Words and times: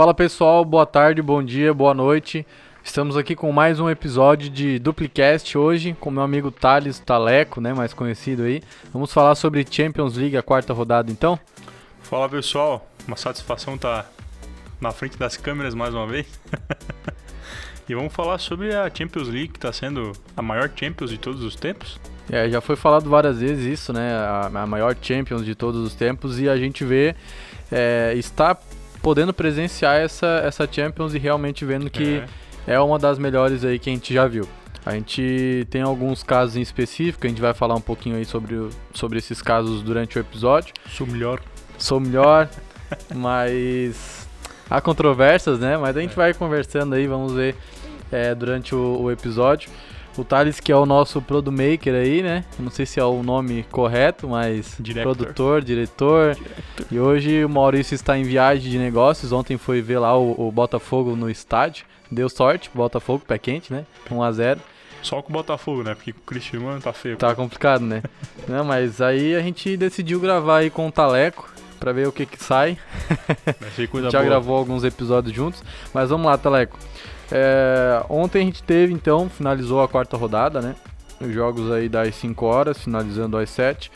Fala 0.00 0.14
pessoal, 0.14 0.64
boa 0.64 0.86
tarde, 0.86 1.20
bom 1.20 1.42
dia, 1.42 1.74
boa 1.74 1.92
noite. 1.92 2.46
Estamos 2.82 3.18
aqui 3.18 3.36
com 3.36 3.52
mais 3.52 3.78
um 3.78 3.90
episódio 3.90 4.48
de 4.48 4.78
Duplicast 4.78 5.58
hoje 5.58 5.94
com 6.00 6.10
meu 6.10 6.22
amigo 6.22 6.50
Thales 6.50 6.98
Taleco, 6.98 7.60
né, 7.60 7.74
mais 7.74 7.92
conhecido 7.92 8.44
aí. 8.44 8.62
Vamos 8.94 9.12
falar 9.12 9.34
sobre 9.34 9.62
Champions 9.70 10.16
League, 10.16 10.38
a 10.38 10.42
quarta 10.42 10.72
rodada 10.72 11.12
então. 11.12 11.38
Fala 12.00 12.30
pessoal, 12.30 12.88
uma 13.06 13.14
satisfação 13.14 13.74
estar 13.74 14.04
tá 14.04 14.10
na 14.80 14.90
frente 14.90 15.18
das 15.18 15.36
câmeras 15.36 15.74
mais 15.74 15.92
uma 15.92 16.06
vez. 16.06 16.26
e 17.86 17.94
vamos 17.94 18.14
falar 18.14 18.38
sobre 18.38 18.74
a 18.74 18.90
Champions 18.90 19.28
League, 19.28 19.48
que 19.48 19.58
está 19.58 19.70
sendo 19.70 20.12
a 20.34 20.40
maior 20.40 20.70
Champions 20.74 21.10
de 21.10 21.18
todos 21.18 21.42
os 21.42 21.54
tempos. 21.54 22.00
É, 22.32 22.48
já 22.48 22.62
foi 22.62 22.76
falado 22.76 23.10
várias 23.10 23.40
vezes 23.40 23.66
isso, 23.66 23.92
né? 23.92 24.14
A, 24.14 24.46
a 24.62 24.66
maior 24.66 24.96
Champions 25.02 25.44
de 25.44 25.54
todos 25.54 25.84
os 25.84 25.94
tempos 25.94 26.40
e 26.40 26.48
a 26.48 26.56
gente 26.56 26.86
vê 26.86 27.14
é, 27.70 28.14
está 28.16 28.56
podendo 29.02 29.32
presenciar 29.32 29.96
essa, 29.96 30.42
essa 30.44 30.68
Champions 30.70 31.14
e 31.14 31.18
realmente 31.18 31.64
vendo 31.64 31.90
que 31.90 32.22
é. 32.66 32.74
é 32.74 32.80
uma 32.80 32.98
das 32.98 33.18
melhores 33.18 33.64
aí 33.64 33.78
que 33.78 33.90
a 33.90 33.92
gente 33.92 34.12
já 34.12 34.26
viu. 34.26 34.46
A 34.84 34.94
gente 34.94 35.66
tem 35.68 35.82
alguns 35.82 36.22
casos 36.22 36.56
em 36.56 36.62
específico, 36.62 37.26
a 37.26 37.28
gente 37.28 37.40
vai 37.40 37.52
falar 37.52 37.74
um 37.74 37.80
pouquinho 37.80 38.16
aí 38.16 38.24
sobre, 38.24 38.68
sobre 38.94 39.18
esses 39.18 39.42
casos 39.42 39.82
durante 39.82 40.18
o 40.18 40.20
episódio. 40.20 40.72
Sou 40.88 41.06
melhor. 41.06 41.40
Sou 41.76 42.00
melhor, 42.00 42.48
mas 43.14 44.26
há 44.68 44.80
controvérsias, 44.80 45.58
né? 45.58 45.76
Mas 45.76 45.96
a 45.96 46.00
gente 46.00 46.12
é. 46.12 46.16
vai 46.16 46.32
conversando 46.34 46.94
aí, 46.94 47.06
vamos 47.06 47.32
ver 47.32 47.56
é, 48.10 48.34
durante 48.34 48.74
o, 48.74 49.02
o 49.02 49.10
episódio. 49.10 49.70
O 50.16 50.24
Thales, 50.24 50.60
que 50.60 50.72
é 50.72 50.76
o 50.76 50.84
nosso 50.84 51.22
Produmaker 51.22 51.94
aí, 51.94 52.22
né? 52.22 52.44
Não 52.58 52.70
sei 52.70 52.84
se 52.84 52.98
é 52.98 53.04
o 53.04 53.22
nome 53.22 53.64
correto, 53.70 54.28
mas 54.28 54.76
Director. 54.78 55.16
produtor, 55.16 55.62
diretor. 55.62 56.34
Director. 56.34 56.86
E 56.90 56.98
hoje 56.98 57.44
o 57.44 57.48
Maurício 57.48 57.94
está 57.94 58.18
em 58.18 58.22
viagem 58.22 58.70
de 58.70 58.78
negócios. 58.78 59.32
Ontem 59.32 59.56
foi 59.56 59.80
ver 59.80 59.98
lá 59.98 60.18
o, 60.18 60.48
o 60.48 60.52
Botafogo 60.52 61.14
no 61.14 61.30
estádio. 61.30 61.86
Deu 62.10 62.28
sorte, 62.28 62.70
Botafogo, 62.74 63.22
pé 63.26 63.38
quente, 63.38 63.72
né? 63.72 63.86
1x0. 64.10 64.58
Só 65.02 65.22
com 65.22 65.30
o 65.30 65.32
Botafogo, 65.32 65.82
né? 65.82 65.94
Porque 65.94 66.12
com 66.12 66.20
o 66.20 66.24
Cristiano 66.24 66.80
tá 66.80 66.92
feio. 66.92 67.16
Tá 67.16 67.34
complicado, 67.34 67.82
né? 67.82 68.02
não, 68.46 68.64
mas 68.64 69.00
aí 69.00 69.34
a 69.34 69.40
gente 69.40 69.76
decidiu 69.76 70.20
gravar 70.20 70.58
aí 70.58 70.70
com 70.70 70.86
o 70.88 70.92
Taleco 70.92 71.48
pra 71.78 71.92
ver 71.92 72.06
o 72.06 72.12
que 72.12 72.26
que 72.26 72.42
sai. 72.42 72.76
Já 74.10 74.18
boa. 74.18 74.24
gravou 74.24 74.56
alguns 74.56 74.84
episódios 74.84 75.34
juntos. 75.34 75.62
Mas 75.94 76.10
vamos 76.10 76.26
lá, 76.26 76.36
Taleco. 76.36 76.78
É, 77.30 78.04
ontem 78.08 78.42
a 78.42 78.44
gente 78.44 78.62
teve, 78.62 78.92
então, 78.92 79.28
finalizou 79.28 79.82
a 79.82 79.88
quarta 79.88 80.16
rodada, 80.16 80.60
né? 80.60 80.74
Os 81.20 81.32
jogos 81.32 81.70
aí 81.70 81.88
das 81.88 82.14
5 82.16 82.44
horas, 82.44 82.78
finalizando 82.78 83.36
às 83.36 83.50
7. 83.50 83.90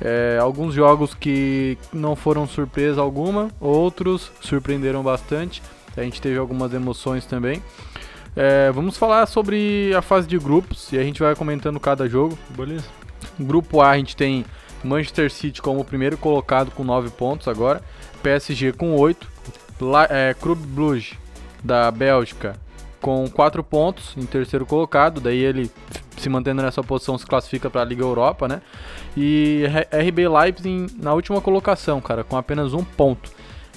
É, 0.00 0.38
alguns 0.40 0.72
jogos 0.72 1.14
que 1.14 1.76
não 1.92 2.16
foram 2.16 2.46
surpresa 2.46 3.00
alguma, 3.00 3.48
outros 3.60 4.32
surpreenderam 4.40 5.02
bastante. 5.02 5.62
A 5.96 6.02
gente 6.02 6.22
teve 6.22 6.38
algumas 6.38 6.72
emoções 6.72 7.26
também. 7.26 7.62
É, 8.34 8.70
vamos 8.70 8.96
falar 8.96 9.26
sobre 9.26 9.92
a 9.94 10.00
fase 10.00 10.26
de 10.26 10.38
grupos 10.38 10.92
e 10.92 10.98
a 10.98 11.02
gente 11.02 11.20
vai 11.20 11.34
comentando 11.34 11.78
cada 11.78 12.08
jogo. 12.08 12.38
Beleza. 12.50 12.86
Grupo 13.38 13.80
A 13.82 13.90
a 13.90 13.96
gente 13.98 14.16
tem 14.16 14.44
Manchester 14.82 15.30
City 15.30 15.60
como 15.60 15.84
primeiro 15.84 16.16
colocado 16.16 16.70
com 16.70 16.82
9 16.82 17.10
pontos 17.10 17.48
agora, 17.48 17.82
PSG 18.22 18.72
com 18.72 18.96
8, 18.96 19.28
La, 19.80 20.06
é, 20.08 20.32
Clube 20.32 20.66
Brugge 20.66 21.18
da 21.62 21.90
Bélgica 21.90 22.56
com 23.00 23.28
4 23.28 23.62
pontos 23.64 24.14
em 24.16 24.26
terceiro 24.26 24.66
colocado, 24.66 25.20
daí 25.20 25.38
ele 25.38 25.70
se 26.16 26.28
mantendo 26.28 26.62
nessa 26.62 26.82
posição 26.82 27.16
se 27.16 27.26
classifica 27.26 27.70
para 27.70 27.80
a 27.80 27.84
Liga 27.84 28.02
Europa, 28.02 28.46
né? 28.46 28.60
E 29.16 29.64
RB 29.90 30.28
Leipzig 30.28 30.86
na 30.98 31.14
última 31.14 31.40
colocação, 31.40 32.00
cara, 32.00 32.22
com 32.22 32.36
apenas 32.36 32.74
um 32.74 32.84
ponto. 32.84 33.30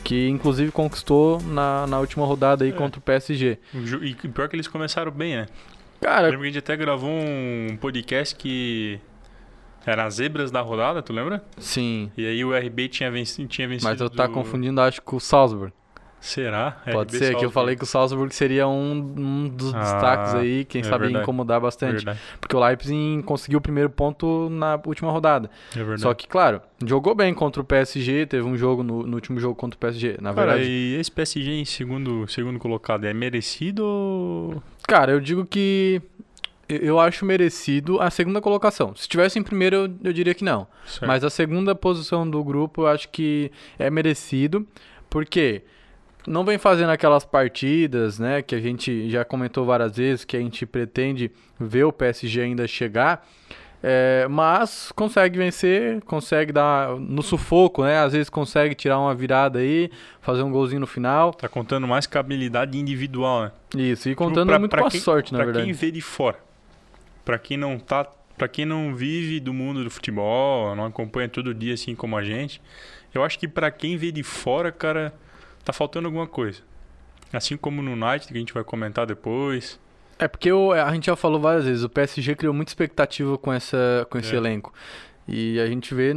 Que 0.04 0.28
inclusive 0.28 0.70
conquistou 0.72 1.42
na, 1.42 1.88
na 1.88 2.00
última 2.00 2.26
rodada 2.26 2.66
aí 2.66 2.72
é. 2.72 2.74
contra 2.74 3.00
o 3.00 3.02
PSG. 3.02 3.58
E 4.02 4.14
pior 4.14 4.50
que 4.50 4.56
eles 4.56 4.68
começaram 4.68 5.12
bem, 5.12 5.38
né? 5.38 5.46
Cara. 6.02 6.24
Lembra 6.24 6.40
que 6.40 6.44
a 6.44 6.48
gente 6.48 6.60
até 6.60 6.76
gravou 6.76 7.10
um 7.10 7.78
podcast 7.80 8.36
que 8.36 9.00
era 9.86 10.06
as 10.06 10.16
zebras 10.16 10.52
da 10.52 10.60
rodada, 10.60 11.02
tu 11.02 11.14
lembra? 11.14 11.44
Sim. 11.58 12.12
E 12.18 12.26
aí 12.26 12.44
o 12.44 12.56
RB 12.56 12.90
tinha 12.90 13.10
vencido. 13.10 13.48
Tinha 13.48 13.68
vencido 13.68 13.90
Mas 13.90 14.02
eu 14.02 14.10
tá 14.10 14.28
do... 14.28 14.34
confundindo, 14.34 14.82
acho, 14.82 15.02
com 15.02 15.16
o 15.16 15.20
Salzburg. 15.20 15.74
Será? 16.24 16.78
Pode 16.86 17.10
RB 17.10 17.18
ser, 17.18 17.18
Salzburg. 17.18 17.40
que 17.40 17.46
eu 17.46 17.52
falei 17.52 17.76
que 17.76 17.84
o 17.84 17.86
Salzburg 17.86 18.34
seria 18.34 18.66
um, 18.66 18.94
um 18.94 19.50
dos 19.50 19.76
ah, 19.76 19.80
destaques 19.80 20.34
aí, 20.36 20.64
quem 20.64 20.80
é 20.80 20.84
sabe 20.86 21.04
verdade. 21.04 21.22
incomodar 21.22 21.60
bastante. 21.60 21.96
Verdade. 21.96 22.20
Porque 22.40 22.56
o 22.56 22.66
Leipzig 22.66 23.22
conseguiu 23.24 23.60
o 23.60 23.62
primeiro 23.62 23.90
ponto 23.90 24.48
na 24.50 24.80
última 24.86 25.12
rodada. 25.12 25.52
É 25.74 25.80
verdade. 25.80 26.02
Só 26.02 26.14
que, 26.14 26.26
claro, 26.26 26.62
jogou 26.86 27.14
bem 27.14 27.34
contra 27.34 27.62
o 27.62 27.66
PSG, 27.66 28.26
teve 28.26 28.48
um 28.48 28.56
jogo 28.56 28.84
no, 28.84 29.06
no 29.06 29.16
último 29.16 29.38
jogo 29.38 29.54
contra 29.54 29.76
o 29.76 29.80
PSG. 29.80 30.16
Na 30.22 30.34
Cara, 30.34 30.54
verdade. 30.54 30.72
e 30.72 30.96
esse 30.96 31.12
PSG 31.12 31.52
em 31.52 31.66
segundo, 31.66 32.26
segundo 32.30 32.58
colocado 32.58 33.04
é 33.04 33.14
merecido 33.14 33.84
ou... 33.86 34.64
Cara, 34.88 35.12
eu 35.12 35.20
digo 35.20 35.46
que 35.46 36.02
eu 36.70 37.02
acho 37.02 37.26
merecido 37.26 38.02
a 38.02 38.10
segunda 38.10 38.40
colocação. 38.40 38.96
Se 38.96 39.10
tivesse 39.10 39.38
em 39.38 39.44
primeiro, 39.44 39.76
eu, 39.76 39.96
eu 40.06 40.14
diria 40.14 40.34
que 40.34 40.46
não. 40.46 40.68
Certo. 40.86 41.06
Mas 41.06 41.22
a 41.26 41.30
segunda 41.30 41.76
posição 41.76 42.30
do 42.30 42.42
grupo 42.42 42.84
eu 42.84 42.88
acho 42.88 43.10
que 43.10 43.52
é 43.78 43.90
merecido, 43.90 44.66
porque 45.10 45.64
não 46.28 46.44
vem 46.46 46.58
fazendo 46.58 46.90
aquelas 46.90 47.26
partidas, 47.26 48.20
né, 48.20 48.42
que 48.42 48.56
a 48.56 48.60
gente 48.60 49.10
já 49.10 49.26
comentou 49.26 49.66
várias 49.66 49.98
vezes, 49.98 50.26
que 50.26 50.38
a 50.38 50.40
gente 50.40 50.66
pretende 50.66 51.32
ver 51.60 51.84
o 51.84 51.92
PSG 51.92 52.42
ainda 52.42 52.68
chegar, 52.68 53.28
é, 53.86 54.26
mas 54.30 54.94
consegue 54.96 55.38
vencer, 55.38 56.02
consegue 56.04 56.54
dar 56.54 56.96
no 56.96 57.22
sufoco, 57.22 57.84
né, 57.84 58.00
às 58.00 58.14
vezes 58.14 58.30
consegue 58.30 58.74
tirar 58.74 58.98
uma 58.98 59.14
virada 59.14 59.60
aí, 59.60 59.92
fazer 60.22 60.42
um 60.42 60.52
golzinho 60.52 60.80
no 60.80 60.88
final. 60.88 61.34
Tá 61.34 61.50
contando 61.50 61.86
mais 61.86 62.08
com 62.08 62.18
a 62.18 62.22
habilidade 62.22 62.78
individual, 62.78 63.44
né? 63.44 63.52
Isso, 63.76 64.08
e 64.08 64.16
contando 64.16 64.48
pra, 64.48 64.60
muito 64.60 64.72
pra 64.72 64.84
com 64.84 64.90
quem, 64.90 65.00
a 65.00 65.04
sorte, 65.04 65.34
na 65.34 65.40
pra 65.40 65.46
verdade. 65.46 65.66
Pra 65.66 65.74
quem 65.74 65.74
vê 65.74 65.92
de 65.92 66.02
fora, 66.02 66.40
pra 67.26 67.38
quem 67.38 67.58
não 67.58 67.78
tá, 67.78 68.08
pra 68.38 68.48
quem 68.48 68.66
não 68.66 68.96
vive 68.96 69.42
do 69.42 69.54
mundo 69.54 69.84
do 69.84 69.90
futebol, 69.90 70.74
não 70.78 70.86
acompanha 70.86 71.28
todo 71.28 71.54
dia 71.54 71.74
assim 71.74 71.94
como 71.94 72.16
a 72.16 72.24
gente, 72.24 72.62
eu 73.14 73.22
acho 73.22 73.38
que 73.38 73.50
pra 73.50 73.70
quem 73.70 73.98
vê 73.98 74.14
de 74.14 74.24
fora, 74.24 74.72
cara 74.72 75.14
tá 75.64 75.74
faltando 75.74 76.08
alguma 76.08 76.28
coisa. 76.28 76.62
Assim 77.32 77.58
como 77.58 77.82
no 77.82 77.92
United, 77.92 78.28
que 78.28 78.34
a 78.34 78.40
gente 78.40 78.54
vai 78.54 78.64
comentar 78.64 79.06
depois. 79.06 79.80
É 80.20 80.28
porque 80.28 80.52
o, 80.52 80.72
a 80.72 80.92
gente 80.94 81.08
já 81.08 81.16
falou 81.16 81.40
várias 81.40 81.66
vezes, 81.66 81.84
o 81.84 81.90
PSG 81.90 82.36
criou 82.36 82.54
muita 82.54 82.70
expectativa 82.70 83.38
com, 83.38 83.52
essa, 83.52 84.06
com 84.10 84.18
esse 84.18 84.34
é. 84.34 84.38
elenco. 84.38 84.74
E 85.28 85.60
a 85.60 85.68
gente 85.68 85.94
vê 85.96 86.14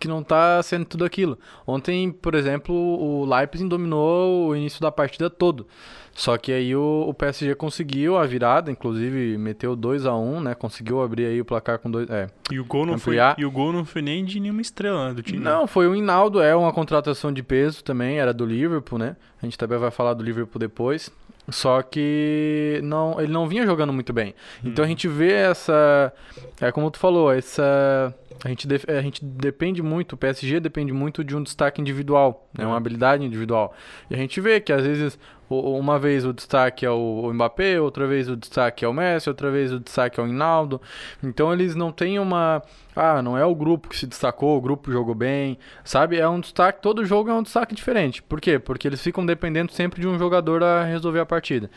que 0.00 0.08
não 0.08 0.20
está 0.20 0.62
sendo 0.62 0.86
tudo 0.86 1.04
aquilo. 1.04 1.38
Ontem, 1.66 2.10
por 2.10 2.34
exemplo, 2.34 2.74
o 2.74 3.24
Leipzig 3.26 3.68
dominou 3.68 4.48
o 4.48 4.56
início 4.56 4.80
da 4.80 4.90
partida 4.90 5.28
todo. 5.28 5.66
Só 6.12 6.36
que 6.36 6.52
aí 6.52 6.74
o, 6.74 7.04
o 7.06 7.14
PSG 7.14 7.54
conseguiu 7.54 8.16
a 8.16 8.26
virada, 8.26 8.70
inclusive 8.70 9.38
meteu 9.38 9.76
2 9.76 10.06
a 10.06 10.14
1 10.14 10.36
um, 10.36 10.40
né? 10.40 10.54
Conseguiu 10.54 11.02
abrir 11.02 11.26
aí 11.26 11.40
o 11.40 11.44
placar 11.44 11.78
com 11.78 11.90
dois. 11.90 12.08
É, 12.10 12.28
e 12.50 12.58
o 12.58 12.64
gol 12.64 12.84
não 12.84 12.98
foi 12.98 13.16
E 13.38 13.44
o 13.44 13.50
gol 13.50 13.72
não 13.72 13.84
foi 13.84 14.02
nem 14.02 14.24
de 14.24 14.40
nenhuma 14.40 14.60
estrela 14.60 15.08
né, 15.08 15.14
do 15.14 15.22
time. 15.22 15.38
Não, 15.38 15.66
foi 15.66 15.86
o 15.86 15.94
Hinaldo, 15.94 16.40
é 16.40 16.54
uma 16.56 16.72
contratação 16.72 17.32
de 17.32 17.42
peso 17.42 17.84
também, 17.84 18.18
era 18.18 18.32
do 18.32 18.44
Liverpool, 18.44 18.98
né? 18.98 19.16
A 19.40 19.46
gente 19.46 19.56
também 19.56 19.78
vai 19.78 19.90
falar 19.90 20.14
do 20.14 20.24
Liverpool 20.24 20.58
depois. 20.58 21.10
Só 21.48 21.82
que 21.82 22.80
não, 22.82 23.20
ele 23.20 23.32
não 23.32 23.48
vinha 23.48 23.66
jogando 23.66 23.92
muito 23.92 24.12
bem. 24.12 24.34
Então 24.64 24.82
a 24.82 24.86
uhum. 24.86 24.90
gente 24.90 25.08
vê 25.08 25.32
essa. 25.32 26.12
É 26.60 26.70
como 26.72 26.90
tu 26.90 26.98
falou, 26.98 27.32
essa. 27.32 28.14
A 28.44 28.48
gente, 28.48 28.66
de, 28.66 28.80
a 28.88 29.02
gente 29.02 29.24
depende 29.24 29.82
muito, 29.82 30.14
o 30.14 30.16
PSG 30.16 30.60
depende 30.60 30.92
muito 30.92 31.22
de 31.22 31.36
um 31.36 31.42
destaque 31.42 31.80
individual, 31.80 32.48
né, 32.56 32.64
uma 32.64 32.70
uhum. 32.70 32.76
habilidade 32.76 33.24
individual. 33.24 33.74
E 34.08 34.14
a 34.14 34.16
gente 34.16 34.40
vê 34.40 34.60
que 34.60 34.72
às 34.72 34.82
vezes 34.82 35.18
uma 35.50 35.98
vez 35.98 36.24
o 36.24 36.32
destaque 36.32 36.86
é 36.86 36.90
o 36.90 37.28
Mbappé, 37.34 37.80
outra 37.80 38.06
vez 38.06 38.28
o 38.28 38.36
destaque 38.36 38.84
é 38.84 38.88
o 38.88 38.92
Messi, 38.92 39.28
outra 39.28 39.50
vez 39.50 39.72
o 39.72 39.80
destaque 39.80 40.20
é 40.20 40.22
o 40.22 40.26
Hinaldo. 40.26 40.80
Então 41.22 41.52
eles 41.52 41.74
não 41.74 41.90
têm 41.90 42.20
uma. 42.20 42.62
Ah, 42.94 43.20
não 43.20 43.36
é 43.36 43.44
o 43.44 43.54
grupo 43.54 43.88
que 43.88 43.96
se 43.96 44.06
destacou, 44.06 44.56
o 44.56 44.60
grupo 44.60 44.92
jogou 44.92 45.14
bem, 45.14 45.58
sabe? 45.84 46.18
É 46.18 46.28
um 46.28 46.38
destaque, 46.38 46.80
todo 46.80 47.04
jogo 47.04 47.30
é 47.30 47.34
um 47.34 47.42
destaque 47.42 47.74
diferente. 47.74 48.22
Por 48.22 48.40
quê? 48.40 48.58
Porque 48.58 48.86
eles 48.86 49.02
ficam 49.02 49.26
dependendo 49.26 49.72
sempre 49.72 50.00
de 50.00 50.06
um 50.06 50.18
jogador 50.18 50.62
a 50.62 50.84
resolver 50.84 51.20
a 51.20 51.26
partida. 51.26 51.68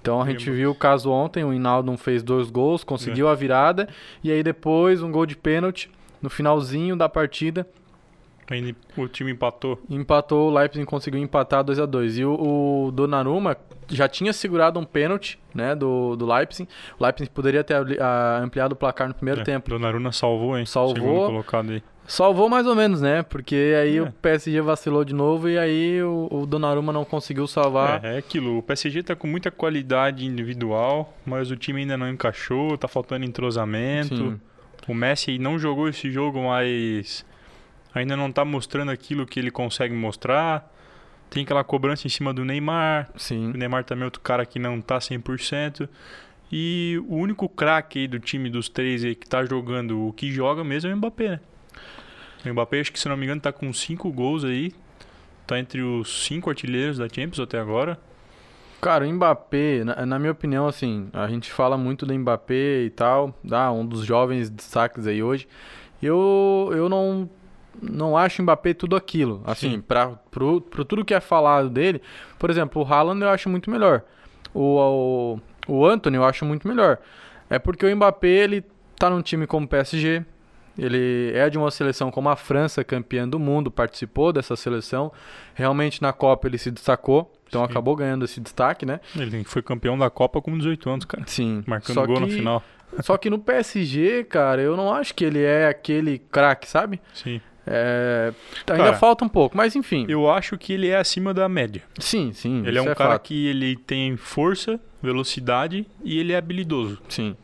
Então 0.00 0.20
a 0.20 0.26
gente 0.26 0.50
viu 0.50 0.72
o 0.72 0.74
caso 0.74 1.10
ontem, 1.10 1.44
o 1.44 1.52
Hinaldo 1.52 1.96
fez 1.96 2.22
dois 2.22 2.50
gols, 2.50 2.82
conseguiu 2.82 3.28
é. 3.28 3.32
a 3.32 3.34
virada, 3.34 3.88
e 4.24 4.32
aí 4.32 4.42
depois 4.42 5.02
um 5.02 5.10
gol 5.10 5.24
de 5.24 5.36
pênalti 5.36 5.88
no 6.22 6.30
finalzinho 6.30 6.96
da 6.96 7.08
partida 7.08 7.66
o 8.96 9.06
time 9.06 9.30
empatou. 9.30 9.80
Empatou, 9.88 10.50
o 10.50 10.54
Leipzig 10.54 10.84
conseguiu 10.84 11.20
empatar 11.20 11.62
2 11.62 11.78
a 11.78 11.86
2 11.86 12.18
E 12.18 12.24
o, 12.24 12.86
o 12.86 12.90
Donnarumma 12.90 13.56
já 13.88 14.08
tinha 14.08 14.32
segurado 14.32 14.78
um 14.78 14.84
pênalti 14.84 15.38
né, 15.54 15.74
do, 15.74 16.16
do 16.16 16.26
Leipzig. 16.26 16.68
O 16.98 17.04
Leipzig 17.04 17.30
poderia 17.30 17.62
ter 17.62 17.76
ampliado 18.42 18.72
o 18.72 18.76
placar 18.76 19.06
no 19.06 19.14
primeiro 19.14 19.42
é, 19.42 19.44
tempo. 19.44 19.70
Donnarumma 19.70 20.10
salvou, 20.10 20.58
hein? 20.58 20.66
Salvou. 20.66 21.26
colocado 21.26 21.70
aí. 21.70 21.82
Salvou 22.06 22.48
mais 22.48 22.66
ou 22.66 22.74
menos, 22.74 23.00
né? 23.00 23.22
Porque 23.22 23.76
aí 23.80 23.98
é. 23.98 24.02
o 24.02 24.10
PSG 24.10 24.60
vacilou 24.60 25.04
de 25.04 25.14
novo 25.14 25.48
e 25.48 25.56
aí 25.56 26.02
o, 26.02 26.26
o 26.28 26.44
Donnarumma 26.44 26.92
não 26.92 27.04
conseguiu 27.04 27.46
salvar. 27.46 28.04
É, 28.04 28.16
é 28.16 28.18
aquilo. 28.18 28.58
O 28.58 28.62
PSG 28.64 29.04
tá 29.04 29.14
com 29.14 29.28
muita 29.28 29.48
qualidade 29.52 30.26
individual, 30.26 31.16
mas 31.24 31.52
o 31.52 31.56
time 31.56 31.82
ainda 31.82 31.96
não 31.96 32.08
encaixou, 32.08 32.76
tá 32.76 32.88
faltando 32.88 33.24
entrosamento. 33.24 34.16
Sim. 34.16 34.40
O 34.90 34.94
Messi 34.94 35.38
não 35.38 35.56
jogou 35.56 35.88
esse 35.88 36.10
jogo, 36.10 36.42
mas 36.42 37.24
ainda 37.94 38.16
não 38.16 38.28
está 38.28 38.44
mostrando 38.44 38.90
aquilo 38.90 39.24
que 39.24 39.38
ele 39.38 39.48
consegue 39.48 39.94
mostrar. 39.94 40.68
Tem 41.30 41.44
aquela 41.44 41.62
cobrança 41.62 42.08
em 42.08 42.10
cima 42.10 42.34
do 42.34 42.44
Neymar. 42.44 43.08
Sim. 43.16 43.52
O 43.52 43.56
Neymar 43.56 43.84
também 43.84 44.02
é 44.02 44.06
outro 44.06 44.20
cara 44.20 44.44
que 44.44 44.58
não 44.58 44.80
tá 44.80 44.98
100%. 44.98 45.88
E 46.50 47.00
o 47.06 47.14
único 47.14 47.48
craque 47.48 48.08
do 48.08 48.18
time 48.18 48.50
dos 48.50 48.68
três 48.68 49.02
que 49.02 49.28
tá 49.28 49.44
jogando 49.44 50.08
o 50.08 50.12
que 50.12 50.32
joga 50.32 50.64
mesmo 50.64 50.90
é 50.90 50.92
o 50.92 50.96
Mbappé, 50.96 51.28
né? 51.28 51.40
O 52.44 52.48
Mbappé, 52.48 52.80
acho 52.80 52.92
que 52.92 52.98
se 52.98 53.08
não 53.08 53.16
me 53.16 53.26
engano, 53.26 53.40
tá 53.40 53.52
com 53.52 53.72
cinco 53.72 54.10
gols 54.10 54.42
aí. 54.42 54.72
Tá 55.46 55.56
entre 55.56 55.82
os 55.82 56.24
cinco 56.24 56.50
artilheiros 56.50 56.98
da 56.98 57.08
Champions 57.08 57.38
até 57.38 57.60
agora. 57.60 57.96
Cara, 58.80 59.06
o 59.06 59.12
Mbappé, 59.12 59.84
na, 59.84 60.06
na 60.06 60.18
minha 60.18 60.32
opinião, 60.32 60.66
assim, 60.66 61.08
a 61.12 61.28
gente 61.28 61.52
fala 61.52 61.76
muito 61.76 62.06
do 62.06 62.14
Mbappé 62.14 62.82
e 62.82 62.90
tal, 62.90 63.34
ah, 63.50 63.70
um 63.70 63.84
dos 63.84 64.04
jovens 64.04 64.48
destaques 64.48 65.06
aí 65.06 65.22
hoje. 65.22 65.46
Eu, 66.02 66.70
eu 66.72 66.88
não, 66.88 67.28
não 67.80 68.16
acho 68.16 68.40
o 68.40 68.42
Mbappé 68.42 68.72
tudo 68.72 68.96
aquilo. 68.96 69.42
Assim, 69.44 69.72
Sim. 69.72 69.80
pra, 69.82 70.08
pro, 70.30 70.62
pro 70.62 70.84
tudo 70.84 71.04
que 71.04 71.12
é 71.12 71.20
falado 71.20 71.68
dele, 71.68 72.00
por 72.38 72.48
exemplo, 72.48 72.82
o 72.82 72.86
Haaland 72.86 73.22
eu 73.22 73.28
acho 73.28 73.50
muito 73.50 73.70
melhor. 73.70 74.02
O, 74.54 75.38
o, 75.68 75.72
o 75.72 75.86
Anthony 75.86 76.16
eu 76.16 76.24
acho 76.24 76.44
muito 76.46 76.66
melhor. 76.66 76.98
É 77.50 77.58
porque 77.58 77.84
o 77.84 77.96
Mbappé, 77.96 78.28
ele 78.28 78.64
tá 78.98 79.10
num 79.10 79.20
time 79.20 79.46
como 79.46 79.66
o 79.66 79.68
PSG, 79.68 80.24
ele 80.78 81.32
é 81.34 81.50
de 81.50 81.58
uma 81.58 81.70
seleção 81.70 82.10
como 82.10 82.28
a 82.30 82.36
França, 82.36 82.82
campeã 82.82 83.28
do 83.28 83.38
mundo, 83.38 83.70
participou 83.70 84.32
dessa 84.32 84.56
seleção. 84.56 85.12
Realmente 85.54 86.00
na 86.00 86.12
Copa 86.12 86.48
ele 86.48 86.56
se 86.56 86.70
destacou, 86.70 87.30
então 87.50 87.66
Sim. 87.66 87.70
acabou 87.70 87.96
ganhando 87.96 88.24
esse 88.24 88.40
destaque, 88.40 88.86
né? 88.86 89.00
Ele 89.14 89.42
foi 89.44 89.60
campeão 89.60 89.98
da 89.98 90.08
Copa 90.08 90.40
com 90.40 90.56
18 90.56 90.88
anos, 90.88 91.04
cara. 91.04 91.24
Sim. 91.26 91.64
Marcando 91.66 91.94
só 91.94 92.06
gol 92.06 92.16
que, 92.16 92.22
no 92.22 92.28
final. 92.28 92.62
Só 93.02 93.16
que 93.16 93.30
no 93.30 93.38
PSG, 93.38 94.24
cara, 94.24 94.60
eu 94.60 94.76
não 94.76 94.92
acho 94.92 95.14
que 95.14 95.24
ele 95.24 95.40
é 95.40 95.68
aquele 95.68 96.18
craque, 96.18 96.68
sabe? 96.68 97.00
Sim. 97.14 97.40
É, 97.64 98.32
ainda 98.68 98.84
Cara, 98.84 98.96
falta 98.96 99.24
um 99.24 99.28
pouco, 99.28 99.56
mas 99.56 99.76
enfim. 99.76 100.06
Eu 100.08 100.28
acho 100.28 100.58
que 100.58 100.72
ele 100.72 100.88
é 100.88 100.96
acima 100.96 101.32
da 101.32 101.48
média. 101.48 101.84
Sim, 102.00 102.32
sim. 102.32 102.64
Ele 102.66 102.78
é 102.78 102.82
um 102.82 102.86
cara 102.86 103.12
fato. 103.12 103.22
que 103.22 103.46
ele 103.46 103.76
tem 103.76 104.16
força, 104.16 104.80
velocidade 105.00 105.86
e 106.02 106.18
ele 106.18 106.32
é 106.32 106.36
habilidoso. 106.36 107.00
Sim. 107.08 107.36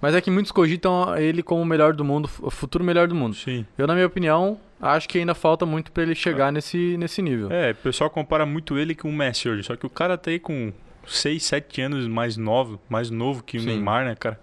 Mas 0.00 0.14
é 0.14 0.20
que 0.20 0.30
muitos 0.30 0.50
cogitam 0.50 1.16
ele 1.16 1.42
como 1.42 1.62
o 1.62 1.66
melhor 1.66 1.92
do 1.92 2.04
mundo, 2.04 2.28
o 2.40 2.50
futuro 2.50 2.82
melhor 2.82 3.06
do 3.06 3.14
mundo. 3.14 3.36
Sim. 3.36 3.66
Eu, 3.76 3.86
na 3.86 3.94
minha 3.94 4.06
opinião, 4.06 4.58
acho 4.80 5.08
que 5.08 5.18
ainda 5.18 5.34
falta 5.34 5.66
muito 5.66 5.92
pra 5.92 6.02
ele 6.02 6.14
chegar 6.14 6.50
nesse, 6.50 6.96
nesse 6.96 7.20
nível. 7.20 7.50
É, 7.52 7.72
o 7.72 7.76
pessoal 7.76 8.08
compara 8.08 8.46
muito 8.46 8.78
ele 8.78 8.94
com 8.94 9.08
o 9.08 9.12
Messi 9.12 9.48
hoje. 9.48 9.62
Só 9.62 9.76
que 9.76 9.84
o 9.84 9.90
cara 9.90 10.16
tá 10.16 10.30
aí 10.30 10.38
com 10.38 10.72
6, 11.06 11.42
7 11.42 11.82
anos 11.82 12.08
mais 12.08 12.36
novo, 12.36 12.80
mais 12.88 13.10
novo 13.10 13.42
que 13.42 13.58
o 13.58 13.60
Sim. 13.60 13.66
Neymar, 13.66 14.04
né, 14.04 14.14
cara? 14.14 14.40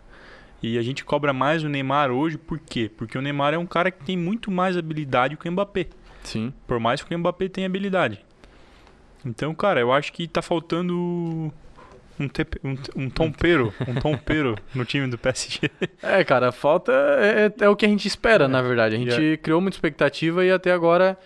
E 0.61 0.77
a 0.77 0.81
gente 0.81 1.05
cobra 1.05 1.33
mais 1.33 1.63
o 1.63 1.69
Neymar 1.69 2.11
hoje, 2.11 2.37
por 2.37 2.59
quê? 2.59 2.89
Porque 2.95 3.17
o 3.17 3.21
Neymar 3.21 3.53
é 3.53 3.57
um 3.57 3.65
cara 3.65 3.91
que 3.91 4.03
tem 4.03 4.17
muito 4.17 4.49
mais 4.51 4.75
habilidade 4.75 5.37
que 5.37 5.47
o 5.47 5.51
Mbappé. 5.51 5.87
Sim. 6.23 6.51
Por 6.65 6.79
mais 6.79 7.01
que 7.01 7.13
o 7.13 7.17
Mbappé 7.17 7.47
tenha 7.47 7.67
habilidade. 7.67 8.25
Então, 9.25 9.53
cara, 9.53 9.79
eu 9.79 9.91
acho 9.91 10.11
que 10.13 10.27
tá 10.27 10.41
faltando 10.41 11.51
um, 12.19 12.27
tepe, 12.27 12.59
um, 12.63 12.75
um 12.95 13.09
tompeiro, 13.09 13.73
um 13.87 13.95
tompeiro 13.95 14.55
no 14.73 14.83
time 14.85 15.07
do 15.07 15.17
PSG. 15.17 15.69
É, 16.01 16.23
cara, 16.23 16.51
falta. 16.51 16.91
É, 16.91 17.51
é 17.65 17.69
o 17.69 17.75
que 17.75 17.85
a 17.85 17.89
gente 17.89 18.07
espera, 18.07 18.45
É. 18.45 18.47
na 18.47 18.61
verdade. 18.61 18.95
A 18.95 18.99
gente 18.99 19.37
criou 19.37 19.61
muita 19.61 19.75
expectativa 19.77 20.43
e 20.45 20.51
até 20.51 20.71
agora 20.71 21.17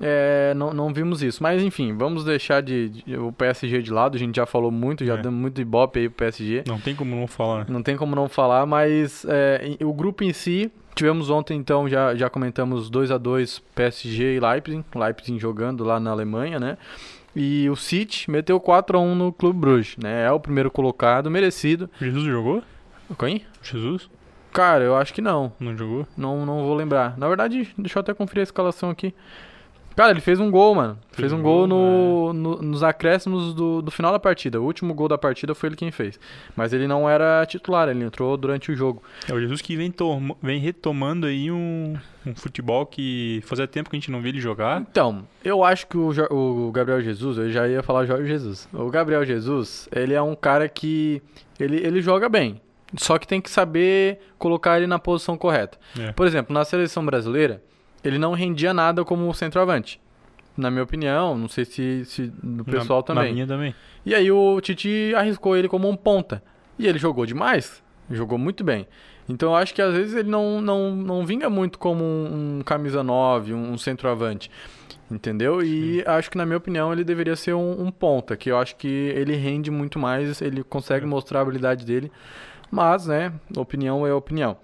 é, 0.00 0.54
não, 0.56 0.72
não 0.72 0.92
vimos 0.94 1.22
isso. 1.22 1.42
Mas 1.42 1.62
enfim, 1.62 1.94
vamos 1.96 2.24
deixar 2.24 2.62
de, 2.62 2.88
de- 2.88 3.16
o 3.16 3.30
PSG 3.32 3.82
de 3.82 3.92
lado. 3.92 4.16
A 4.16 4.18
gente 4.18 4.36
já 4.36 4.46
falou 4.46 4.70
muito, 4.70 5.04
já 5.04 5.14
É. 5.14 5.22
deu 5.22 5.30
muito 5.32 5.60
ibope 5.60 5.98
aí 6.00 6.08
pro 6.08 6.18
PSG. 6.18 6.64
Não 6.66 6.78
tem 6.80 6.94
como 6.94 7.14
não 7.14 7.26
falar, 7.26 7.60
né? 7.60 7.66
Não 7.68 7.82
tem 7.82 7.96
como 7.96 8.14
não 8.16 8.28
falar, 8.28 8.64
mas 8.66 9.26
é, 9.28 9.76
o 9.84 9.92
grupo 9.92 10.24
em 10.24 10.32
si, 10.32 10.70
tivemos 10.94 11.28
ontem 11.28 11.56
então, 11.58 11.86
já, 11.88 12.14
já 12.14 12.30
comentamos 12.30 12.88
2 12.88 13.10
a 13.10 13.18
2 13.18 13.58
PSG 13.74 14.36
e 14.36 14.40
Leipzig, 14.40 14.84
Leipzig 14.94 15.38
jogando 15.38 15.84
lá 15.84 16.00
na 16.00 16.10
Alemanha, 16.10 16.58
né? 16.58 16.78
E 17.34 17.68
o 17.70 17.76
City 17.76 18.30
meteu 18.30 18.58
4 18.58 18.98
a 18.98 19.00
1 19.00 19.14
no 19.14 19.32
Clube 19.32 19.58
Bruges, 19.58 19.96
né? 19.96 20.24
É 20.24 20.32
o 20.32 20.40
primeiro 20.40 20.70
colocado, 20.70 21.30
merecido. 21.30 21.88
Jesus 22.00 22.24
jogou? 22.24 22.62
Quem? 23.18 23.42
Jesus? 23.62 24.08
Cara, 24.52 24.82
eu 24.82 24.96
acho 24.96 25.14
que 25.14 25.20
não. 25.20 25.52
Não 25.60 25.76
jogou? 25.76 26.06
Não, 26.16 26.44
não 26.44 26.64
vou 26.64 26.74
lembrar. 26.74 27.16
Na 27.16 27.28
verdade, 27.28 27.68
deixa 27.78 27.98
eu 27.98 28.00
até 28.00 28.12
conferir 28.12 28.40
a 28.40 28.44
escalação 28.44 28.90
aqui. 28.90 29.14
Cara, 30.00 30.12
ele 30.12 30.20
fez 30.22 30.40
um 30.40 30.50
gol, 30.50 30.74
mano. 30.74 30.98
Fez, 31.12 31.28
Fez 31.28 31.32
um 31.32 31.42
gol, 31.42 31.68
gol, 31.68 32.32
no, 32.32 32.32
no- 32.32 32.62
nos 32.62 32.82
acréscimos 32.82 33.52
do, 33.52 33.82
do 33.82 33.90
final 33.90 34.10
da 34.12 34.18
partida. 34.18 34.58
O 34.58 34.64
último 34.64 34.94
gol 34.94 35.08
da 35.08 35.18
partida 35.18 35.54
foi 35.54 35.68
ele 35.68 35.76
quem 35.76 35.90
fez. 35.90 36.18
Mas 36.56 36.72
ele 36.72 36.86
não 36.88 37.06
era 37.08 37.44
titular, 37.44 37.86
ele 37.88 38.02
entrou 38.02 38.34
durante 38.38 38.72
o 38.72 38.74
jogo. 38.74 39.02
É 39.28 39.34
o 39.34 39.38
Jesus 39.40 39.60
que 39.60 39.76
vem, 39.76 39.90
tom- 39.90 40.34
vem 40.42 40.58
retomando 40.58 41.26
aí 41.26 41.50
um, 41.50 41.98
um 42.26 42.34
futebol 42.34 42.86
que 42.86 43.42
fazia 43.44 43.66
tempo 43.66 43.90
que 43.90 43.96
a 43.96 43.98
gente 44.00 44.10
não 44.10 44.22
via 44.22 44.30
ele 44.30 44.40
jogar. 44.40 44.80
Então, 44.80 45.22
eu 45.44 45.62
acho 45.62 45.86
que 45.86 45.98
o, 45.98 46.08
o 46.30 46.72
Gabriel 46.72 47.02
Jesus, 47.02 47.36
eu 47.36 47.50
já 47.50 47.68
ia 47.68 47.82
falar 47.82 48.06
Jorge 48.06 48.26
Jesus. 48.26 48.66
O 48.72 48.88
Gabriel 48.90 49.22
Jesus, 49.26 49.86
ele 49.94 50.14
é 50.14 50.22
um 50.22 50.34
cara 50.34 50.66
que 50.66 51.20
ele, 51.58 51.76
ele 51.76 52.00
joga 52.00 52.26
bem. 52.28 52.58
Só 52.96 53.18
que 53.18 53.26
tem 53.28 53.40
que 53.40 53.50
saber 53.50 54.18
colocar 54.38 54.78
ele 54.78 54.86
na 54.86 54.98
posição 54.98 55.36
correta. 55.36 55.78
É. 55.98 56.10
Por 56.12 56.26
exemplo, 56.26 56.52
na 56.54 56.64
seleção 56.64 57.04
brasileira, 57.04 57.62
ele 58.04 58.18
não 58.18 58.32
rendia 58.32 58.72
nada 58.72 59.04
como 59.04 59.32
centroavante. 59.34 60.00
Na 60.56 60.70
minha 60.70 60.82
opinião, 60.82 61.38
não 61.38 61.48
sei 61.48 61.64
se, 61.64 62.04
se 62.04 62.26
do 62.42 62.64
pessoal 62.64 63.00
na, 63.00 63.02
também. 63.04 63.28
Na 63.28 63.32
minha 63.32 63.46
também. 63.46 63.74
E 64.04 64.14
aí 64.14 64.30
o 64.30 64.60
Tite 64.60 65.12
arriscou 65.16 65.56
ele 65.56 65.68
como 65.68 65.88
um 65.88 65.96
ponta. 65.96 66.42
E 66.78 66.86
ele 66.86 66.98
jogou 66.98 67.24
demais. 67.24 67.82
Jogou 68.10 68.36
muito 68.36 68.64
bem. 68.64 68.86
Então 69.28 69.50
eu 69.50 69.56
acho 69.56 69.72
que 69.72 69.80
às 69.80 69.94
vezes 69.94 70.14
ele 70.14 70.28
não, 70.28 70.60
não, 70.60 70.94
não 70.94 71.24
vinga 71.24 71.48
muito 71.48 71.78
como 71.78 72.02
um, 72.02 72.58
um 72.58 72.62
camisa 72.62 73.02
9, 73.02 73.54
um, 73.54 73.78
centroavante. 73.78 74.50
Entendeu? 75.10 75.62
E 75.62 76.04
acho 76.06 76.30
que, 76.30 76.38
na 76.38 76.46
minha 76.46 76.56
opinião, 76.56 76.92
ele 76.92 77.02
deveria 77.02 77.34
ser 77.34 77.52
um, 77.52 77.84
um 77.84 77.90
ponta, 77.90 78.36
que 78.36 78.48
eu 78.50 78.56
acho 78.56 78.76
que 78.76 78.86
ele 78.86 79.34
rende 79.34 79.68
muito 79.68 79.98
mais, 79.98 80.40
ele 80.40 80.62
consegue 80.62 81.04
É. 81.04 81.08
mostrar 81.08 81.40
a 81.40 81.42
habilidade 81.42 81.84
dele. 81.84 82.12
Mas, 82.70 83.06
né, 83.06 83.32
opinião 83.56 84.06
é 84.06 84.14
opinião. 84.14 84.56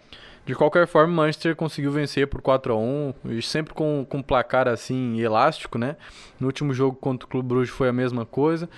De 0.47 0.55
qualquer 0.55 0.87
forma, 0.87 1.13
o 1.13 1.17
Manchester 1.17 1.57
conseguiu 1.57 1.91
vencer 1.91 2.29
por 2.29 2.41
4 2.41 2.73
a 2.73 2.77
1 2.77 3.15
e 3.31 3.43
sempre 3.43 3.75
com, 3.75 4.07
com 4.09 4.19
um 4.19 4.23
placar 4.23 4.69
assim 4.69 5.21
elástico, 5.21 5.77
né? 5.77 5.97
No 6.39 6.47
último 6.47 6.73
jogo 6.73 6.97
contra 6.97 7.27
o 7.27 7.29
Clube 7.29 7.49
Bruges 7.49 7.75
foi 7.75 7.89
a 7.89 7.93
mesma 7.93 8.25
coisa. 8.25 8.69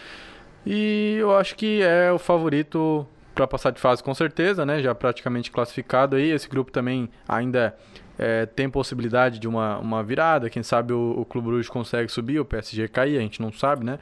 E 0.64 1.16
eu 1.20 1.36
acho 1.36 1.54
que 1.54 1.82
é 1.82 2.10
o 2.10 2.18
favorito 2.18 3.06
para 3.34 3.46
passar 3.46 3.70
de 3.70 3.80
fase 3.80 4.02
com 4.02 4.14
certeza, 4.14 4.64
né? 4.64 4.80
Já 4.80 4.94
praticamente 4.94 5.50
classificado 5.50 6.16
aí. 6.16 6.30
Esse 6.30 6.48
grupo 6.48 6.72
também 6.72 7.10
ainda 7.28 7.76
é, 8.18 8.46
tem 8.46 8.70
possibilidade 8.70 9.38
de 9.38 9.46
uma, 9.46 9.76
uma 9.78 10.02
virada. 10.02 10.48
Quem 10.48 10.62
sabe 10.62 10.94
o, 10.94 11.20
o 11.20 11.24
Clube 11.26 11.48
Bruges 11.48 11.68
consegue 11.68 12.10
subir, 12.10 12.40
o 12.40 12.46
PSG 12.46 12.88
cair, 12.88 13.18
a 13.18 13.20
gente 13.20 13.42
não 13.42 13.52
sabe, 13.52 13.84
né? 13.84 13.98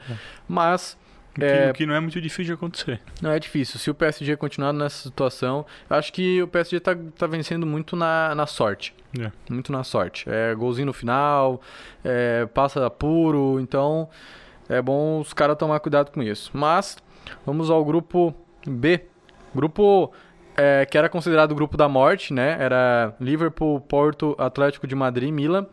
Mas 0.47 0.97
O 1.37 1.39
que, 1.39 1.45
É. 1.45 1.73
que 1.73 1.85
não 1.85 1.93
é 1.93 1.99
muito 1.99 2.19
difícil 2.19 2.45
de 2.45 2.53
acontecer. 2.53 2.99
não 3.21 3.31
é 3.31 3.39
difícil. 3.39 3.79
Se 3.79 3.89
o 3.91 3.93
PSG 3.93 4.35
continuar 4.37 4.73
nessa 4.73 5.03
situação, 5.03 5.65
acho 5.89 6.11
que 6.11 6.41
o 6.41 6.47
PSG 6.47 6.79
tá, 6.79 6.95
tá 7.17 7.27
vencendo 7.27 7.65
muito 7.65 7.95
na, 7.95 8.33
na 8.35 8.45
sorte. 8.47 8.93
É. 9.19 9.31
Muito 9.49 9.71
na 9.71 9.83
sorte. 9.83 10.25
É 10.29 10.53
golzinho 10.55 10.87
no 10.87 10.93
final, 10.93 11.61
é, 12.03 12.45
passa 12.47 12.89
puro, 12.89 13.59
então 13.59 14.09
é 14.67 14.81
bom 14.81 15.19
os 15.19 15.31
caras 15.33 15.55
tomar 15.57 15.79
cuidado 15.79 16.11
com 16.11 16.21
isso. 16.21 16.51
Mas 16.53 16.97
vamos 17.45 17.69
ao 17.69 17.85
grupo 17.85 18.33
B. 18.67 19.05
Grupo 19.55 20.11
é, 20.55 20.85
que 20.85 20.97
era 20.97 21.07
considerado 21.07 21.51
o 21.51 21.55
grupo 21.55 21.77
da 21.77 21.87
morte, 21.87 22.33
né? 22.33 22.57
Era 22.59 23.15
Liverpool, 23.21 23.79
Porto, 23.79 24.35
Atlético 24.39 24.87
de 24.87 24.95
Madrid, 24.95 25.31
Milan. 25.31 25.67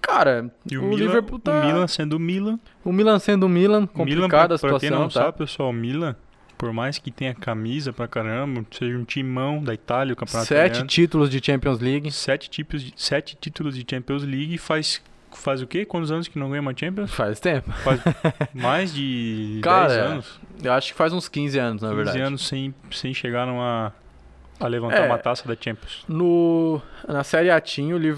Cara, 0.00 0.50
E 0.70 0.76
o, 0.78 0.82
o, 0.84 0.88
Milan, 0.88 1.04
Liverpool 1.06 1.38
tá. 1.38 1.60
o 1.60 1.66
Milan 1.66 1.86
sendo 1.86 2.14
o 2.16 2.18
Milan. 2.18 2.58
o 2.84 2.92
Milan 2.92 3.18
sendo 3.18 3.46
o 3.46 3.48
Milan, 3.48 3.86
complicada 3.86 4.54
a 4.54 4.58
situação, 4.58 4.78
pra 4.78 4.88
quem 4.88 4.90
não 4.90 5.08
tá? 5.08 5.20
sabe, 5.24 5.38
pessoal, 5.38 5.70
o 5.70 5.72
Milan, 5.72 6.14
por 6.56 6.72
mais 6.72 6.98
que 6.98 7.10
tenha 7.10 7.34
camisa 7.34 7.92
pra 7.92 8.06
caramba, 8.08 8.64
seja 8.70 8.96
um 8.96 9.04
timão 9.04 9.62
da 9.62 9.74
Itália, 9.74 10.12
o 10.12 10.16
campeonato 10.16 10.46
Sete 10.48 10.66
italiano, 10.66 10.86
títulos 10.88 11.30
de 11.30 11.40
Champions 11.44 11.80
League. 11.80 12.10
sete, 12.12 12.48
tipos 12.48 12.82
de, 12.82 12.92
sete 12.96 13.36
títulos 13.40 13.74
de 13.76 13.84
Champions 13.88 14.22
League 14.22 14.56
faz 14.58 15.02
faz 15.32 15.60
o 15.60 15.66
quê? 15.66 15.84
Quantos 15.84 16.10
anos 16.10 16.28
que 16.28 16.38
não 16.38 16.48
ganha 16.48 16.62
uma 16.62 16.72
Champions? 16.74 17.10
Faz 17.12 17.38
tempo. 17.38 17.70
Faz 17.70 18.00
mais 18.54 18.94
de 18.94 19.58
Cara, 19.62 19.88
10 19.88 20.00
anos, 20.00 20.40
Eu 20.64 20.72
acho 20.72 20.92
que 20.92 20.96
faz 20.96 21.12
uns 21.12 21.28
15 21.28 21.58
anos, 21.58 21.82
na 21.82 21.88
15 21.88 21.96
verdade. 21.96 22.20
anos 22.22 22.46
sem, 22.48 22.74
sem 22.90 23.12
chegar 23.12 23.46
numa 23.46 23.92
a 24.58 24.66
levantar 24.66 25.02
É. 25.02 25.06
uma 25.06 25.18
taça 25.18 25.46
da 25.46 25.54
Champions. 25.54 26.04
No, 26.08 26.80
na 27.06 27.22
Série 27.22 27.50
A 27.50 27.60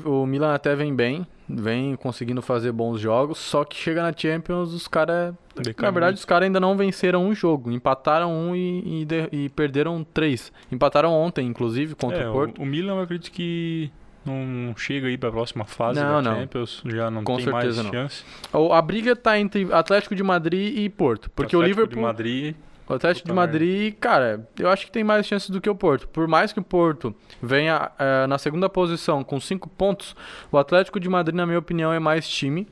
o, 0.05 0.23
o 0.23 0.27
Milan 0.29 0.55
até 0.55 0.77
vem 0.77 0.95
bem, 0.95 1.27
vem 1.49 1.97
conseguindo 1.97 2.43
fazer 2.43 2.73
bons 2.73 3.01
jogos, 3.01 3.39
só 3.39 3.65
que 3.65 3.75
chega 3.77 4.03
na 4.03 4.13
Champions, 4.17 4.73
os 4.73 4.87
caras... 4.87 5.35
Na 5.81 5.91
verdade, 5.91 6.17
os 6.19 6.25
caras 6.25 6.47
ainda 6.47 6.61
não 6.61 6.77
venceram 6.77 7.27
um 7.27 7.35
jogo, 7.35 7.71
empataram 7.73 8.33
um 8.33 8.55
e, 8.55 9.07
e 9.33 9.45
e 9.45 9.49
perderam 9.49 10.05
três. 10.05 10.53
Empataram 10.71 11.13
ontem, 11.13 11.47
inclusive, 11.47 11.95
contra 11.95 12.19
é, 12.23 12.29
o 12.29 12.33
Porto. 12.33 12.59
o, 12.59 12.63
o 12.63 12.67
Milan 12.67 12.95
eu 12.97 13.01
acredito 13.03 13.33
que 13.33 13.91
não 14.25 14.75
chega 14.77 15.07
aí 15.09 15.17
pra 15.17 15.31
próxima 15.31 15.65
fase 15.65 15.99
Não, 15.99 16.23
da 16.23 16.31
não. 16.31 16.41
Champions, 16.41 16.83
já 16.85 17.11
não 17.11 17.25
Com 17.25 17.37
tem 17.39 17.47
mais 17.47 17.65
certeza 17.65 17.83
não. 17.83 17.91
chance. 17.91 18.25
O- 18.53 18.73
A 18.73 18.83
briga 18.83 19.17
tá 19.17 19.39
entre 19.39 19.67
Atlético 19.73 20.15
de 20.15 20.23
Madrid 20.23 20.77
e 20.79 20.89
Porto, 20.91 21.31
porque 21.31 21.57
o 21.57 21.61
Atlético 21.61 21.81
Liverpool... 21.81 21.97
de 22.03 22.07
Madrid 22.07 22.55
O 22.89 22.95
Atlético 22.95 23.27
de 23.27 23.33
Puta 23.33 23.35
Madrid, 23.35 23.95
cara, 24.01 24.49
eu 24.59 24.69
acho 24.71 24.87
que 24.87 24.93
tem 24.93 25.05
mais 25.05 25.27
chances 25.27 25.51
do 25.51 25.61
que 25.61 25.69
o 25.69 25.75
Porto. 25.75 26.09
Por 26.09 26.27
mais 26.27 26.53
que 26.53 26.59
o 26.59 26.63
Porto 26.63 27.15
venha 27.43 27.91
eh, 27.99 28.27
na 28.27 28.39
segunda 28.39 28.69
posição 28.69 29.23
com 29.23 29.39
cinco 29.39 29.69
pontos, 29.69 30.17
o 30.51 30.57
Atlético 30.57 30.99
de 30.99 31.09
Madrid, 31.09 31.37
na 31.37 31.45
minha 31.47 31.59
opinião, 31.59 31.93
é 31.93 31.99
mais 31.99 32.27
time 32.29 32.67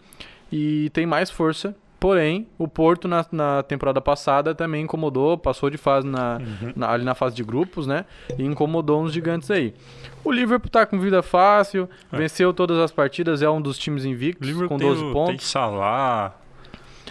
e 0.50 0.90
tem 0.94 1.06
mais 1.06 1.30
força 1.30 1.75
Porém, 1.99 2.46
o 2.58 2.68
Porto 2.68 3.08
na, 3.08 3.25
na 3.32 3.62
temporada 3.62 4.02
passada 4.02 4.54
também 4.54 4.85
incomodou, 4.85 5.38
passou 5.38 5.70
de 5.70 5.78
fase 5.78 6.06
na, 6.06 6.37
Uhum. 6.37 6.73
na- 6.76 6.90
ali 6.90 7.02
na 7.04 7.14
fase 7.14 7.35
de 7.35 7.42
grupos, 7.42 7.87
né? 7.87 8.04
E 8.38 8.44
incomodou 8.44 9.02
uns 9.02 9.14
gigantes 9.14 9.50
aí. 9.50 9.73
O 10.23 10.30
Liverpool 10.30 10.68
tá 10.70 10.85
com 10.85 11.00
vida 11.00 11.23
fácil, 11.23 11.88
É. 12.12 12.16
venceu 12.18 12.52
todas 12.52 12.78
as 12.78 12.92
partidas, 12.92 13.40
é 13.40 13.49
um 13.49 13.62
dos 13.62 13.78
times 13.78 14.04
invictos 14.04 14.52
com 14.68 14.76
tem 14.76 14.87
12 14.87 15.00
o, 15.00 15.04
Tem 15.06 15.12
pontos. 15.14 15.50
Salah. 15.50 16.35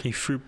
Tem 0.02 0.12
Fir... 0.12 0.40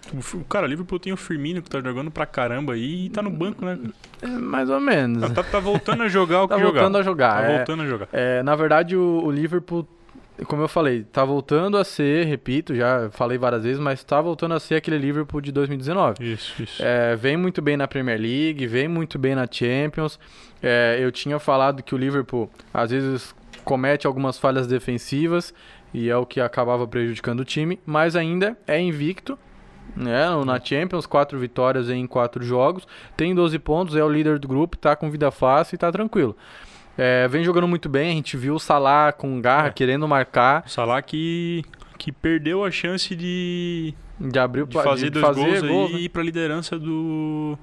Cara, 0.49 0.67
o 0.67 0.69
Liverpool 0.69 0.99
tem 0.99 1.13
o 1.13 1.17
Firmino 1.17 1.63
que 1.63 1.71
tá 1.71 1.81
jogando 1.81 2.11
pra 2.11 2.27
caramba 2.27 2.75
aí 2.75 3.07
e 3.07 3.11
tá 3.11 3.23
no 3.23 3.31
banco, 3.31 3.65
né? 3.65 3.79
É, 4.21 4.27
mais 4.27 4.69
ou 4.69 4.79
menos. 4.81 5.31
Tá, 5.33 5.43
tá 5.43 5.59
voltando 5.59 6.03
a 6.03 6.09
jogar 6.09 6.43
o 6.43 6.49
que 6.49 6.55
Tá 6.55 6.61
jogava. 6.61 6.73
voltando 6.81 6.99
a 6.99 7.03
jogar. 7.03 7.43
Tá 7.43 7.49
é. 7.51 7.57
voltando 7.57 7.83
a 7.83 7.87
jogar. 7.87 8.09
É, 8.13 8.43
na 8.43 8.55
verdade, 8.55 8.95
o, 8.97 9.23
o 9.25 9.31
Liverpool, 9.31 9.89
como 10.45 10.63
eu 10.63 10.69
falei, 10.69 11.03
tá 11.03 11.25
voltando 11.25 11.77
a 11.77 11.85
ser, 11.85 12.27
repito, 12.27 12.75
já 12.75 13.09
falei 13.11 13.39
várias 13.39 13.63
vezes, 13.65 13.79
mas 13.81 14.05
tá 14.05 14.21
voltando 14.21 14.55
a 14.55 14.61
ser 14.61 14.77
aquele 14.77 14.99
Liverpool 14.99 15.41
de 15.41 15.51
2019. 15.51 16.33
Isso, 16.33 16.63
isso. 16.63 16.83
É, 16.85 17.17
vem 17.17 17.37
muito 17.37 17.63
bem 17.63 17.77
na 17.77 17.89
Premier 17.89 18.21
League, 18.21 18.67
vem 18.67 18.87
muito 18.87 19.19
bem 19.19 19.35
na 19.35 19.47
Champions. 19.51 20.19
É, 20.63 20.99
eu 21.01 21.11
tinha 21.11 21.39
falado 21.39 21.83
que 21.83 21.95
o 21.95 21.99
Liverpool 21.99 22.51
às 22.73 22.91
vezes 22.91 23.35
comete 23.65 24.07
algumas 24.07 24.39
falhas 24.39 24.67
defensivas 24.67 25.53
e 25.99 26.09
é 26.09 26.17
o 26.17 26.25
que 26.25 26.41
acabava 26.41 26.87
prejudicando 26.87 27.41
o 27.41 27.45
time, 27.45 27.79
mas 27.85 28.15
ainda 28.15 28.57
é 28.67 28.81
invicto. 28.81 29.39
Né, 29.97 30.27
na 30.45 30.61
Champions, 30.63 31.07
quatro 31.07 31.39
vitórias 31.39 31.89
em 31.91 32.07
quatro 32.07 32.45
jogos, 32.45 32.87
tem 33.17 33.35
12 33.35 33.59
pontos, 33.59 33.97
é 33.97 34.05
o 34.05 34.09
líder 34.09 34.39
do 34.39 34.47
grupo, 34.47 34.77
tá 34.77 34.95
com 34.95 35.11
vida 35.11 35.31
fácil 35.31 35.75
e 35.75 35.79
tá 35.79 35.91
tranquilo. 35.91 36.37
É, 36.97 37.27
vem 37.27 37.43
jogando 37.43 37.67
muito 37.67 37.89
bem, 37.89 38.11
a 38.11 38.15
gente 38.15 38.37
viu 38.37 38.55
o 38.55 38.61
Salah 38.61 39.13
com 39.13 39.41
garra, 39.41 39.69
É. 39.69 39.71
querendo 39.71 40.07
marcar, 40.07 40.63
O 40.67 40.71
Salah 40.71 41.01
que, 41.01 41.65
que 41.97 42.13
perdeu 42.13 42.65
a 42.65 42.71
chance 42.71 43.17
de, 43.17 43.95
de 44.21 44.39
abrir 44.39 44.67
de 44.67 44.75
fazer 44.75 45.11
dois 45.11 45.25
gols, 45.25 45.63
gols, 45.63 45.63
aí 45.63 45.93
né? 45.95 45.99
e 46.01 46.05
ir 46.05 46.09
pra 46.11 46.23
liderança 46.23 46.79
do. 46.79 47.59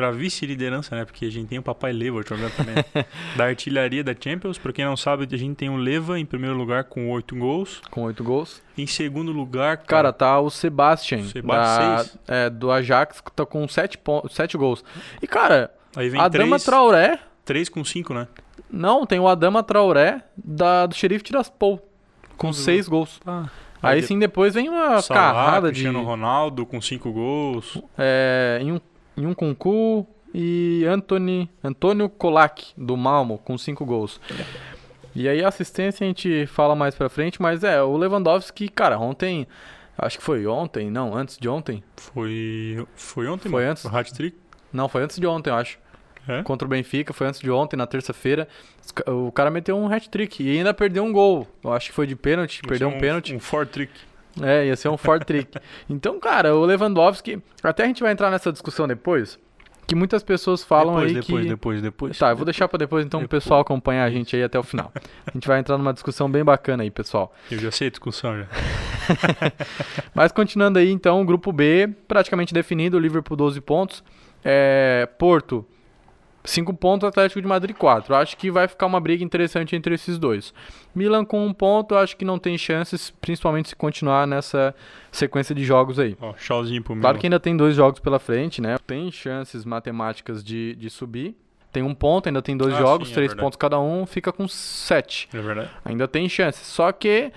Pra 0.00 0.10
vice-liderança, 0.10 0.96
né? 0.96 1.04
Porque 1.04 1.26
a 1.26 1.30
gente 1.30 1.48
tem 1.48 1.58
o 1.58 1.62
Papai 1.62 1.92
Leva 1.92 2.22
jogando 2.26 2.52
também. 2.56 2.74
da 3.36 3.44
artilharia 3.44 4.02
da 4.02 4.14
Champions. 4.18 4.56
Pra 4.56 4.72
quem 4.72 4.82
não 4.82 4.96
sabe, 4.96 5.28
a 5.30 5.36
gente 5.36 5.56
tem 5.56 5.68
o 5.68 5.76
Leva 5.76 6.18
em 6.18 6.24
primeiro 6.24 6.56
lugar 6.56 6.84
com 6.84 7.10
oito 7.10 7.36
gols. 7.36 7.82
com 7.90 8.04
oito 8.04 8.24
gols. 8.24 8.62
Em 8.78 8.86
segundo 8.86 9.30
lugar, 9.30 9.76
Cara, 9.76 9.86
cara, 9.86 10.12
tá 10.14 10.40
o 10.40 10.48
Sebastian, 10.48 11.24
Sebastian, 11.24 12.16
da- 12.26 12.34
é, 12.34 12.48
do 12.48 12.70
Ajax, 12.72 13.20
que 13.20 13.30
tá 13.30 13.44
com 13.44 13.68
sete, 13.68 13.98
sete 14.30 14.56
gols. 14.56 14.82
E, 15.20 15.26
cara, 15.26 15.70
aí 15.94 16.08
vem 16.08 16.18
Adama 16.18 16.46
três, 16.46 16.64
Traoré... 16.64 17.18
três 17.44 17.68
com 17.68 17.84
cinco, 17.84 18.14
né? 18.14 18.26
Não, 18.70 19.04
tem 19.04 19.20
o 19.20 19.28
Adama 19.28 19.62
Traoré 19.62 20.22
da, 20.34 20.86
do 20.86 20.94
Xerife 20.94 21.24
Tiraspol, 21.24 21.76
com 22.38 22.46
Quantos 22.46 22.60
seis 22.60 22.88
gols. 22.88 23.20
Aí 23.26 23.44
Aí 23.82 24.00
de- 24.00 24.06
sim, 24.06 24.18
depois 24.18 24.54
vem 24.54 24.68
uma 24.70 25.02
Salah, 25.02 25.20
carrada 25.20 25.68
de... 25.72 25.80
Cristiano 25.82 26.02
Ronaldo 26.02 26.64
com 26.64 26.80
cinco 26.80 27.12
gols. 27.12 27.76
É, 27.98 28.58
em 28.62 28.72
um, 28.72 28.80
em 29.16 29.26
um 29.26 29.34
Kunku 29.34 30.06
e 30.32 30.84
Anthony, 30.88 31.50
Antônio 31.62 32.08
Colac, 32.08 32.72
do 32.76 32.96
Malmo, 32.96 33.38
com 33.38 33.58
cinco 33.58 33.84
gols. 33.84 34.20
E 35.14 35.28
aí 35.28 35.42
a 35.44 35.48
assistência 35.48 36.04
a 36.04 36.08
gente 36.08 36.46
fala 36.46 36.74
mais 36.74 36.94
pra 36.94 37.08
frente, 37.08 37.42
mas 37.42 37.64
é, 37.64 37.82
o 37.82 37.96
Lewandowski, 37.96 38.68
cara, 38.68 38.98
ontem... 38.98 39.46
Acho 40.02 40.16
que 40.16 40.24
foi 40.24 40.46
ontem, 40.46 40.90
não, 40.90 41.14
antes 41.14 41.36
de 41.36 41.46
ontem. 41.46 41.84
Foi, 41.94 42.86
foi 42.94 43.26
ontem, 43.28 43.50
Foi 43.50 43.60
mano? 43.60 43.72
antes? 43.72 43.84
O 43.84 43.94
hat-trick. 43.94 44.34
Não, 44.72 44.88
foi 44.88 45.02
antes 45.02 45.18
de 45.18 45.26
ontem, 45.26 45.50
eu 45.50 45.56
acho. 45.56 45.78
É? 46.26 46.42
Contra 46.42 46.64
o 46.64 46.68
Benfica, 46.70 47.12
foi 47.12 47.26
antes 47.26 47.40
de 47.40 47.50
ontem, 47.50 47.76
na 47.76 47.86
terça-feira. 47.86 48.48
O 49.06 49.30
cara 49.30 49.50
meteu 49.50 49.76
um 49.76 49.92
hat-trick 49.92 50.42
e 50.42 50.56
ainda 50.56 50.72
perdeu 50.72 51.04
um 51.04 51.12
gol. 51.12 51.46
Eu 51.62 51.72
acho 51.74 51.88
que 51.88 51.94
foi 51.94 52.06
de 52.06 52.16
pênalti, 52.16 52.62
perdeu 52.62 52.88
um 52.88 52.92
ser 52.92 53.00
pênalti. 53.00 53.34
Um 53.34 53.40
for 53.40 53.66
trick. 53.66 53.92
É, 54.40 54.66
ia 54.66 54.76
ser 54.76 54.88
um 54.88 54.96
forte 54.96 55.24
trick. 55.24 55.58
Então, 55.88 56.20
cara, 56.20 56.54
o 56.54 56.64
Lewandowski, 56.64 57.42
até 57.62 57.84
a 57.84 57.86
gente 57.86 58.02
vai 58.02 58.12
entrar 58.12 58.30
nessa 58.30 58.52
discussão 58.52 58.86
depois, 58.86 59.38
que 59.86 59.94
muitas 59.96 60.22
pessoas 60.22 60.62
falam 60.62 60.94
depois, 60.94 61.08
aí 61.08 61.14
depois, 61.14 61.42
que... 61.42 61.48
depois, 61.48 61.82
depois. 61.82 62.18
Tá, 62.18 62.30
eu 62.30 62.36
vou 62.36 62.44
deixar 62.44 62.68
pra 62.68 62.78
depois 62.78 63.04
então 63.04 63.18
o 63.18 63.22
Depois. 63.24 63.42
pessoal 63.42 63.60
acompanhar 63.60 64.04
a 64.04 64.10
gente 64.10 64.36
aí 64.36 64.42
até 64.44 64.56
o 64.56 64.62
final. 64.62 64.92
A 65.26 65.32
gente 65.32 65.48
vai 65.48 65.58
entrar 65.58 65.76
numa 65.76 65.92
discussão 65.92 66.30
bem 66.30 66.44
bacana 66.44 66.84
aí, 66.84 66.90
pessoal. 66.92 67.34
Eu 67.50 67.58
já 67.58 67.72
sei 67.72 67.88
a 67.88 67.90
discussão 67.90 68.38
já. 68.38 68.46
Mas 70.14 70.30
continuando 70.30 70.78
aí, 70.78 70.92
então, 70.92 71.20
o 71.20 71.24
grupo 71.24 71.52
B, 71.52 71.88
praticamente 72.06 72.54
definido, 72.54 72.96
o 72.96 73.00
Liverpool 73.00 73.36
12 73.36 73.60
pontos, 73.60 74.04
é, 74.44 75.08
Porto 75.18 75.66
5 76.44 76.72
pontos, 76.74 77.06
Atlético 77.06 77.40
de 77.40 77.46
Madrid 77.46 77.76
4. 77.76 78.14
Acho 78.14 78.36
que 78.36 78.50
vai 78.50 78.66
ficar 78.66 78.86
uma 78.86 78.98
briga 79.00 79.22
interessante 79.22 79.76
entre 79.76 79.94
esses 79.94 80.18
dois. 80.18 80.54
Milan 80.94 81.24
com 81.24 81.46
um 81.46 81.52
ponto, 81.52 81.94
acho 81.94 82.16
que 82.16 82.24
não 82.24 82.38
tem 82.38 82.56
chances, 82.56 83.10
principalmente 83.20 83.68
se 83.68 83.76
continuar 83.76 84.26
nessa 84.26 84.74
sequência 85.12 85.54
de 85.54 85.64
jogos 85.64 85.98
aí. 85.98 86.16
Ó, 86.20 86.32
tchauzinho 86.32 86.82
pro 86.82 86.94
Claro 86.94 87.08
Milan. 87.14 87.20
que 87.20 87.26
ainda 87.26 87.40
tem 87.40 87.56
dois 87.56 87.76
jogos 87.76 88.00
pela 88.00 88.18
frente, 88.18 88.60
né? 88.62 88.76
Tem 88.86 89.10
chances 89.12 89.64
matemáticas 89.64 90.42
de, 90.42 90.74
de 90.76 90.88
subir. 90.88 91.36
Tem 91.72 91.82
um 91.84 91.94
ponto, 91.94 92.28
ainda 92.28 92.42
tem 92.42 92.56
dois 92.56 92.74
Ah, 92.74 92.78
jogos, 92.78 93.08
sim, 93.08 93.12
é 93.12 93.14
três 93.14 93.28
verdade. 93.30 93.44
pontos 93.44 93.56
cada 93.56 93.78
um, 93.78 94.04
fica 94.04 94.32
com 94.32 94.48
sete. 94.48 95.28
É 95.32 95.40
verdade. 95.40 95.70
Ainda 95.84 96.08
tem 96.08 96.28
chances. 96.28 96.66
Só 96.66 96.90
que 96.90 97.30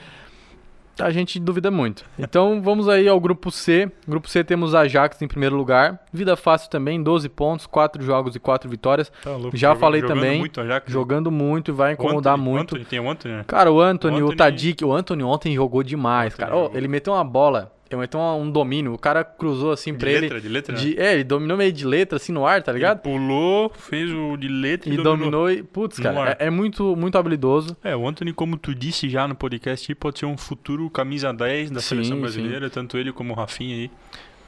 a 1.00 1.10
gente 1.12 1.40
duvida 1.40 1.72
muito. 1.72 2.04
Então 2.20 2.62
vamos 2.62 2.88
aí 2.88 3.08
ao 3.08 3.20
grupo 3.20 3.50
C. 3.52 3.92
Grupo 4.08 4.30
C 4.30 4.44
temos 4.44 4.76
Ajax 4.76 5.22
em 5.22 5.28
primeiro 5.28 5.56
lugar. 5.56 6.00
Vida 6.12 6.36
fácil 6.36 6.70
também, 6.70 7.02
12 7.02 7.28
pontos, 7.30 7.66
4 7.66 8.04
jogos 8.04 8.36
e 8.36 8.40
4 8.40 8.70
vitórias. 8.70 9.12
Tá 9.24 9.32
louco. 9.32 9.56
Já 9.58 9.70
Jogando- 9.70 9.80
falei 9.80 10.02
jogando 10.02 10.16
também, 10.18 10.40
Muito, 10.40 10.62
Ajax. 10.62 10.92
Jogando 10.92 11.32
muito 11.32 11.72
e 11.72 11.74
vai 11.74 11.92
O 11.92 11.94
incomodar 11.94 12.34
Anthony- 12.34 12.48
o 12.50 12.52
muito. 12.54 12.62
Anthony, 12.76 12.86
tem 12.86 13.00
o 13.00 13.10
Anthony, 13.10 13.34
né? 13.36 13.44
Cara, 13.48 13.72
o 13.72 13.80
Anthony, 13.82 14.16
o, 14.18 14.20
O 14.20 14.24
Anthony- 14.26 14.38
Tadic, 14.38 14.86
o 14.86 14.94
Anthony 14.94 15.24
ontem 15.24 15.56
jogou 15.56 15.82
demais, 15.84 16.34
O 16.34 16.38
cara. 16.38 16.52
Anthony 16.52 16.62
Ó, 16.64 16.66
jogou. 16.68 16.78
ele 16.78 16.88
meteu 16.88 17.14
uma 17.14 17.24
bola, 17.24 17.72
ele 17.94 18.02
meteu 18.02 18.20
uma- 18.20 18.36
um 18.36 18.50
domínio. 18.52 18.94
O 18.94 18.98
cara 18.98 19.24
cruzou 19.24 19.72
assim 19.72 19.92
De 19.94 20.00
pra 20.00 20.10
ele. 20.10 20.20
letra, 20.22 20.42
de 20.42 20.48
letra, 20.50 20.76
de- 20.76 21.00
é, 21.00 21.14
ele 21.14 21.24
dominou 21.24 21.58
meio 21.58 21.72
de 21.72 21.86
letra 21.86 22.18
assim 22.18 22.32
no 22.32 22.46
ar, 22.46 22.62
tá 22.64 22.72
ligado? 22.72 23.02
Ele 23.06 23.18
pulou, 23.18 23.70
fez 23.70 24.12
o 24.12 24.36
de 24.38 24.48
letra 24.48 24.90
e, 24.90 24.94
E 24.94 24.98
dominou 24.98 25.50
e. 25.50 25.64
Putz, 25.64 26.00
cara, 26.00 26.22
ar. 26.22 26.38
é, 26.40 26.48
é 26.48 26.50
muito, 26.50 26.96
muito 26.96 27.18
habilidoso. 27.18 27.76
É, 27.84 27.96
o 27.96 28.08
Anthony, 28.08 28.34
como 28.34 28.58
tu 28.58 28.74
disse 28.76 29.10
já 29.10 29.28
no 29.28 29.36
podcast, 29.36 29.94
pode 29.96 30.20
ser 30.20 30.26
um 30.26 30.38
futuro 30.38 30.90
camisa 30.90 31.34
10 31.34 31.72
da 31.72 31.80
Sim, 31.80 31.88
seleção 31.90 32.16
sim. 32.18 32.22
brasileira, 32.22 32.70
tanto 32.70 32.98
ele 32.98 33.12
como 33.14 33.34
o 33.34 33.36
Rafinha 33.36 33.76
aí. 33.76 33.92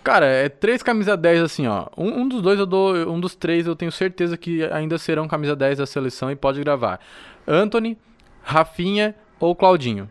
Cara, 0.03 0.25
é 0.27 0.47
três 0.49 0.83
camisa 0.83 1.17
10 1.17 1.41
assim, 1.41 1.65
ó. 1.65 1.87
Um, 1.97 2.21
um 2.21 2.27
dos 2.27 2.41
dois 2.41 2.59
eu 2.59 2.65
dou. 2.67 2.93
Um 3.11 3.19
dos 3.19 3.33
três 3.33 3.65
eu 3.65 3.75
tenho 3.75 3.91
certeza 3.91 4.37
que 4.37 4.63
ainda 4.65 4.97
serão 4.99 5.27
camisa 5.27 5.55
10 5.55 5.79
da 5.79 5.85
seleção 5.87 6.29
e 6.29 6.35
pode 6.35 6.59
gravar. 6.61 6.99
Anthony, 7.47 7.97
Rafinha 8.43 9.15
ou 9.39 9.55
Claudinho. 9.55 10.07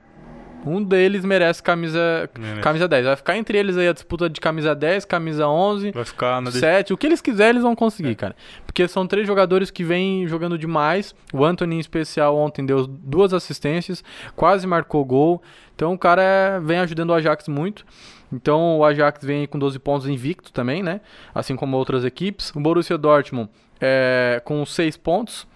Um 0.67 0.83
deles 0.83 1.25
merece 1.25 1.63
camisa, 1.63 2.29
Merece. 2.39 2.61
camisa 2.63 2.89
10. 2.89 3.05
Vai 3.07 3.17
ficar 3.17 3.37
entre 3.37 3.59
eles 3.59 3.77
aí 3.77 3.89
a 3.89 3.93
disputa 3.93 4.31
de 4.31 4.41
camisa 4.41 4.75
10, 4.75 5.05
camisa 5.05 5.47
11, 5.47 5.91
Vai 5.93 6.05
ficar 6.05 6.41
na 6.41 6.51
de... 6.51 6.59
7. 6.59 6.93
O 6.93 6.97
que 6.97 7.07
eles 7.07 7.21
quiserem, 7.21 7.51
eles 7.51 7.63
vão 7.63 7.77
conseguir, 7.77 8.11
É. 8.11 8.15
cara. 8.15 8.37
Porque 8.65 8.89
são 8.89 9.07
três 9.07 9.27
jogadores 9.27 9.71
que 9.71 9.85
vêm 9.85 10.27
jogando 10.27 10.57
demais. 10.57 11.15
O 11.33 11.45
Anthony, 11.45 11.77
em 11.77 11.81
especial, 11.81 12.37
ontem 12.37 12.65
deu 12.65 12.87
duas 12.87 13.35
assistências, 13.35 14.03
quase 14.35 14.67
marcou 14.67 15.05
gol. 15.05 15.43
Então 15.75 15.93
o 15.93 15.99
cara 15.99 16.23
é- 16.23 16.61
vem 16.61 16.79
ajudando 16.79 17.11
o 17.11 17.15
Ajax 17.15 17.47
muito. 17.49 17.85
Então 18.33 18.79
o 18.79 18.85
Ajax 18.85 19.25
vem 19.25 19.41
aí 19.41 19.47
com 19.47 19.59
12 19.59 19.79
pontos 19.79 20.09
invicto 20.09 20.53
também, 20.53 20.83
né? 20.83 21.01
Assim 21.35 21.55
como 21.57 21.77
outras 21.77 22.05
equipes. 22.05 22.51
O 22.55 22.61
Borussia 22.61 22.97
Dortmund 22.99 23.51
é, 23.81 24.41
com 24.45 24.65
6 24.65 24.97
pontos. 24.97 25.47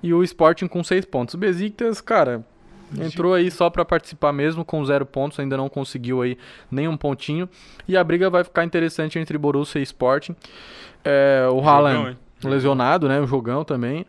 E 0.00 0.14
o 0.14 0.22
Sporting 0.22 0.68
com 0.68 0.84
6 0.84 1.04
pontos. 1.04 1.34
O 1.34 1.38
Besiktas, 1.38 2.00
cara, 2.00 2.44
entrou 2.96 3.34
aí 3.34 3.50
só 3.50 3.68
pra 3.68 3.84
participar 3.84 4.32
mesmo 4.32 4.64
com 4.64 4.84
0 4.84 5.04
pontos. 5.06 5.38
Ainda 5.40 5.56
não 5.56 5.68
conseguiu 5.68 6.22
aí 6.22 6.38
nenhum 6.70 6.96
pontinho. 6.96 7.48
E 7.86 7.96
a 7.96 8.04
briga 8.04 8.30
vai 8.30 8.44
ficar 8.44 8.64
interessante 8.64 9.18
entre 9.18 9.36
Borussia 9.36 9.80
e 9.80 9.82
Sporting. 9.82 10.34
É, 11.04 11.48
o 11.50 11.60
Haaland 11.60 12.16
lesionado, 12.44 13.08
né? 13.08 13.20
O 13.20 13.26
jogão 13.26 13.64
também. 13.64 14.06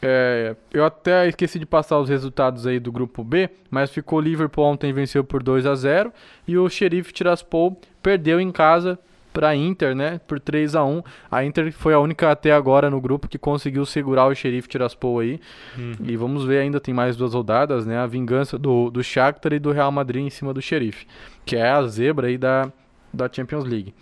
É, 0.00 0.54
eu 0.72 0.84
até 0.84 1.26
esqueci 1.26 1.58
de 1.58 1.66
passar 1.66 1.98
os 1.98 2.08
resultados 2.08 2.66
aí 2.66 2.78
do 2.78 2.92
grupo 2.92 3.24
B, 3.24 3.48
mas 3.70 3.90
ficou 3.90 4.20
Liverpool 4.20 4.64
ontem 4.64 4.92
venceu 4.92 5.24
por 5.24 5.42
2 5.42 5.64
a 5.64 5.74
0 5.74 6.12
e 6.46 6.58
o 6.58 6.68
Sheriff 6.68 7.12
Tiraspol 7.12 7.80
perdeu 8.02 8.38
em 8.38 8.52
casa 8.52 8.98
para 9.36 9.54
Inter, 9.54 9.94
né, 9.94 10.18
por 10.26 10.40
3 10.40 10.74
a 10.74 10.82
1. 10.82 11.02
A 11.30 11.44
Inter 11.44 11.70
foi 11.70 11.92
a 11.92 12.00
única 12.00 12.30
até 12.30 12.52
agora 12.52 12.88
no 12.88 12.98
grupo 13.00 13.28
que 13.28 13.36
conseguiu 13.36 13.84
segurar 13.84 14.26
o 14.26 14.34
Sheriff 14.34 14.66
Tiraspol 14.66 15.18
aí. 15.20 15.38
Hum. 15.78 15.92
E 16.04 16.16
vamos 16.16 16.44
ver 16.44 16.60
ainda 16.60 16.80
tem 16.80 16.94
mais 16.94 17.16
duas 17.16 17.34
rodadas, 17.34 17.84
né, 17.84 17.98
a 17.98 18.06
vingança 18.06 18.58
do 18.58 18.90
do 18.90 19.04
Shakhtar 19.04 19.52
e 19.52 19.58
do 19.58 19.72
Real 19.72 19.92
Madrid 19.92 20.24
em 20.24 20.30
cima 20.30 20.54
do 20.54 20.62
Sheriff, 20.62 21.06
que 21.44 21.54
é 21.54 21.68
a 21.68 21.82
zebra 21.86 22.28
aí 22.28 22.38
da 22.38 22.72
da 23.12 23.28
Champions 23.30 23.64
League. 23.64 23.94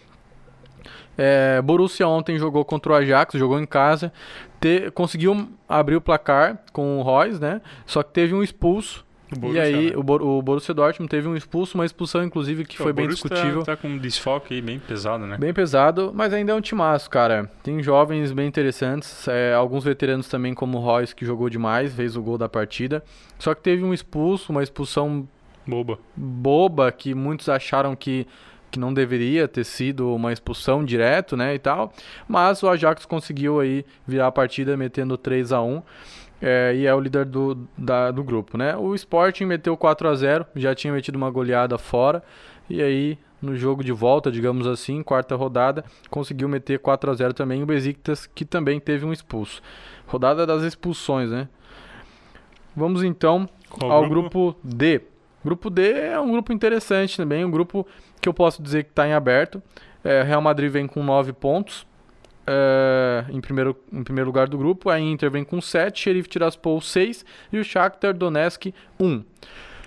É, 1.16 1.62
Borussia 1.62 2.06
ontem 2.08 2.38
jogou 2.38 2.64
contra 2.64 2.92
o 2.92 2.94
Ajax, 2.94 3.34
jogou 3.38 3.60
em 3.60 3.66
casa, 3.66 4.12
te- 4.60 4.90
conseguiu 4.92 5.48
abrir 5.68 5.96
o 5.96 6.00
placar 6.00 6.58
com 6.72 6.98
o 6.98 7.02
Royce, 7.02 7.40
né? 7.40 7.60
Só 7.86 8.02
que 8.02 8.12
teve 8.12 8.34
um 8.34 8.42
expulso. 8.42 9.04
O 9.34 9.36
e 9.36 9.40
Borussia, 9.40 9.62
aí 9.62 9.90
né? 9.90 9.96
o, 9.96 10.02
Bor- 10.02 10.22
o 10.22 10.40
Borussia 10.42 10.72
Dortmund 10.74 11.10
teve 11.10 11.28
um 11.28 11.36
expulso, 11.36 11.76
uma 11.76 11.84
expulsão 11.84 12.22
inclusive 12.24 12.64
que 12.64 12.76
Pô, 12.76 12.84
foi 12.84 12.92
bem 12.92 13.06
Borussia 13.06 13.28
discutível. 13.28 13.60
Tá, 13.62 13.76
tá 13.76 13.82
com 13.82 13.88
um 13.88 13.98
desfalque 13.98 14.54
aí 14.54 14.60
bem 14.62 14.78
pesado, 14.78 15.26
né? 15.26 15.36
Bem 15.38 15.52
pesado, 15.52 16.12
mas 16.14 16.32
ainda 16.32 16.52
é 16.52 16.54
um 16.54 16.60
timaço, 16.60 17.10
cara. 17.10 17.50
Tem 17.62 17.82
jovens 17.82 18.32
bem 18.32 18.46
interessantes, 18.48 19.26
é, 19.28 19.52
alguns 19.54 19.84
veteranos 19.84 20.28
também, 20.28 20.54
como 20.54 20.78
o 20.78 20.80
Royce, 20.80 21.14
que 21.14 21.24
jogou 21.26 21.48
demais, 21.50 21.94
fez 21.94 22.16
o 22.16 22.22
gol 22.22 22.38
da 22.38 22.48
partida. 22.48 23.02
Só 23.38 23.54
que 23.54 23.62
teve 23.62 23.84
um 23.84 23.92
expulso, 23.92 24.52
uma 24.52 24.62
expulsão 24.62 25.28
Boba. 25.66 25.98
boba, 26.16 26.92
que 26.92 27.14
muitos 27.14 27.48
acharam 27.48 27.96
que, 27.96 28.26
que 28.70 28.78
não 28.78 28.92
deveria 28.92 29.48
ter 29.48 29.64
sido 29.64 30.14
uma 30.14 30.32
expulsão 30.32 30.84
direto, 30.84 31.36
né, 31.36 31.54
e 31.54 31.58
tal. 31.58 31.92
Mas 32.28 32.62
o 32.62 32.68
Ajax 32.68 33.06
conseguiu 33.06 33.60
aí 33.60 33.84
virar 34.06 34.26
a 34.26 34.32
partida 34.32 34.76
metendo 34.76 35.16
3 35.16 35.52
a 35.52 35.62
1 35.62 35.82
é, 36.46 36.74
e 36.76 36.86
é 36.86 36.94
o 36.94 37.00
líder 37.00 37.24
do, 37.24 37.66
da, 37.76 38.10
do 38.10 38.22
grupo, 38.22 38.58
né? 38.58 38.76
O 38.76 38.94
Sporting 38.94 39.46
meteu 39.46 39.74
4 39.78 40.06
a 40.06 40.14
0 40.14 40.46
já 40.54 40.74
tinha 40.74 40.92
metido 40.92 41.16
uma 41.16 41.30
goleada 41.30 41.78
fora, 41.78 42.22
e 42.68 42.82
aí 42.82 43.18
no 43.40 43.56
jogo 43.56 43.82
de 43.82 43.92
volta, 43.92 44.30
digamos 44.30 44.66
assim, 44.66 45.02
quarta 45.02 45.34
rodada, 45.34 45.82
conseguiu 46.10 46.46
meter 46.46 46.78
4 46.80 47.10
a 47.10 47.14
0 47.14 47.32
também 47.32 47.62
o 47.62 47.66
Besiktas, 47.66 48.26
que 48.26 48.44
também 48.44 48.78
teve 48.78 49.06
um 49.06 49.12
expulso. 49.12 49.62
Rodada 50.06 50.46
das 50.46 50.62
expulsões, 50.62 51.30
né? 51.30 51.48
Vamos 52.76 53.02
então 53.02 53.48
Qual 53.70 53.90
ao 53.90 54.06
grupo? 54.06 54.52
grupo 54.52 54.58
D. 54.62 55.00
Grupo 55.42 55.70
D 55.70 55.92
é 55.92 56.20
um 56.20 56.30
grupo 56.30 56.52
interessante 56.52 57.16
também, 57.16 57.42
um 57.42 57.50
grupo 57.50 57.86
que 58.20 58.28
eu 58.28 58.34
posso 58.34 58.62
dizer 58.62 58.84
que 58.84 58.90
está 58.90 59.08
em 59.08 59.14
aberto. 59.14 59.62
É, 60.02 60.22
Real 60.22 60.42
Madrid 60.42 60.70
vem 60.70 60.86
com 60.86 61.02
9 61.02 61.32
pontos 61.32 61.86
é, 62.46 63.24
em, 63.30 63.40
primeiro, 63.40 63.76
em 63.92 64.02
primeiro 64.02 64.28
lugar 64.28 64.48
do 64.48 64.58
grupo, 64.58 64.90
a 64.90 64.98
Inter 65.00 65.30
vem 65.30 65.44
com 65.44 65.60
7, 65.60 65.98
Sheriff 65.98 66.28
Tiraspol 66.28 66.80
6 66.80 67.24
e 67.52 67.58
o 67.58 67.64
Shakhtar 67.64 68.14
Donetsk 68.14 68.72
1. 68.98 69.24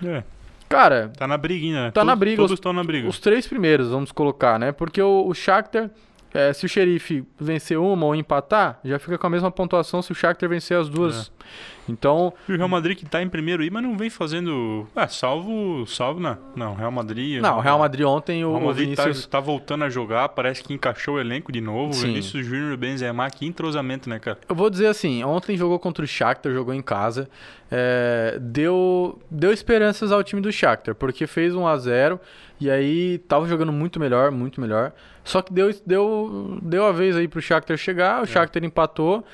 É. 0.04 0.22
Cara. 0.68 1.10
Tá 1.16 1.26
na 1.26 1.36
briguinha, 1.36 1.84
né? 1.86 1.90
Tá 1.90 2.04
na 2.04 2.14
briga. 2.14 2.36
Todos 2.36 2.52
estão 2.52 2.72
na 2.72 2.84
briga. 2.84 3.08
Os 3.08 3.18
três 3.18 3.46
primeiros, 3.46 3.88
vamos 3.88 4.12
colocar, 4.12 4.58
né? 4.58 4.70
Porque 4.70 5.00
o, 5.00 5.26
o 5.26 5.34
Shakhtar, 5.34 5.90
é, 6.32 6.52
se 6.52 6.66
o 6.66 6.68
Xerife 6.68 7.24
vencer 7.38 7.78
uma 7.78 8.06
ou 8.06 8.14
empatar, 8.14 8.78
já 8.84 8.98
fica 8.98 9.16
com 9.16 9.26
a 9.26 9.30
mesma 9.30 9.50
pontuação 9.50 10.02
se 10.02 10.12
o 10.12 10.14
Shakhtar 10.14 10.48
vencer 10.48 10.78
as 10.78 10.88
duas. 10.88 11.32
É. 11.44 11.48
Então. 11.88 12.34
E 12.46 12.52
o 12.52 12.56
Real 12.56 12.68
Madrid 12.68 12.98
que 12.98 13.06
tá 13.06 13.22
em 13.22 13.28
primeiro 13.28 13.62
aí, 13.62 13.70
mas 13.70 13.82
não 13.82 13.96
vem 13.96 14.10
fazendo. 14.10 14.86
Ah, 14.94 15.08
salvo. 15.08 15.86
Salvo, 15.86 16.20
não. 16.20 16.36
Não, 16.54 16.74
Real 16.74 16.90
Madrid. 16.90 17.40
Não, 17.40 17.56
o 17.56 17.60
Real 17.60 17.78
Madrid 17.78 18.04
ontem 18.04 18.44
o. 18.44 18.50
Real 18.50 18.66
Madrid 18.66 18.94
tá, 18.94 19.04
Vinícius... 19.04 19.26
tá, 19.26 19.38
tá, 19.38 19.40
voltando 19.40 19.84
a 19.84 19.88
jogar, 19.88 20.28
parece 20.30 20.62
que 20.62 20.74
encaixou 20.74 21.14
o 21.14 21.20
elenco 21.20 21.50
de 21.50 21.60
novo. 21.60 21.94
Sim. 21.94 22.00
O 22.00 22.06
Vinícius 22.08 22.46
Júnior 22.46 22.76
Benzema, 22.76 23.30
que 23.30 23.46
entrosamento, 23.46 24.08
né, 24.08 24.18
cara? 24.18 24.38
Eu 24.46 24.54
vou 24.54 24.68
dizer 24.68 24.88
assim, 24.88 25.24
ontem 25.24 25.56
jogou 25.56 25.78
contra 25.78 26.04
o 26.04 26.08
Shakhtar, 26.08 26.52
jogou 26.52 26.74
em 26.74 26.82
casa. 26.82 27.28
É, 27.70 28.38
deu, 28.40 29.18
deu 29.30 29.52
esperanças 29.52 30.12
ao 30.12 30.22
time 30.22 30.40
do 30.40 30.52
Shakhtar, 30.52 30.94
porque 30.94 31.26
fez 31.26 31.54
1 31.54 31.66
a 31.66 31.76
0 31.78 32.20
e 32.60 32.70
aí 32.70 33.18
tava 33.18 33.46
jogando 33.46 33.72
muito 33.72 34.00
melhor, 34.00 34.30
muito 34.30 34.60
melhor. 34.60 34.92
Só 35.24 35.42
que 35.42 35.52
deu, 35.52 35.70
deu, 35.86 36.58
deu 36.62 36.86
a 36.86 36.92
vez 36.92 37.16
aí 37.16 37.28
pro 37.28 37.40
Shakhtar 37.40 37.76
chegar, 37.76 38.20
o 38.20 38.24
é. 38.24 38.26
Shakhtar 38.26 38.64
empatou. 38.64 39.24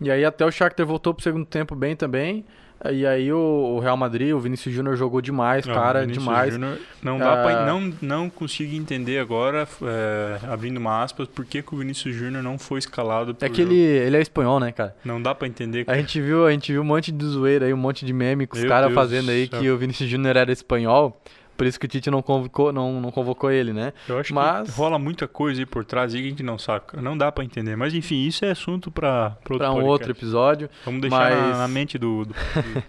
E 0.00 0.10
aí 0.10 0.24
até 0.24 0.44
o 0.44 0.50
Shakhtar 0.50 0.84
voltou 0.84 1.14
pro 1.14 1.22
segundo 1.22 1.46
tempo 1.46 1.74
bem 1.74 1.94
também. 1.94 2.44
E 2.92 3.06
aí 3.06 3.32
o, 3.32 3.78
Real 3.78 3.96
Madrid, 3.96 4.34
o 4.34 4.38
Vinícius 4.38 4.74
Júnior 4.74 4.94
jogou 4.96 5.20
demais, 5.22 5.64
não, 5.64 5.74
cara, 5.74 6.06
demais. 6.06 6.52
Júnior 6.52 6.78
não 7.02 7.18
dá 7.18 7.36
pra, 7.36 7.62
ah. 7.62 7.66
não 7.66 7.94
não 8.02 8.28
consigo 8.28 8.74
entender 8.74 9.18
agora, 9.18 9.66
é, 9.82 10.38
abrindo 10.50 10.76
uma 10.76 11.02
aspas, 11.02 11.26
por 11.26 11.46
que, 11.46 11.62
que 11.62 11.74
o 11.74 11.78
Vinícius 11.78 12.14
Júnior 12.14 12.42
não 12.42 12.58
foi 12.58 12.80
escalado 12.80 13.34
É 13.40 13.48
que 13.48 13.62
ele, 13.62 13.78
ele 13.78 14.16
é 14.18 14.20
espanhol, 14.20 14.60
né, 14.60 14.70
cara? 14.70 14.94
Não 15.02 15.22
dá 15.22 15.34
para 15.34 15.48
entender. 15.48 15.84
A 15.86 15.96
gente 15.96 16.20
viu, 16.20 16.46
a 16.46 16.50
gente 16.50 16.72
viu 16.72 16.82
um 16.82 16.84
monte 16.84 17.10
de 17.10 17.24
zoeira 17.24 17.64
aí, 17.64 17.72
um 17.72 17.78
monte 17.78 18.04
de 18.04 18.12
meme 18.12 18.46
com 18.46 18.56
os 18.56 18.64
caras 18.64 18.92
fazendo 18.92 19.30
aí 19.30 19.48
que 19.48 19.70
o 19.70 19.78
Vinícius 19.78 20.10
Júnior 20.10 20.36
era 20.36 20.52
espanhol. 20.52 21.18
Por 21.56 21.66
isso 21.66 21.78
que 21.78 21.86
o 21.86 21.88
Tite 21.88 22.10
não 22.10 22.22
convocou, 22.22 22.72
não, 22.72 23.00
não 23.00 23.10
convocou 23.10 23.50
ele, 23.50 23.72
né? 23.72 23.92
Eu 24.08 24.18
acho 24.18 24.34
Mas... 24.34 24.70
que 24.70 24.76
rola 24.76 24.98
muita 24.98 25.28
coisa 25.28 25.60
aí 25.60 25.66
por 25.66 25.84
trás 25.84 26.12
que 26.12 26.18
a 26.18 26.22
gente 26.22 26.42
não 26.42 26.58
saca. 26.58 27.00
Não 27.00 27.16
dá 27.16 27.30
para 27.30 27.44
entender. 27.44 27.76
Mas 27.76 27.94
enfim, 27.94 28.26
isso 28.26 28.44
é 28.44 28.50
assunto 28.50 28.90
para 28.90 29.36
outro, 29.40 29.58
pra 29.58 29.70
um 29.70 29.74
podcast. 29.74 29.90
outro 29.90 30.10
episódio. 30.10 30.70
Vamos 30.84 31.00
deixar 31.00 31.30
Mas... 31.30 31.50
na, 31.52 31.58
na, 31.58 31.68
mente 31.68 31.96
do, 31.96 32.24
do, 32.24 32.34
do, 32.34 32.82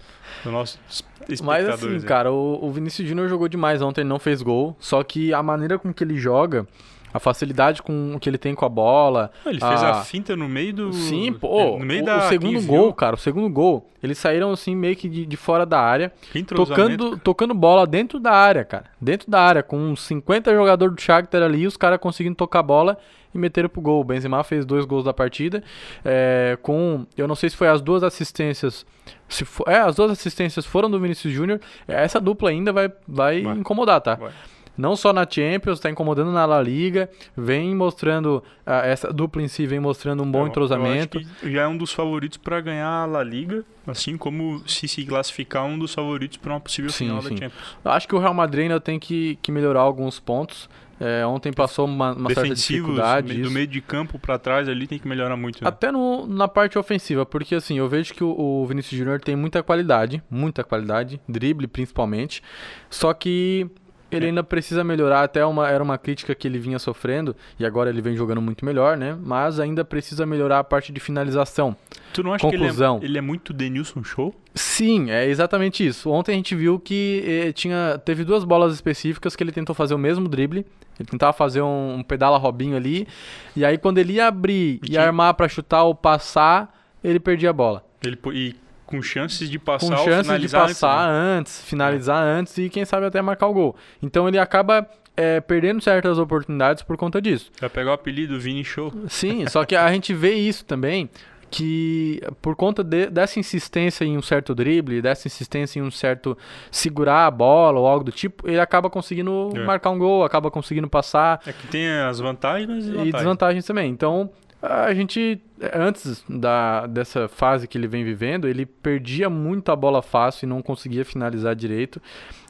do 0.45 0.51
nosso 0.51 0.79
Mas 1.43 1.67
assim, 1.67 1.95
aí. 1.95 2.01
cara, 2.01 2.31
o, 2.31 2.60
o 2.63 2.72
Vinícius 2.72 3.07
Júnior 3.07 3.27
jogou 3.27 3.48
demais 3.48 3.81
ontem, 3.81 4.01
ele 4.01 4.10
não 4.10 4.19
fez 4.19 4.41
gol. 4.41 4.75
Só 4.79 5.03
que 5.03 5.34
a 5.34 5.41
maneira 5.41 5.79
com 5.79 5.93
que 5.93 6.03
ele 6.03 6.17
joga 6.17 6.67
a 7.15 7.19
facilidade 7.19 7.81
com 7.81 8.17
que 8.19 8.30
ele 8.30 8.38
tem 8.38 8.54
com 8.54 8.65
a 8.65 8.69
bola. 8.69 9.32
Ele 9.45 9.62
fez 9.62 9.82
a, 9.82 9.91
a 9.91 10.04
finta 10.04 10.36
no 10.36 10.49
meio 10.49 10.73
do. 10.73 10.91
Sim, 10.91 11.32
pô. 11.32 11.80
No 11.80 11.86
meio 11.86 12.04
o, 12.04 12.06
da. 12.06 12.17
O 12.17 12.21
segundo 12.28 12.62
gol, 12.63 12.93
cara, 12.93 13.15
o 13.15 13.17
segundo 13.17 13.49
gol. 13.49 13.89
Eles 14.04 14.17
saíram 14.17 14.51
assim 14.51 14.75
meio 14.75 14.97
que 14.97 15.08
de, 15.08 15.25
de 15.25 15.38
fora 15.38 15.65
da 15.65 15.80
área. 15.80 16.12
Tocando, 16.45 17.17
tocando 17.17 17.54
bola 17.54 17.88
dentro 17.88 18.19
da 18.19 18.34
área, 18.34 18.65
cara. 18.65 18.88
Dentro 18.99 19.32
da 19.32 19.39
área, 19.39 19.63
com 19.63 19.78
uns 19.78 20.01
50 20.01 20.54
jogadores 20.54 20.93
do 20.93 21.01
Shakhtar 21.01 21.41
ali, 21.41 21.65
os 21.65 21.78
caras 21.78 21.99
conseguindo 21.99 22.36
tocar 22.36 22.62
bola 22.62 22.97
e 23.34 23.38
meteram 23.38 23.69
pro 23.69 23.82
gol. 23.82 24.01
O 24.01 24.04
Benzema 24.04 24.43
fez 24.43 24.65
dois 24.65 24.84
gols 24.84 25.06
da 25.06 25.13
partida. 25.13 25.63
É, 26.04 26.58
com. 26.62 27.08
Eu 27.15 27.30
não 27.30 27.36
sei 27.36 27.49
se 27.49 27.56
foi 27.56 27.69
as 27.69 27.82
duas 27.82 28.04
assistências. 28.04 28.86
Se 29.30 29.45
for, 29.45 29.69
é, 29.69 29.78
as 29.78 29.95
duas 29.95 30.12
assistências 30.12 30.65
foram 30.65 30.91
do 30.91 30.99
Vinícius 30.99 31.34
Júnior. 31.34 31.62
Essa 31.88 32.19
dupla 32.19 32.49
ainda 32.49 32.73
vai, 32.73 32.91
vai, 33.08 33.41
vai. 33.41 33.56
incomodar, 33.56 34.01
tá? 34.01 34.15
Vai 34.15 34.34
não 34.77 34.95
só 34.95 35.13
na 35.13 35.25
Champions, 35.29 35.77
está 35.77 35.89
incomodando 35.89 36.31
na 36.31 36.45
La 36.45 36.61
Liga, 36.61 37.09
vem 37.35 37.75
mostrando, 37.75 38.43
uh, 38.65 38.71
essa 38.83 39.11
dupla 39.11 39.41
em 39.41 39.47
si 39.47 39.65
vem 39.65 39.79
mostrando 39.79 40.23
um 40.23 40.31
bom 40.31 40.41
eu, 40.41 40.47
entrosamento. 40.47 41.21
Eu 41.41 41.51
já 41.51 41.61
é 41.61 41.67
um 41.67 41.77
dos 41.77 41.91
favoritos 41.91 42.38
para 42.38 42.59
ganhar 42.61 42.88
a 42.88 43.05
La 43.05 43.23
Liga, 43.23 43.63
assim 43.88 44.17
como 44.17 44.61
se 44.67 44.88
se 44.88 45.05
classificar 45.05 45.65
um 45.65 45.77
dos 45.77 45.93
favoritos 45.93 46.38
para 46.38 46.53
uma 46.53 46.59
possível 46.59 46.89
sim, 46.89 47.05
final 47.05 47.21
sim. 47.21 47.29
da 47.29 47.35
Champions. 47.35 47.77
Acho 47.83 48.07
que 48.07 48.15
o 48.15 48.19
Real 48.19 48.33
Madrid 48.33 48.63
ainda 48.63 48.79
tem 48.79 48.99
que, 48.99 49.38
que 49.41 49.51
melhorar 49.51 49.81
alguns 49.81 50.19
pontos. 50.19 50.69
É, 50.97 51.25
ontem 51.25 51.51
passou 51.51 51.85
uma, 51.85 52.13
uma 52.13 52.33
certa 52.33 52.55
dificuldade. 52.55 53.41
Do 53.41 53.51
meio 53.51 53.67
de 53.67 53.81
campo 53.81 54.17
para 54.17 54.39
trás 54.39 54.69
ali 54.69 54.88
tem 54.88 54.97
que 54.97 55.07
melhorar 55.07 55.35
muito. 55.35 55.61
Né? 55.61 55.67
Até 55.67 55.91
no, 55.91 56.25
na 56.25 56.47
parte 56.47 56.77
ofensiva, 56.77 57.25
porque 57.25 57.55
assim, 57.55 57.77
eu 57.77 57.89
vejo 57.89 58.13
que 58.13 58.23
o, 58.23 58.29
o 58.29 58.65
Vinícius 58.65 58.97
Júnior 58.97 59.19
tem 59.19 59.35
muita 59.35 59.61
qualidade, 59.61 60.23
muita 60.29 60.63
qualidade, 60.63 61.19
drible 61.27 61.67
principalmente, 61.67 62.41
só 62.89 63.13
que 63.13 63.69
ele 64.12 64.28
ainda 64.28 64.44
precisa 64.44 64.84
melhorar, 64.84 65.24
até 65.24 65.46
uma, 65.46 65.70
era 65.70 65.84
uma 65.84 65.98
crítica 65.98 66.36
que 66.36 66.48
ele 66.48 66.60
vinha 66.60 66.80
sofrendo, 66.80 67.36
e 67.60 67.65
agora 67.65 67.89
ele 67.89 68.02
vem 68.02 68.15
jogando 68.15 68.41
muito 68.41 68.63
melhor, 68.65 68.98
né? 68.98 69.18
Mas 69.22 69.60
ainda 69.60 69.84
precisa 69.84 70.26
melhorar 70.26 70.60
a 70.60 70.63
parte 70.63 70.91
de 70.91 71.00
finalização. 71.00 71.76
Tu 72.13 72.24
não 72.24 72.34
acha 72.34 72.41
Conclusão. 72.41 73.00
que 73.00 73.06
ele 73.06 73.12
é, 73.12 73.12
ele 73.12 73.18
é 73.18 73.22
muito 73.22 73.54
Denilson 73.54 74.04
Show? 74.04 74.34
Sim, 74.54 75.12
é 75.12 75.28
exatamente 75.28 75.86
isso. 75.86 76.10
Ontem 76.10 76.32
a 76.32 76.36
gente 76.36 76.56
viu 76.56 76.80
que 76.80 77.24
eh, 77.26 77.52
tinha, 77.52 78.00
teve 78.04 78.24
duas 78.24 78.44
bolas 78.44 78.74
específicas 78.74 79.36
que 79.36 79.44
ele 79.44 79.52
tentou 79.52 79.76
fazer 79.76 79.94
o 79.94 79.98
mesmo 79.98 80.30
drible. 80.30 80.65
Ele 80.98 81.10
tentava 81.10 81.34
fazer 81.34 81.62
um, 81.62 81.96
um 81.96 82.04
pedala 82.04 82.38
Robinho 82.38 82.78
ali. 82.78 83.06
E 83.54 83.65
aí 83.65 83.78
quando 83.78 83.98
ele 83.98 84.13
ia 84.13 84.28
abrir 84.28 84.80
e, 84.88 84.94
e 84.94 84.98
armar 84.98 85.34
para 85.34 85.50
chutar 85.50 85.84
ou 85.84 85.94
passar, 85.94 86.74
ele 87.04 87.20
perdia 87.20 87.50
a 87.50 87.54
bola. 87.54 87.84
Ele, 88.02 88.18
e 88.34 88.56
com 88.86 89.02
chances 89.02 89.50
de 89.50 89.58
passar 89.60 89.95
com 89.95 90.04
chances 90.04 90.41
de 90.41 90.50
passar 90.50 91.10
antes, 91.10 91.60
antes 91.60 91.62
finalizar 91.69 92.26
é. 92.26 92.30
antes 92.39 92.58
e 92.58 92.69
quem 92.69 92.86
sabe 92.86 93.06
até 93.06 93.21
marcar 93.21 93.48
o 93.48 93.54
gol. 93.54 93.76
Então 94.02 94.28
ele 94.28 94.38
acaba 94.38 94.88
é, 95.15 95.39
perdendo 95.41 95.82
certas 95.82 96.17
oportunidades 96.17 96.84
por 96.84 96.98
conta 96.98 97.21
disso. 97.21 97.52
Vai 97.60 97.69
pegar 97.69 97.91
o 97.91 97.93
apelido 97.93 98.39
Vini 98.39 98.63
Show. 98.63 98.93
Sim, 99.08 99.48
só 99.48 99.65
que 99.65 99.76
a 99.76 99.91
gente 99.91 100.13
vê 100.13 100.34
isso 100.34 100.65
também 100.65 101.10
que 101.50 102.21
por 102.41 102.56
conta 102.56 102.84
de, 102.84 103.08
dessa 103.08 103.39
insistência 103.39 104.04
em 104.04 104.17
um 104.17 104.21
certo 104.21 104.54
drible, 104.54 105.02
dessa 105.02 105.28
insistência 105.28 105.80
em 105.80 105.84
um 105.84 105.91
certo 105.91 106.38
segurar 106.69 107.28
a 107.28 107.32
bola 107.32 107.80
ou 107.80 107.88
algo 107.88 108.04
do 108.04 108.12
tipo, 108.12 108.45
ele 108.45 108.60
acaba 108.60 108.89
conseguindo 108.89 109.52
é. 109.56 109.63
marcar 109.63 109.91
um 109.91 109.98
gol, 109.98 110.26
acaba 110.26 110.52
conseguindo 110.52 110.89
passar. 110.89 111.39
É 111.48 111.54
que 111.54 111.67
tem 111.67 111.88
as 111.88 112.19
vantagens 112.19 112.88
e 112.88 113.12
desvantagens 113.12 113.65
também. 113.65 113.89
Então, 113.89 114.30
a 114.67 114.93
gente, 114.93 115.41
antes 115.73 116.23
da, 116.28 116.86
dessa 116.88 117.28
fase 117.28 117.67
que 117.67 117.78
ele 117.78 117.88
vem 117.88 118.04
vivendo, 118.04 118.47
ele 118.47 118.65
perdia 118.65 119.30
muito 119.30 119.71
a 119.71 119.75
bola 119.75 120.01
fácil 120.01 120.45
e 120.45 120.49
não 120.49 120.62
conseguia 120.62 121.06
finalizar 121.06 121.56
direito. 121.56 122.01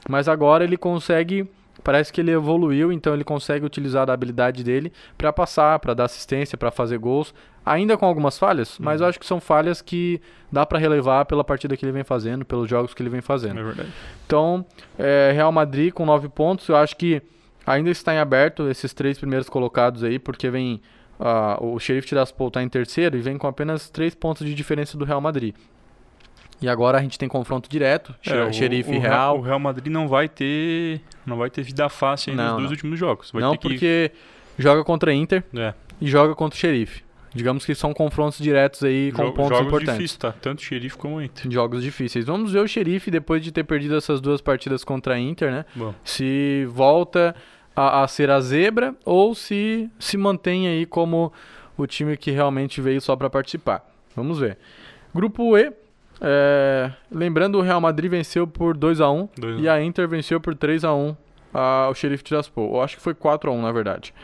Mas 0.08 0.28
agora 0.28 0.64
ele 0.64 0.76
consegue, 0.76 1.48
parece 1.82 2.12
que 2.12 2.20
ele 2.20 2.30
evoluiu, 2.30 2.92
então 2.92 3.12
ele 3.12 3.24
consegue 3.24 3.64
utilizar 3.64 4.08
a 4.08 4.12
habilidade 4.12 4.62
dele 4.62 4.92
para 5.16 5.32
passar, 5.32 5.78
para 5.78 5.94
dar 5.94 6.04
assistência, 6.04 6.56
para 6.56 6.70
fazer 6.70 6.98
gols. 6.98 7.34
Ainda 7.64 7.96
com 7.96 8.06
algumas 8.06 8.38
falhas, 8.38 8.78
mas 8.78 9.00
eu 9.00 9.04
uhum. 9.04 9.10
acho 9.10 9.18
que 9.18 9.26
são 9.26 9.40
falhas 9.40 9.82
que 9.82 10.20
dá 10.52 10.64
para 10.64 10.78
relevar 10.78 11.24
pela 11.24 11.42
partida 11.42 11.76
que 11.76 11.84
ele 11.84 11.90
vem 11.90 12.04
fazendo, 12.04 12.44
pelos 12.44 12.70
jogos 12.70 12.94
que 12.94 13.02
ele 13.02 13.10
vem 13.10 13.20
fazendo. 13.20 13.58
É. 13.60 13.86
Então, 14.24 14.64
é, 14.96 15.32
Real 15.34 15.50
Madrid 15.50 15.92
com 15.92 16.06
nove 16.06 16.28
pontos, 16.28 16.68
eu 16.68 16.76
acho 16.76 16.96
que 16.96 17.20
ainda 17.66 17.90
está 17.90 18.14
em 18.14 18.18
aberto 18.18 18.68
esses 18.70 18.94
três 18.94 19.18
primeiros 19.18 19.48
colocados 19.48 20.04
aí, 20.04 20.16
porque 20.20 20.48
vem 20.48 20.80
Uh, 21.18 21.74
o 21.74 21.78
Sheriff 21.80 22.06
Tiraspol 22.06 22.48
está 22.48 22.62
em 22.62 22.68
terceiro 22.68 23.16
e 23.16 23.20
vem 23.20 23.38
com 23.38 23.46
apenas 23.46 23.88
três 23.88 24.14
pontos 24.14 24.46
de 24.46 24.54
diferença 24.54 24.98
do 24.98 25.04
Real 25.04 25.20
Madrid. 25.20 25.54
E 26.60 26.68
agora 26.68 26.98
a 26.98 27.02
gente 27.02 27.18
tem 27.18 27.28
confronto 27.28 27.68
direto, 27.68 28.14
é, 28.24 28.52
Xerife 28.52 28.90
e 28.90 28.98
Real. 28.98 29.38
O 29.38 29.42
Real 29.42 29.58
Madrid 29.58 29.92
não 29.92 30.08
vai 30.08 30.28
ter, 30.28 31.02
não 31.24 31.36
vai 31.36 31.50
ter 31.50 31.62
vida 31.62 31.88
fácil 31.88 32.34
nos 32.34 32.56
dois 32.56 32.70
últimos 32.70 32.98
jogos. 32.98 33.30
Vai 33.30 33.42
não, 33.42 33.56
porque 33.56 34.10
que... 34.58 34.62
joga 34.62 34.82
contra 34.82 35.12
Inter 35.12 35.44
é. 35.54 35.74
e 36.00 36.08
joga 36.08 36.34
contra 36.34 36.56
o 36.56 36.58
Xerife. 36.58 37.04
Digamos 37.34 37.66
que 37.66 37.74
são 37.74 37.92
confrontos 37.92 38.38
diretos 38.38 38.82
aí 38.82 39.12
com 39.12 39.26
jo 39.26 39.32
pontos 39.32 39.50
jogos 39.50 39.66
importantes. 39.66 39.86
Jogos 39.86 39.98
difíceis, 39.98 40.18
tá? 40.18 40.32
Tanto 40.32 40.62
Xerife 40.62 40.96
como 40.96 41.20
Inter. 41.20 41.52
Jogos 41.52 41.82
difíceis. 41.82 42.24
Vamos 42.24 42.52
ver 42.52 42.60
o 42.60 42.66
Xerife 42.66 43.10
depois 43.10 43.44
de 43.44 43.52
ter 43.52 43.64
perdido 43.64 43.94
essas 43.94 44.22
duas 44.22 44.40
partidas 44.40 44.82
contra 44.82 45.14
a 45.14 45.18
Inter, 45.18 45.50
né? 45.50 45.66
Bom. 45.74 45.94
Se 46.02 46.66
volta 46.70 47.36
a, 47.76 48.02
a 48.02 48.08
ser 48.08 48.30
a 48.30 48.40
zebra 48.40 48.94
ou 49.04 49.34
se 49.34 49.90
se 49.98 50.16
mantém 50.16 50.66
aí 50.66 50.86
como 50.86 51.32
o 51.76 51.86
time 51.86 52.16
que 52.16 52.30
realmente 52.30 52.80
veio 52.80 53.00
só 53.00 53.14
para 53.14 53.28
participar. 53.28 53.84
Vamos 54.16 54.38
ver. 54.38 54.56
Grupo 55.14 55.56
E, 55.58 55.70
é, 56.20 56.90
lembrando, 57.12 57.58
o 57.58 57.60
Real 57.60 57.80
Madrid 57.80 58.10
venceu 58.10 58.46
por 58.46 58.76
2 58.76 59.00
a 59.00 59.10
1 59.10 59.28
2 59.38 59.60
e 59.62 59.68
a 59.68 59.82
Inter 59.82 60.08
venceu 60.08 60.40
por 60.40 60.54
3 60.54 60.84
a 60.84 60.94
1 60.94 61.14
ao 61.52 61.94
Sheriff 61.94 62.24
Tiraspol. 62.24 62.74
Eu 62.74 62.82
acho 62.82 62.96
que 62.96 63.02
foi 63.02 63.14
4 63.14 63.50
a 63.50 63.52
1 63.52 63.62
na 63.62 63.72
verdade. 63.72 64.14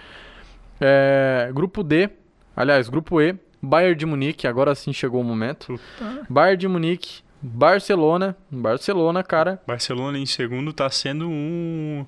É, 0.81 1.51
grupo 1.55 1.83
D, 1.83 2.09
aliás, 2.57 2.89
grupo 2.89 3.21
E, 3.21 3.37
Bayern 3.63 3.95
de 3.95 4.07
Munique, 4.07 4.49
agora 4.49 4.75
sim 4.75 4.93
chegou 4.93 5.21
o 5.21 5.25
momento. 5.25 5.67
Puta. 5.67 6.27
Bayern 6.29 6.57
de 6.57 6.69
Munique, 6.69 7.23
Barcelona, 7.41 8.37
Barcelona, 8.51 9.23
cara. 9.23 9.61
Barcelona 9.67 10.19
em 10.19 10.27
segundo 10.27 10.73
tá 10.73 10.89
sendo 10.91 11.29
um. 11.29 12.05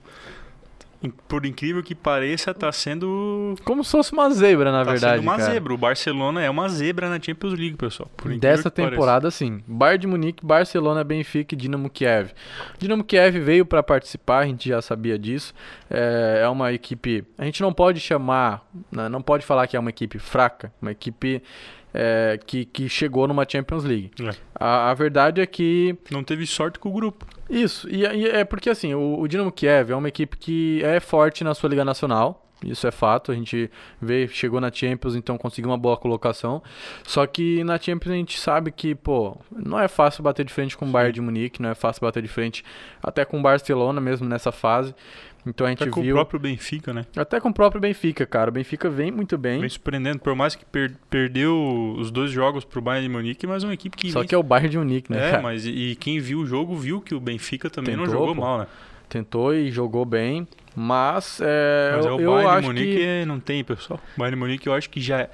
Por 1.10 1.44
incrível 1.46 1.82
que 1.82 1.94
pareça, 1.94 2.54
tá 2.54 2.70
sendo. 2.72 3.54
Como 3.64 3.84
se 3.84 3.90
fosse 3.90 4.12
uma 4.12 4.30
zebra, 4.30 4.70
na 4.70 4.84
tá 4.84 4.92
verdade, 4.92 5.16
sendo 5.16 5.22
uma 5.22 5.36
cara. 5.36 5.52
zebra. 5.52 5.74
O 5.74 5.78
Barcelona 5.78 6.42
é 6.42 6.50
uma 6.50 6.68
zebra 6.68 7.08
na 7.08 7.20
Champions 7.20 7.52
League, 7.54 7.76
pessoal. 7.76 8.10
Por 8.16 8.36
Dessa 8.36 8.70
que 8.70 8.76
pareça. 8.76 8.90
temporada, 8.92 9.30
sim. 9.30 9.62
Bayern 9.66 10.00
de 10.00 10.06
Munique, 10.06 10.44
Barcelona, 10.44 11.04
Benfica 11.04 11.54
e 11.54 11.58
Dinamo 11.58 11.88
Kiev. 11.90 12.30
Dinamo 12.78 13.04
Kiev 13.04 13.38
veio 13.40 13.64
para 13.66 13.82
participar, 13.82 14.38
a 14.38 14.46
gente 14.46 14.68
já 14.68 14.80
sabia 14.82 15.18
disso. 15.18 15.54
É, 15.90 16.40
é 16.42 16.48
uma 16.48 16.72
equipe. 16.72 17.24
A 17.38 17.44
gente 17.44 17.60
não 17.62 17.72
pode 17.72 18.00
chamar, 18.00 18.66
né, 18.90 19.08
não 19.08 19.22
pode 19.22 19.44
falar 19.44 19.66
que 19.66 19.76
é 19.76 19.80
uma 19.80 19.90
equipe 19.90 20.18
fraca, 20.18 20.72
uma 20.80 20.92
equipe 20.92 21.42
é, 21.94 22.40
que, 22.44 22.64
que 22.64 22.88
chegou 22.88 23.28
numa 23.28 23.46
Champions 23.48 23.84
League. 23.84 24.10
É. 24.20 24.30
A, 24.54 24.90
a 24.90 24.94
verdade 24.94 25.40
é 25.40 25.46
que 25.46 25.96
Não 26.10 26.24
teve 26.24 26.44
sorte 26.46 26.78
com 26.78 26.88
o 26.88 26.92
grupo. 26.92 27.24
Isso, 27.48 27.88
e, 27.88 28.02
e 28.02 28.28
é 28.28 28.44
porque 28.44 28.70
assim, 28.70 28.94
o, 28.94 29.20
o 29.20 29.28
Dinamo 29.28 29.52
Kiev 29.52 29.90
é 29.90 29.96
uma 29.96 30.08
equipe 30.08 30.36
que 30.36 30.82
é 30.82 31.00
forte 31.00 31.44
na 31.44 31.54
sua 31.54 31.68
Liga 31.68 31.84
Nacional. 31.84 32.40
Isso 32.64 32.86
é 32.86 32.90
fato, 32.90 33.30
a 33.30 33.34
gente 33.34 33.70
vê, 34.00 34.26
chegou 34.26 34.60
na 34.60 34.72
Champions, 34.72 35.14
então 35.14 35.36
conseguiu 35.36 35.70
uma 35.70 35.76
boa 35.76 35.96
colocação. 35.96 36.62
Só 37.06 37.26
que 37.26 37.62
na 37.62 37.78
Champions 37.78 38.12
a 38.12 38.16
gente 38.16 38.40
sabe 38.40 38.72
que, 38.72 38.94
pô, 38.94 39.36
não 39.50 39.78
é 39.78 39.86
fácil 39.86 40.22
bater 40.22 40.46
de 40.46 40.52
frente 40.52 40.76
com 40.76 40.86
o 40.86 40.90
Bayern 40.90 41.12
de 41.12 41.20
Munique, 41.20 41.60
não 41.60 41.68
é 41.68 41.74
fácil 41.74 42.00
bater 42.00 42.22
de 42.22 42.28
frente 42.28 42.64
até 43.02 43.24
com 43.24 43.38
o 43.38 43.42
Barcelona 43.42 44.00
mesmo 44.00 44.26
nessa 44.26 44.50
fase. 44.50 44.94
Então 45.46 45.66
a 45.66 45.70
gente 45.70 45.82
Até 45.82 45.90
com 45.92 46.00
o 46.00 46.02
viu. 46.02 46.14
próprio 46.14 46.40
Benfica, 46.40 46.92
né? 46.94 47.04
Até 47.16 47.38
com 47.38 47.48
o 47.50 47.52
próprio 47.54 47.80
Benfica, 47.80 48.24
cara. 48.24 48.48
O 48.50 48.52
Benfica 48.52 48.88
vem 48.88 49.10
muito 49.10 49.36
bem. 49.36 49.60
Vem 49.60 49.68
surpreendendo. 49.68 50.18
Por 50.20 50.34
mais 50.34 50.54
que 50.54 50.64
per- 50.64 50.94
perdeu 51.10 51.94
os 51.98 52.10
dois 52.10 52.30
jogos 52.30 52.64
pro 52.64 52.80
Bayern 52.80 53.06
de 53.08 53.12
Munique, 53.12 53.46
mas 53.46 53.62
é 53.62 53.66
uma 53.66 53.74
equipe 53.74 53.96
que. 53.96 54.10
Só 54.10 54.20
vem- 54.20 54.28
que 54.28 54.34
é 54.34 54.38
o 54.38 54.42
Bayern 54.42 54.70
de 54.70 54.78
Munique, 54.78 55.12
né, 55.12 55.28
É, 55.28 55.30
cara? 55.32 55.42
mas 55.42 55.66
e, 55.66 55.96
quem 56.00 56.18
viu 56.18 56.40
o 56.40 56.46
jogo 56.46 56.74
viu 56.76 57.00
que 57.00 57.14
o 57.14 57.20
Benfica 57.20 57.68
também 57.68 57.94
não 57.96 58.04
Tentou, 58.04 58.20
jogou 58.20 58.34
pô. 58.34 58.40
mal, 58.40 58.58
né? 58.58 58.66
Tentou 59.08 59.54
e 59.54 59.70
jogou 59.70 60.04
bem. 60.04 60.48
Mas, 60.74 61.40
é, 61.42 61.92
Mas 61.96 62.06
é 62.06 62.10
o 62.12 62.20
eu 62.20 62.32
Bayern 62.32 62.60
de 62.62 62.66
Munique 62.66 62.96
que. 62.96 63.24
não 63.26 63.38
tem, 63.38 63.62
pessoal. 63.62 64.00
O 64.16 64.18
Bayern 64.18 64.36
de 64.36 64.40
Munique 64.40 64.66
eu 64.66 64.72
acho 64.74 64.88
que 64.90 65.00
já, 65.00 65.20
é- 65.20 65.30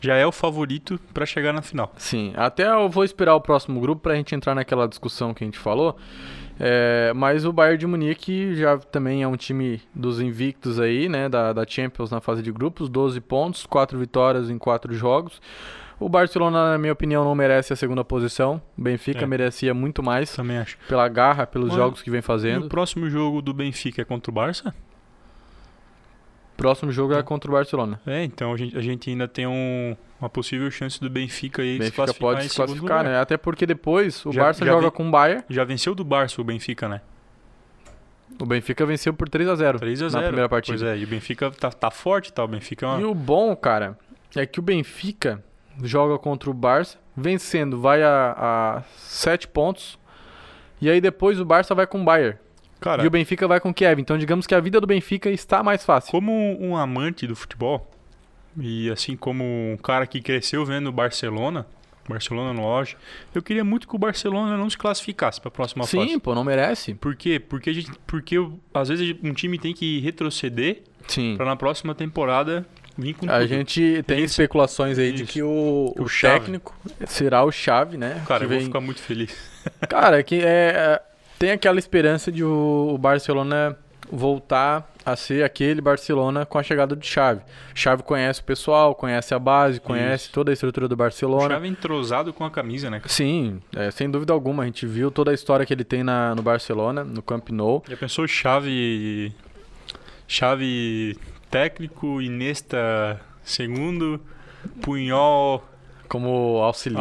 já 0.00 0.14
é 0.16 0.26
o 0.26 0.32
favorito 0.32 1.00
pra 1.14 1.24
chegar 1.24 1.52
na 1.52 1.62
final. 1.62 1.90
Sim, 1.96 2.32
até 2.36 2.68
eu 2.68 2.88
vou 2.90 3.04
esperar 3.04 3.34
o 3.34 3.40
próximo 3.40 3.80
grupo 3.80 4.02
pra 4.02 4.14
gente 4.16 4.34
entrar 4.34 4.54
naquela 4.54 4.86
discussão 4.86 5.32
que 5.32 5.42
a 5.42 5.46
gente 5.46 5.58
falou. 5.58 5.96
É, 6.58 7.12
mas 7.14 7.44
o 7.44 7.52
Bayern 7.52 7.78
de 7.78 7.86
Munique 7.86 8.54
já 8.54 8.78
também 8.78 9.22
é 9.22 9.28
um 9.28 9.36
time 9.36 9.82
dos 9.94 10.20
invictos 10.20 10.78
aí, 10.78 11.08
né, 11.08 11.28
da, 11.28 11.52
da 11.52 11.66
Champions 11.66 12.10
na 12.10 12.20
fase 12.20 12.42
de 12.42 12.52
grupos, 12.52 12.88
12 12.88 13.20
pontos, 13.20 13.66
4 13.66 13.98
vitórias 13.98 14.48
em 14.50 14.56
4 14.58 14.94
jogos. 14.94 15.40
O 15.98 16.08
Barcelona, 16.08 16.72
na 16.72 16.78
minha 16.78 16.92
opinião, 16.92 17.24
não 17.24 17.34
merece 17.34 17.72
a 17.72 17.76
segunda 17.76 18.04
posição. 18.04 18.60
O 18.76 18.82
Benfica 18.82 19.22
É. 19.22 19.26
merecia 19.26 19.72
muito 19.72 20.02
mais 20.02 20.34
Também 20.34 20.58
acho. 20.58 20.76
pela 20.88 21.08
garra, 21.08 21.46
pelos 21.46 21.72
jogos 21.72 22.02
que 22.02 22.10
vem 22.10 22.18
E 22.18 22.20
o 22.20 22.22
fazendo. 22.22 22.68
próximo 22.68 23.08
jogo 23.08 23.40
do 23.40 23.54
Benfica 23.54 24.02
é 24.02 24.04
contra 24.04 24.30
o 24.30 24.34
Barça? 24.34 24.74
Próximo 26.56 26.92
jogo 26.92 27.14
é 27.14 27.22
contra 27.22 27.50
o 27.50 27.54
Barcelona. 27.54 28.00
É, 28.06 28.22
então 28.24 28.52
a 28.52 28.56
gente, 28.56 28.76
a 28.78 28.80
gente 28.80 29.10
ainda 29.10 29.26
tem 29.26 29.46
um- 29.46 29.96
uma 30.20 30.28
possível 30.28 30.70
chance 30.70 31.00
do 31.00 31.10
Benfica 31.10 31.62
aí 31.62 31.70
O 31.70 31.72
se 31.74 31.78
Benfica 31.80 31.96
classificar 31.96 32.30
pode 32.30 32.48
se 32.48 32.56
classificar, 32.56 33.04
né? 33.04 33.18
Até 33.20 33.36
porque 33.36 33.66
depois 33.66 34.24
o 34.24 34.32
Já- 34.32 34.44
Barça 34.44 34.64
já 34.64 34.72
joga 34.72 34.90
com 34.90 35.08
o 35.08 35.10
Bayern. 35.10 35.44
Já 35.50 35.64
venceu 35.64 35.94
do 35.94 36.04
Barça 36.04 36.40
o 36.40 36.44
Benfica, 36.44 36.88
né? 36.88 37.00
O 38.40 38.46
Benfica 38.46 38.84
venceu 38.86 39.12
por 39.14 39.28
3 39.28 39.48
a 39.48 39.54
0 39.54 39.78
3 39.78 40.00
a 40.02 40.08
0 40.08 40.20
na 40.22 40.26
primeira 40.28 40.48
partida. 40.48 40.78
Pois 40.78 40.90
é, 40.90 40.96
e 40.98 41.04
o 41.04 41.06
Benfica 41.06 41.50
tá, 41.50 41.70
tá 41.70 41.90
forte, 41.90 42.32
tá? 42.32 42.42
O 42.44 42.48
Benfica 42.48 42.86
é 42.86 42.88
uma... 42.88 43.00
E 43.00 43.04
o 43.04 43.14
bom, 43.14 43.54
cara, 43.54 43.96
é 44.34 44.44
que 44.46 44.58
o 44.58 44.62
Benfica 44.62 45.42
joga 45.82 46.18
contra 46.18 46.50
o 46.50 46.54
Barça, 46.54 46.98
vencendo, 47.16 47.80
vai 47.80 48.02
a, 48.02 48.34
a 48.78 48.82
7 48.96 49.46
pontos. 49.48 49.98
E 50.80 50.88
aí 50.90 51.00
depois 51.00 51.38
o 51.40 51.44
Barça 51.44 51.74
vai 51.74 51.86
com 51.86 52.00
o 52.00 52.04
Bayern. 52.04 52.36
Cara, 52.84 53.02
E 53.02 53.06
o 53.06 53.10
Benfica 53.10 53.48
vai 53.48 53.58
com 53.60 53.70
o 53.70 53.74
Kiev. 53.74 53.98
Então 53.98 54.18
digamos 54.18 54.46
que 54.46 54.54
a 54.54 54.60
vida 54.60 54.78
do 54.78 54.86
Benfica 54.86 55.30
está 55.30 55.62
mais 55.62 55.82
fácil. 55.82 56.10
como 56.10 56.30
um 56.60 56.76
amante 56.76 57.26
do 57.26 57.34
futebol, 57.34 57.90
e 58.60 58.90
assim 58.90 59.16
como 59.16 59.42
um 59.42 59.78
cara 59.82 60.06
que 60.06 60.20
cresceu 60.20 60.66
vendo 60.66 60.88
o 60.88 60.92
Barcelona, 60.92 61.66
Barcelona 62.06 62.52
no 62.52 62.62
auge, 62.66 62.96
eu 63.34 63.42
queria 63.42 63.64
muito 63.64 63.88
que 63.88 63.96
o 63.96 63.98
Barcelona 63.98 64.58
não 64.58 64.68
se 64.68 64.76
classificasse 64.76 65.40
pra 65.40 65.50
próxima 65.50 65.84
Sim, 65.86 66.00
fase. 66.08 66.20
pô, 66.20 66.34
não 66.34 66.44
merece. 66.44 66.92
Por 66.92 67.16
quê? 67.16 67.40
Porque, 67.40 67.70
a 67.70 67.72
gente, 67.72 67.90
porque 68.06 68.36
às 68.74 68.90
vezes 68.90 69.16
um 69.24 69.32
time 69.32 69.58
tem 69.58 69.72
que 69.72 70.00
retroceder 70.00 70.82
Sim. 71.08 71.34
pra 71.38 71.46
na 71.46 71.56
próxima 71.56 71.94
temporada 71.94 72.66
vir 72.98 73.14
com 73.14 73.24
A 73.30 73.38
tudo. 73.38 73.46
gente 73.48 74.04
tem 74.06 74.22
especulações 74.22 74.98
aí 74.98 75.10
de 75.12 75.22
Isso. 75.22 75.32
que 75.32 75.42
o, 75.42 75.94
O 75.98 76.02
o 76.02 76.06
Xavi. 76.08 76.40
técnico 76.40 76.74
será 77.06 77.42
o 77.42 77.50
Chave, 77.50 77.96
né? 77.96 78.22
Cara, 78.28 78.40
que 78.40 78.44
eu 78.44 78.48
vou 78.50 78.58
vem- 78.58 78.66
ficar 78.66 78.80
muito 78.82 79.00
feliz. 79.00 79.34
Cara, 79.88 80.22
que 80.22 80.36
é, 80.36 80.44
é, 80.76 81.02
tem 81.44 81.50
aquela 81.50 81.78
esperança 81.78 82.32
de 82.32 82.42
o, 82.42 82.94
o 82.94 82.96
Barcelona 82.96 83.76
voltar 84.10 84.90
a 85.04 85.14
ser 85.14 85.44
aquele 85.44 85.82
Barcelona 85.82 86.46
com 86.46 86.56
a 86.56 86.62
chegada 86.62 86.96
do 86.96 87.04
Xavi. 87.04 87.42
Xavi 87.74 88.02
conhece 88.02 88.40
o 88.40 88.44
pessoal, 88.44 88.94
conhece 88.94 89.34
a 89.34 89.38
base, 89.38 89.78
conhece 89.78 90.24
Isso. 90.24 90.32
toda 90.32 90.50
a 90.50 90.54
estrutura 90.54 90.88
do 90.88 90.92
O 90.92 90.96
Barcelona. 90.96 91.50
Xavi 91.50 91.68
entrosado 91.68 92.32
com 92.32 92.46
a 92.46 92.50
camisa, 92.50 92.88
né? 92.88 92.98
cara? 92.98 93.10
Sim, 93.10 93.60
é, 93.76 93.90
sem 93.90 94.10
dúvida 94.10 94.32
alguma. 94.32 94.62
A 94.62 94.66
gente 94.66 94.86
viu 94.86 95.10
toda 95.10 95.32
a 95.32 95.34
história 95.34 95.66
que 95.66 95.74
ele 95.74 95.84
tem 95.84 96.02
na, 96.02 96.34
no 96.34 96.40
Barcelona, 96.40 97.04
no 97.04 97.20
Camp 97.20 97.50
Nou. 97.50 97.82
Já 97.86 97.96
pensou 97.98 98.26
chave 98.26 99.30
chave 100.26 101.14
técnico, 101.50 102.22
Inesta 102.22 103.20
segundo, 103.42 104.18
Punhol 104.80 105.62
Como 106.14 106.58
auxiliar. 106.62 107.00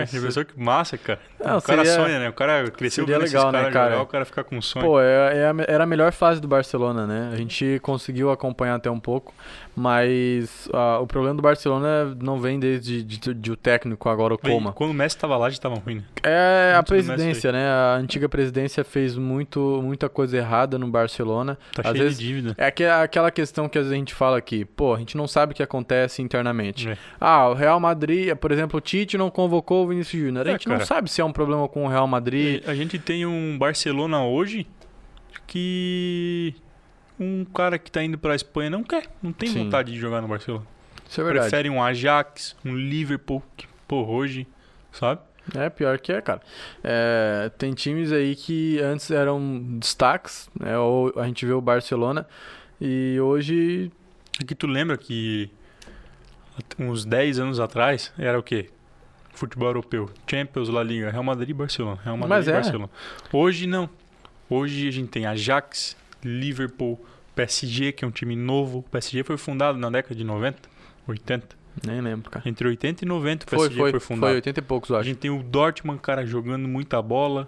auxiliar. 0.00 0.22
Pensou 0.26 0.44
que 0.44 0.60
massa, 0.60 0.98
cara? 0.98 1.18
Não, 1.42 1.58
o 1.58 1.62
cara 1.62 1.84
seria- 1.84 2.02
sonha, 2.04 2.18
né? 2.20 2.28
O 2.28 2.32
cara 2.32 2.70
cresceu 2.70 3.04
seria 3.04 3.18
legal, 3.18 3.50
né, 3.52 3.70
cara? 3.70 3.90
jogar, 3.92 4.02
o 4.02 4.06
cara 4.06 4.24
fica 4.24 4.44
com 4.44 4.60
sonho. 4.60 4.84
Pô, 4.84 5.00
é, 5.00 5.38
é 5.38 5.46
a 5.46 5.54
era 5.68 5.84
a 5.84 5.86
melhor 5.86 6.12
fase 6.12 6.40
do 6.40 6.46
Barcelona, 6.48 7.06
né? 7.06 7.30
A 7.32 7.36
gente 7.36 7.78
conseguiu 7.82 8.30
acompanhar 8.30 8.74
até 8.74 8.90
um 8.90 9.00
pouco, 9.00 9.32
mas 9.74 10.68
ah, 10.72 10.98
o 11.00 11.06
problema 11.06 11.34
do 11.36 11.42
Barcelona 11.42 12.16
não 12.20 12.40
vem 12.40 12.58
desde 12.58 13.02
de, 13.02 13.34
de 13.34 13.52
o 13.52 13.56
técnico 13.56 14.08
agora 14.08 14.34
o 14.34 14.38
Coma. 14.38 14.72
Quando 14.72 14.90
o 14.90 14.94
Messi 14.94 15.16
tava 15.16 15.36
lá, 15.36 15.48
já 15.50 15.58
tava 15.58 15.76
ruim, 15.76 15.96
né? 15.96 16.02
É 16.22 16.72
a 16.72 16.76
Muito 16.78 16.92
Messi 16.94 17.06
presidência, 17.06 17.52
né? 17.52 17.68
A 17.68 17.94
antiga 17.96 18.28
presidência 18.28 18.82
fez 18.82 19.16
muito, 19.16 19.80
muita 19.82 20.08
coisa 20.08 20.36
errada 20.36 20.78
no 20.78 20.88
Barcelona. 20.88 21.56
Tá 21.74 21.82
Às 21.82 21.88
cheio 21.92 22.02
vezes- 22.04 22.18
de 22.18 22.26
dívida. 22.26 22.54
É 22.58 22.66
aque- 22.66 22.84
aquela 22.84 23.30
questão 23.30 23.68
que 23.68 23.78
às 23.78 23.84
vezes 23.84 23.94
a 23.94 23.98
gente 23.98 24.14
fala 24.14 24.38
aqui, 24.38 24.64
pô, 24.64 24.94
a 24.94 24.98
gente 24.98 25.16
não 25.16 25.28
sabe 25.28 25.52
o 25.52 25.54
que 25.54 25.62
acontece 25.62 26.22
internamente. 26.22 26.88
É. 26.90 26.96
Ah, 27.20 27.48
o 27.48 27.54
Real 27.54 27.78
Madrid, 27.78 28.25
por 28.34 28.50
exemplo, 28.52 28.78
o 28.78 28.80
Tite 28.80 29.16
não 29.16 29.30
convocou 29.30 29.84
o 29.84 29.88
Vinícius 29.88 30.22
Júnior. 30.22 30.46
A 30.46 30.50
É, 30.50 30.52
gente 30.52 30.68
não 30.68 30.76
cara. 30.76 30.86
sabe 30.86 31.10
se 31.10 31.20
é 31.20 31.24
um 31.24 31.32
problema 31.32 31.68
com 31.68 31.84
o 31.84 31.88
Real 31.88 32.06
Madrid. 32.06 32.62
E 32.66 32.70
a 32.70 32.74
gente 32.74 32.98
tem 32.98 33.24
um 33.26 33.56
Barcelona 33.58 34.24
hoje 34.24 34.66
que 35.46 36.54
um 37.18 37.44
cara 37.44 37.78
que 37.78 37.90
tá 37.90 38.02
indo 38.02 38.18
pra 38.18 38.34
Espanha 38.34 38.70
não 38.70 38.82
quer, 38.82 39.06
não 39.22 39.32
tem 39.32 39.48
Sim. 39.48 39.64
vontade 39.64 39.92
de 39.92 39.98
jogar 39.98 40.20
no 40.20 40.28
Barcelona. 40.28 40.66
Isso 41.08 41.20
é 41.20 41.24
verdade. 41.24 41.48
Prefere 41.48 41.70
um 41.70 41.82
Ajax, 41.82 42.56
um 42.64 42.74
Liverpool, 42.74 43.42
que, 43.56 43.66
pô, 43.86 44.04
hoje, 44.04 44.46
sabe? 44.92 45.20
É, 45.54 45.70
pior 45.70 45.98
que 46.00 46.10
é, 46.12 46.20
cara. 46.20 46.40
É, 46.82 47.50
tem 47.56 47.72
times 47.72 48.10
aí 48.10 48.34
que 48.34 48.80
antes 48.80 49.10
eram 49.12 49.62
destaques, 49.78 50.50
né? 50.58 50.76
Ou 50.76 51.12
a 51.16 51.24
gente 51.26 51.46
vê 51.46 51.52
o 51.52 51.60
Barcelona 51.60 52.26
e 52.80 53.16
hoje 53.20 53.90
É 54.40 54.44
que 54.44 54.54
tu 54.56 54.66
lembra 54.66 54.98
que 54.98 55.48
uns 56.78 57.04
10 57.04 57.38
anos 57.38 57.60
atrás 57.60 58.12
era 58.18 58.38
o 58.38 58.42
quê? 58.42 58.70
Futebol 59.32 59.68
europeu, 59.68 60.08
Champions, 60.26 60.68
La 60.68 60.82
Liga, 60.82 61.10
Real 61.10 61.22
Madrid 61.22 61.50
e 61.50 61.54
Barcelona. 61.54 62.00
Real 62.02 62.16
Madrid 62.16 62.30
Mas 62.30 62.46
e 62.46 62.50
é. 62.50 62.52
Barcelona. 62.54 62.90
Hoje 63.32 63.66
não. 63.66 63.88
Hoje 64.48 64.88
a 64.88 64.90
gente 64.90 65.08
tem 65.08 65.26
Ajax, 65.26 65.96
Liverpool, 66.24 66.98
PSG, 67.34 67.92
que 67.92 68.04
é 68.04 68.08
um 68.08 68.10
time 68.10 68.34
novo. 68.34 68.78
O 68.78 68.82
PSG 68.82 69.22
foi 69.24 69.36
fundado 69.36 69.78
na 69.78 69.90
década 69.90 70.14
de 70.14 70.24
90, 70.24 70.68
80. 71.06 71.56
nem 71.86 72.00
lembro, 72.00 72.30
cara. 72.30 72.48
Entre 72.48 72.66
80 72.66 73.04
e 73.04 73.08
90 73.08 73.44
o 73.44 73.48
Foi, 73.48 73.58
PSG 73.58 73.74
foi, 73.74 73.90
foi 73.90 74.00
foi 74.00 74.06
fundado. 74.16 74.32
80 74.34 74.60
e 74.60 74.62
poucos, 74.62 74.88
eu 74.90 74.96
A 74.96 75.00
acho. 75.00 75.08
gente 75.08 75.18
tem 75.18 75.30
o 75.30 75.42
Dortmund, 75.42 76.00
cara, 76.00 76.24
jogando 76.24 76.66
muita 76.66 77.02
bola. 77.02 77.46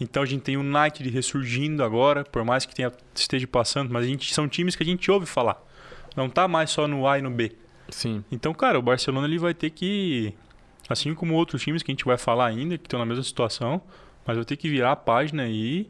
Então 0.00 0.22
a 0.22 0.26
gente 0.26 0.42
tem 0.42 0.56
o 0.56 0.60
United 0.60 1.08
ressurgindo 1.08 1.82
agora, 1.82 2.22
por 2.22 2.44
mais 2.44 2.66
que 2.66 2.74
tenha, 2.74 2.92
esteja 3.14 3.46
passando, 3.46 3.90
mas 3.92 4.04
a 4.04 4.06
gente 4.06 4.32
são 4.32 4.46
times 4.46 4.76
que 4.76 4.82
a 4.82 4.86
gente 4.86 5.10
ouve 5.10 5.26
falar. 5.26 5.60
Não 6.14 6.28
tá 6.28 6.46
mais 6.46 6.70
só 6.70 6.86
no 6.86 7.06
A 7.06 7.18
e 7.18 7.22
no 7.22 7.30
B. 7.30 7.52
Sim. 7.88 8.24
Então, 8.30 8.52
cara, 8.52 8.78
o 8.78 8.82
Barcelona 8.82 9.26
ele 9.26 9.38
vai 9.38 9.54
ter 9.54 9.70
que, 9.70 10.34
assim 10.88 11.14
como 11.14 11.34
outros 11.34 11.62
times 11.62 11.82
que 11.82 11.90
a 11.90 11.94
gente 11.94 12.04
vai 12.04 12.18
falar 12.18 12.46
ainda, 12.46 12.76
que 12.76 12.86
estão 12.86 12.98
na 12.98 13.06
mesma 13.06 13.22
situação, 13.24 13.80
mas 14.26 14.36
vai 14.36 14.44
ter 14.44 14.56
que 14.56 14.68
virar 14.68 14.92
a 14.92 14.96
página 14.96 15.44
aí 15.44 15.88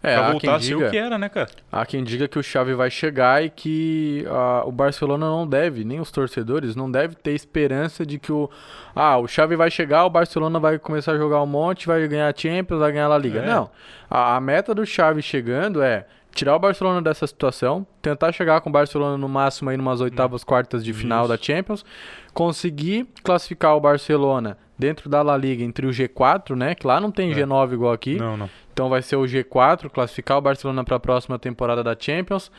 É, 0.00 0.16
pra 0.16 0.30
voltar 0.30 0.54
a 0.56 0.60
ser 0.60 0.74
diga, 0.76 0.86
o 0.86 0.90
que 0.90 0.96
era, 0.96 1.18
né, 1.18 1.28
cara? 1.28 1.48
há 1.72 1.84
quem 1.84 2.04
diga 2.04 2.28
que 2.28 2.38
o 2.38 2.42
Xavi 2.42 2.72
vai 2.74 2.88
chegar 2.90 3.42
e 3.44 3.50
que 3.50 4.24
ah, 4.28 4.62
o 4.64 4.70
Barcelona 4.70 5.26
não 5.26 5.44
deve, 5.46 5.82
nem 5.84 5.98
os 5.98 6.10
torcedores, 6.12 6.76
não 6.76 6.88
deve 6.90 7.16
ter 7.16 7.32
esperança 7.32 8.06
de 8.06 8.18
que 8.18 8.30
o... 8.30 8.48
Ah, 8.94 9.18
o 9.18 9.26
Xavi 9.26 9.56
vai 9.56 9.70
chegar, 9.72 10.04
o 10.04 10.10
Barcelona 10.10 10.60
vai 10.60 10.78
começar 10.78 11.12
a 11.12 11.16
jogar 11.18 11.42
um 11.42 11.46
monte, 11.46 11.86
vai 11.88 12.06
ganhar 12.06 12.28
a 12.32 12.38
Champions, 12.38 12.78
vai 12.78 12.92
ganhar 12.92 13.06
a 13.06 13.08
La 13.08 13.18
Liga. 13.18 13.40
É. 13.40 13.46
Não. 13.46 13.68
A, 14.08 14.36
a 14.36 14.40
meta 14.40 14.72
do 14.72 14.86
Xavi 14.86 15.20
chegando 15.20 15.82
é 15.82 16.06
tirar 16.34 16.56
o 16.56 16.58
Barcelona 16.58 17.00
dessa 17.00 17.26
situação, 17.26 17.86
tentar 18.02 18.32
chegar 18.32 18.60
com 18.60 18.68
o 18.68 18.72
Barcelona 18.72 19.16
no 19.16 19.28
máximo 19.28 19.70
aí 19.70 19.76
numas 19.76 20.00
oitavas, 20.00 20.44
quartas 20.44 20.84
de 20.84 20.92
final 20.92 21.24
Isso. 21.24 21.28
da 21.28 21.36
Champions, 21.42 21.84
conseguir 22.32 23.06
classificar 23.22 23.76
o 23.76 23.80
Barcelona 23.80 24.58
dentro 24.78 25.08
da 25.08 25.22
La 25.22 25.36
Liga 25.36 25.62
entre 25.62 25.86
o 25.86 25.90
G4, 25.90 26.56
né? 26.56 26.74
Que 26.74 26.86
lá 26.86 27.00
não 27.00 27.10
tem 27.10 27.30
É. 27.30 27.34
G9 27.34 27.72
igual 27.74 27.92
aqui. 27.92 28.16
Não, 28.16 28.36
não. 28.36 28.50
Então 28.72 28.88
vai 28.88 29.02
ser 29.02 29.16
o 29.16 29.22
G4, 29.22 29.88
classificar 29.88 30.36
o 30.36 30.40
Barcelona 30.40 30.82
para 30.84 30.96
a 30.96 31.00
próxima 31.00 31.38
temporada 31.38 31.82
da 31.82 31.96
Champions. 31.98 32.50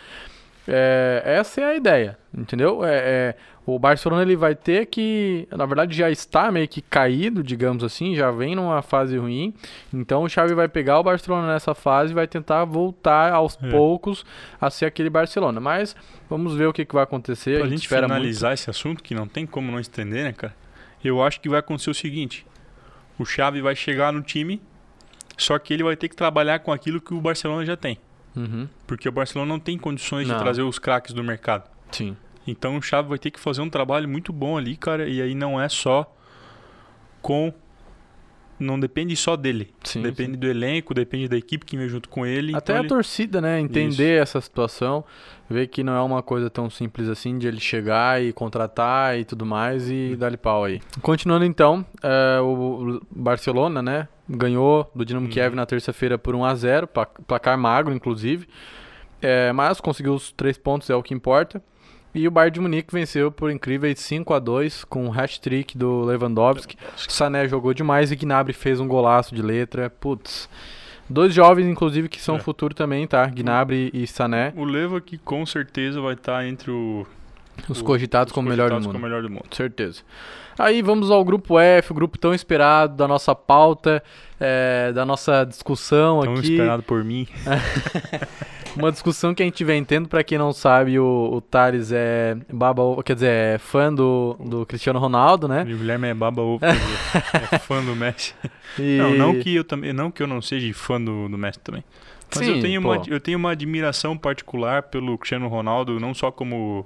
É, 0.67 1.21
essa 1.25 1.62
é 1.62 1.63
a 1.65 1.75
ideia, 1.75 2.17
entendeu? 2.36 2.84
É, 2.84 2.95
é, 2.95 3.36
o 3.65 3.78
Barcelona 3.78 4.21
ele 4.23 4.36
vai 4.36 4.56
ter 4.56 4.88
que, 4.88 5.47
na 5.51 5.65
verdade, 5.65 5.95
já 5.95 6.10
está 6.10 6.51
meio 6.51 6.67
que 6.67 6.82
caído, 6.82 7.43
digamos 7.43 7.84
assim, 7.84 8.15
já 8.15 8.32
vem 8.32 8.56
numa 8.56 8.82
fase 8.82 9.17
ruim. 9.17 9.54
Então 9.93 10.23
o 10.23 10.30
Xavi 10.30 10.54
vai 10.54 10.67
pegar 10.67 10.99
o 10.99 11.04
Barcelona 11.04 11.54
nessa 11.54 11.73
fase 11.75 12.12
e 12.12 12.15
vai 12.15 12.28
tentar 12.28 12.65
voltar 12.65 13.32
aos 13.32 13.58
É. 13.62 13.69
poucos 13.69 14.25
a 14.60 14.69
ser 14.69 14.86
aquele 14.86 15.10
Barcelona. 15.10 15.60
Mas 15.60 15.95
vamos 16.30 16.56
ver 16.56 16.67
o 16.67 16.73
que, 16.73 16.86
que 16.86 16.93
vai 16.95 17.04
acontecer. 17.04 17.58
Pra 17.58 17.65
a 17.67 17.69
gente, 17.69 17.82
gente 17.82 17.89
finalizar 17.89 18.54
esse 18.54 18.69
assunto, 18.69 19.04
que 19.04 19.13
não 19.15 19.28
tem 19.28 19.45
como 19.45 19.71
não 19.71 19.80
estender, 19.80 20.23
né, 20.23 20.34
cara? 20.34 20.56
Eu 21.04 21.21
acho 21.23 21.39
que 21.39 21.47
vai 21.49 21.60
acontecer 21.60 21.89
o 21.91 21.93
seguinte: 21.93 22.45
o 23.19 23.25
Xavi 23.25 23.62
vai 23.62 23.75
chegar 23.75 24.12
no 24.12 24.21
time, 24.23 24.62
só 25.38 25.58
que 25.60 25.73
ele 25.73 25.84
vai 25.84 25.95
ter 25.95 26.10
que 26.10 26.15
trabalhar 26.15 26.60
com 26.60 26.71
aquilo 26.71 26.99
que 26.99 27.13
o 27.13 27.21
Barcelona 27.21 27.65
já 27.65 27.78
tem. 27.78 27.99
Uhum, 28.35 28.67
Porque 28.85 29.07
o 29.07 29.11
Barcelona 29.11 29.49
não 29.49 29.59
tem 29.59 29.77
condições 29.77 30.27
Não. 30.27 30.35
de 30.35 30.41
trazer 30.43 30.61
os 30.63 30.77
craques 30.79 31.13
do 31.13 31.23
mercado. 31.23 31.69
sim. 31.91 32.15
Então 32.47 32.77
o 32.77 32.81
Xavi 32.81 33.09
vai 33.09 33.17
ter 33.17 33.31
que 33.31 33.39
fazer 33.39 33.61
um 33.61 33.69
trabalho 33.71 34.07
muito 34.07 34.31
bom 34.31 34.55
ali, 34.55 34.77
cara, 34.77 35.09
e 35.09 35.19
aí 35.19 35.33
não 35.33 35.59
é 35.59 35.67
só 35.67 36.15
com 37.19 37.51
não 38.59 38.79
depende 38.79 39.15
só 39.15 39.35
dele. 39.35 39.73
Sim, 39.83 40.01
depende 40.01 40.37
do 40.37 40.47
elenco, 40.47 40.93
depende 40.93 41.27
da 41.27 41.35
equipe 41.37 41.65
que 41.65 41.75
vem 41.77 41.87
junto 41.89 42.07
com 42.09 42.25
ele. 42.25 42.55
Até 42.55 42.73
então 42.73 42.75
a 42.75 42.79
ele- 42.79 42.87
torcida, 42.89 43.41
né? 43.41 43.59
Entender 43.59 44.21
essa 44.21 44.39
situação, 44.41 45.03
ver 45.49 45.67
que 45.67 45.83
não 45.83 45.93
é 45.95 46.01
uma 46.01 46.21
coisa 46.23 46.49
tão 46.49 46.69
simples 46.69 47.09
assim 47.09 47.37
de 47.37 47.47
ele 47.47 47.59
chegar 47.59 48.21
e 48.23 48.31
contratar 48.33 49.17
e 49.19 49.25
tudo 49.25 49.45
mais 49.45 49.89
e 49.89 50.15
dar-lhe 50.17 50.37
pau 50.37 50.63
aí. 50.63 50.81
Continuando 51.01 51.45
então, 51.45 51.85
é, 52.01 52.39
o 52.41 53.01
Barcelona, 53.11 53.81
né? 53.81 54.07
Ganhou 54.29 54.89
do 54.95 55.05
Dinamo 55.05 55.27
Uhum. 55.27 55.31
Kiev 55.31 55.53
na 55.55 55.65
terça-feira 55.65 56.17
por 56.17 56.33
1 56.33 56.43
a 56.45 56.55
0 56.55 56.87
pla- 56.87 57.05
placar 57.05 57.57
magro, 57.57 57.93
inclusive. 57.93 58.47
É, 59.21 59.51
mas 59.53 59.79
conseguiu 59.79 60.13
os 60.13 60.31
três 60.31 60.57
pontos, 60.57 60.89
é 60.89 60.95
o 60.95 61.01
que 61.03 61.13
importa. 61.13 61.61
E 62.15 62.28
o 62.28 62.32
Bayern 62.32 62.54
de 62.54 62.60
Munique 62.62 62.93
venceu 62.93 63.30
por 63.32 63.51
incríveis 63.51 63.99
5 63.99 64.34
a 64.34 64.39
2 64.39 64.86
com 64.86 65.06
um 65.06 65.12
hat-trick 65.13 65.78
do 65.78 66.01
Lewandowski. 66.06 66.78
Sané 67.10 67.47
jogou 67.47 67.73
demais 67.73 68.12
e 68.12 68.15
Gnabry 68.15 68.54
fez 68.54 68.80
um 68.80 68.88
golaço 68.88 69.36
de 69.36 69.41
letra. 69.41 69.89
Putz. 69.89 70.49
Dois 71.10 71.34
jovens, 71.34 71.67
inclusive, 71.67 72.08
que 72.10 72.19
são 72.21 72.38
É. 72.38 72.39
futuro 72.39 72.73
também, 72.73 73.06
tá? 73.06 73.25
Gnabry 73.28 73.91
e 73.93 74.08
Sané. 74.08 74.54
O 74.56 74.63
Leva 74.63 74.99
que 75.01 75.17
com 75.17 75.45
certeza 75.45 75.99
vai 76.01 76.13
estar 76.13 76.47
entre 76.47 76.71
o, 76.71 77.06
Os 77.69 77.82
o- 77.82 77.84
cogitados 77.84 78.32
os 78.32 78.34
como 78.34 78.47
o 78.47 78.49
melhor 78.49 78.69
do 78.69 78.75
mundo. 78.75 78.86
como 78.88 78.97
o 78.97 79.01
melhor 79.01 79.21
do 79.21 79.30
mundo. 79.30 79.45
Certeza. 79.51 80.01
Aí 80.58 80.82
vamos 80.82 81.12
ao 81.12 81.23
grupo 81.23 81.60
F, 81.60 81.91
o 81.91 81.93
grupo 81.95 82.17
tão 82.17 82.34
esperado 82.34 82.95
da 82.95 83.08
nossa 83.10 83.36
pauta, 83.36 84.01
é, 84.39 84.91
da 84.93 85.06
nossa 85.06 85.43
discussão 85.43 86.21
Tão 86.21 86.34
aqui. 86.36 86.54
esperado 86.54 86.82
por 86.82 87.04
mim. 87.04 87.28
Uma 88.75 88.91
discussão 88.91 89.33
que 89.33 89.41
a 89.41 89.45
gente 89.45 89.63
vem 89.63 89.83
tendo, 89.83 90.07
pra 90.09 90.23
quem 90.23 90.38
não 90.38 90.51
sabe, 90.51 90.99
o, 90.99 91.29
o 91.33 91.41
Thales 91.41 91.91
é 91.91 92.35
baba, 92.51 92.81
ovo- 92.83 93.03
quer 93.03 93.13
dizer, 93.15 93.27
é 93.29 93.57
fã 93.57 93.93
do, 93.93 94.35
do 94.39 94.65
Cristiano 94.65 94.99
Ronaldo, 94.99 95.47
né? 95.47 95.61
O 95.63 95.65
Guilherme 95.65 96.07
é 96.09 96.13
baba 96.13 96.41
ovo, 96.41 96.59
é 97.51 97.57
fã 97.59 97.83
do 97.83 97.95
Messi. 97.95 98.33
E- 98.77 98.97
Não, 98.97 99.15
não 99.15 99.39
que 99.39 99.55
eu 99.55 99.63
também, 99.63 99.93
não 99.93 100.11
que 100.11 100.21
eu 100.21 100.27
não 100.27 100.41
seja 100.41 100.73
fã 100.73 100.99
do, 100.99 101.29
do 101.29 101.38
Messi 101.38 101.59
também. 101.59 101.83
Mas 102.35 102.45
Sim, 102.45 102.55
eu 102.55 102.61
tenho 102.61 102.81
pô. 102.81 102.91
uma 102.91 103.03
eu 103.07 103.19
tenho 103.19 103.38
uma 103.38 103.51
admiração 103.51 104.17
particular 104.17 104.83
pelo 104.83 105.17
Cristiano 105.17 105.47
Ronaldo, 105.47 105.99
não 105.99 106.13
só 106.13 106.31
como 106.31 106.85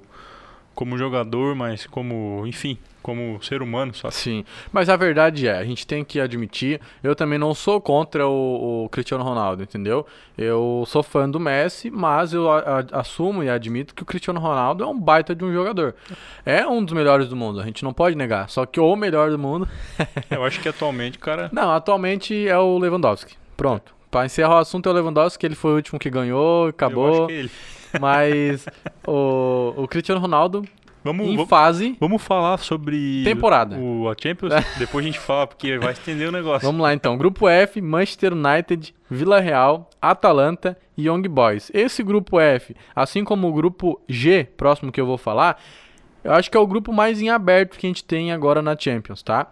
como 0.80 0.96
jogador, 0.96 1.54
mas 1.54 1.86
como, 1.86 2.42
enfim, 2.46 2.78
como 3.02 3.38
ser 3.42 3.60
humano, 3.60 3.92
só. 3.94 4.10
Sim, 4.10 4.46
mas 4.72 4.88
a 4.88 4.96
verdade 4.96 5.46
é, 5.46 5.52
a 5.58 5.62
gente 5.62 5.86
tem 5.86 6.02
que 6.02 6.18
admitir, 6.18 6.80
eu 7.02 7.14
também 7.14 7.38
não 7.38 7.52
sou 7.54 7.82
contra 7.82 8.26
o, 8.26 8.84
o 8.84 8.88
Cristiano 8.88 9.22
Ronaldo, 9.22 9.62
entendeu? 9.62 10.06
Eu 10.38 10.84
sou 10.86 11.02
fã 11.02 11.28
do 11.28 11.38
Messi, 11.38 11.90
mas 11.90 12.32
eu 12.32 12.50
a- 12.50 12.80
a- 12.94 13.00
assumo 13.00 13.42
e 13.44 13.50
admito 13.50 13.94
que 13.94 14.02
o 14.02 14.06
Cristiano 14.06 14.40
Ronaldo 14.40 14.82
é 14.82 14.86
um 14.86 14.98
baita 14.98 15.34
de 15.34 15.44
um 15.44 15.52
jogador. 15.52 15.94
É 16.46 16.66
um 16.66 16.82
dos 16.82 16.94
melhores 16.94 17.28
do 17.28 17.36
mundo, 17.36 17.60
a 17.60 17.64
gente 17.66 17.84
não 17.84 17.92
pode 17.92 18.16
negar. 18.16 18.48
Só 18.48 18.64
que 18.64 18.80
o 18.80 18.96
melhor 18.96 19.30
do 19.30 19.38
mundo, 19.38 19.68
Eu 20.30 20.42
acho 20.42 20.60
que 20.62 20.68
atualmente, 20.70 21.18
cara, 21.18 21.50
não, 21.52 21.70
atualmente 21.72 22.48
é 22.48 22.56
o 22.58 22.78
Lewandowski. 22.78 23.34
Pronto. 23.54 23.94
Pra 24.10 24.24
encerrar 24.24 24.54
o 24.54 24.58
assunto 24.58 24.88
é 24.88 24.92
o 24.92 24.94
Lewandowski, 24.94 25.44
ele 25.44 25.54
foi 25.54 25.72
o 25.72 25.76
último 25.76 25.98
que 25.98 26.08
ganhou, 26.08 26.64
eu 26.64 26.70
acabou. 26.70 27.10
acho 27.10 27.26
que 27.26 27.32
ele. 27.34 27.50
Mas 27.98 28.66
o, 29.06 29.74
o 29.76 29.88
Cristiano 29.88 30.20
Ronaldo, 30.20 30.62
Vamos, 31.02 31.26
em 31.26 31.34
vamos, 31.34 31.48
fase, 31.48 31.96
vamos 31.98 32.22
falar 32.22 32.58
sobre 32.58 33.22
Temporada. 33.24 33.76
o 33.78 34.08
a 34.10 34.14
Champions, 34.20 34.52
depois 34.78 35.04
a 35.04 35.08
gente 35.08 35.18
fala 35.18 35.46
porque 35.46 35.78
vai 35.78 35.92
estender 35.92 36.28
o 36.28 36.32
negócio. 36.32 36.66
Vamos 36.66 36.82
lá 36.82 36.92
então. 36.92 37.16
Grupo 37.16 37.48
F, 37.48 37.80
Manchester 37.80 38.34
United, 38.34 38.94
Vila 39.10 39.40
Real, 39.40 39.88
Atalanta 40.00 40.76
e 40.96 41.06
Young 41.08 41.22
Boys. 41.22 41.70
Esse 41.72 42.02
grupo 42.02 42.38
F, 42.38 42.76
assim 42.94 43.24
como 43.24 43.48
o 43.48 43.52
grupo 43.52 44.00
G, 44.06 44.44
próximo 44.56 44.92
que 44.92 45.00
eu 45.00 45.06
vou 45.06 45.16
falar, 45.16 45.58
eu 46.22 46.34
acho 46.34 46.50
que 46.50 46.56
é 46.56 46.60
o 46.60 46.66
grupo 46.66 46.92
mais 46.92 47.20
em 47.22 47.30
aberto 47.30 47.78
que 47.78 47.86
a 47.86 47.88
gente 47.88 48.04
tem 48.04 48.30
agora 48.30 48.60
na 48.60 48.76
Champions, 48.78 49.22
tá? 49.22 49.46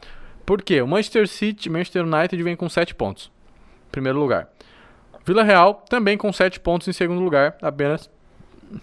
Por 0.44 0.61
quê? 0.61 0.83
O 0.83 0.87
Manchester 0.87 1.27
City, 1.27 1.70
Manchester 1.70 2.05
United 2.05 2.42
vem 2.42 2.57
com 2.57 2.68
7 2.68 2.94
pontos. 2.94 3.31
Primeiro 3.90 4.18
lugar. 4.18 4.48
Vila 5.24 5.42
Real 5.42 5.83
também 5.88 6.16
com 6.18 6.31
7 6.31 6.61
pontos 6.61 6.88
em 6.88 6.92
segundo 6.92 7.20
lugar, 7.20 7.57
apenas 7.62 8.11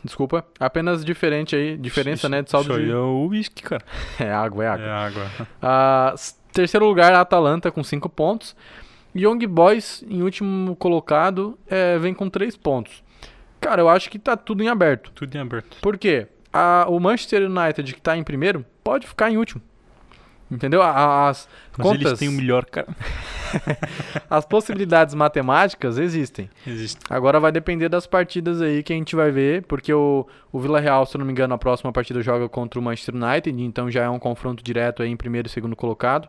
Desculpa, 0.03 0.45
apenas 0.59 1.03
diferente 1.05 1.55
aí, 1.55 1.77
diferença, 1.77 2.27
né, 2.29 2.41
de 2.41 2.49
saldo 2.49 2.71
Isso 2.71 2.79
aí 2.79 2.85
de 2.85 2.91
é 2.91 2.95
o 2.95 3.27
whisky, 3.27 3.61
cara. 3.63 3.83
é 4.19 4.31
água, 4.31 4.63
é 4.63 4.67
água. 4.67 4.85
É 4.85 4.91
água. 4.91 5.31
Ah, 5.61 6.15
terceiro 6.51 6.85
lugar, 6.85 7.13
a 7.13 7.21
Atalanta 7.21 7.71
com 7.71 7.83
5 7.83 8.09
pontos. 8.09 8.55
Young 9.15 9.45
Boys, 9.47 10.03
em 10.09 10.21
último 10.21 10.75
colocado, 10.75 11.57
é, 11.67 11.97
vem 11.97 12.13
com 12.13 12.29
3 12.29 12.57
pontos. 12.57 13.03
Cara, 13.61 13.81
eu 13.81 13.89
acho 13.89 14.09
que 14.09 14.19
tá 14.19 14.35
tudo 14.35 14.61
em 14.63 14.67
aberto. 14.69 15.11
Tudo 15.13 15.35
em 15.35 15.39
aberto. 15.39 15.77
Por 15.81 15.97
quê? 15.97 16.27
A- 16.51 16.85
o 16.89 16.99
Manchester 16.99 17.49
United, 17.49 17.93
que 17.93 18.01
tá 18.01 18.15
em 18.17 18.23
primeiro, 18.23 18.65
pode 18.83 19.07
ficar 19.07 19.31
em 19.31 19.37
último. 19.37 19.61
Entendeu? 20.49 20.81
As 20.83 21.47
Mas 21.75 21.87
contas, 21.87 22.05
eles 22.05 22.19
têm 22.19 22.29
o 22.29 22.31
melhor, 22.31 22.65
cara. 22.65 22.87
as 24.29 24.45
possibilidades 24.45 25.15
matemáticas 25.15 25.97
existem. 25.97 26.49
Existe. 26.67 26.99
Agora 27.09 27.39
vai 27.39 27.51
depender 27.51 27.89
das 27.89 28.05
partidas 28.05 28.61
aí 28.61 28.83
que 28.83 28.93
a 28.93 28.95
gente 28.95 29.15
vai 29.15 29.31
ver, 29.31 29.63
porque 29.63 29.91
o, 29.91 30.27
o 30.51 30.59
Vila 30.59 30.79
Real, 30.79 31.05
se 31.05 31.15
eu 31.15 31.19
não 31.19 31.25
me 31.25 31.31
engano, 31.31 31.53
a 31.53 31.57
próxima 31.57 31.91
partida 31.91 32.21
joga 32.21 32.47
contra 32.47 32.79
o 32.79 32.83
Manchester 32.83 33.15
United, 33.15 33.59
então 33.63 33.89
já 33.89 34.03
é 34.03 34.09
um 34.09 34.19
confronto 34.19 34.63
direto 34.63 35.01
aí 35.01 35.09
em 35.09 35.17
primeiro 35.17 35.47
e 35.47 35.51
segundo 35.51 35.75
colocado. 35.75 36.27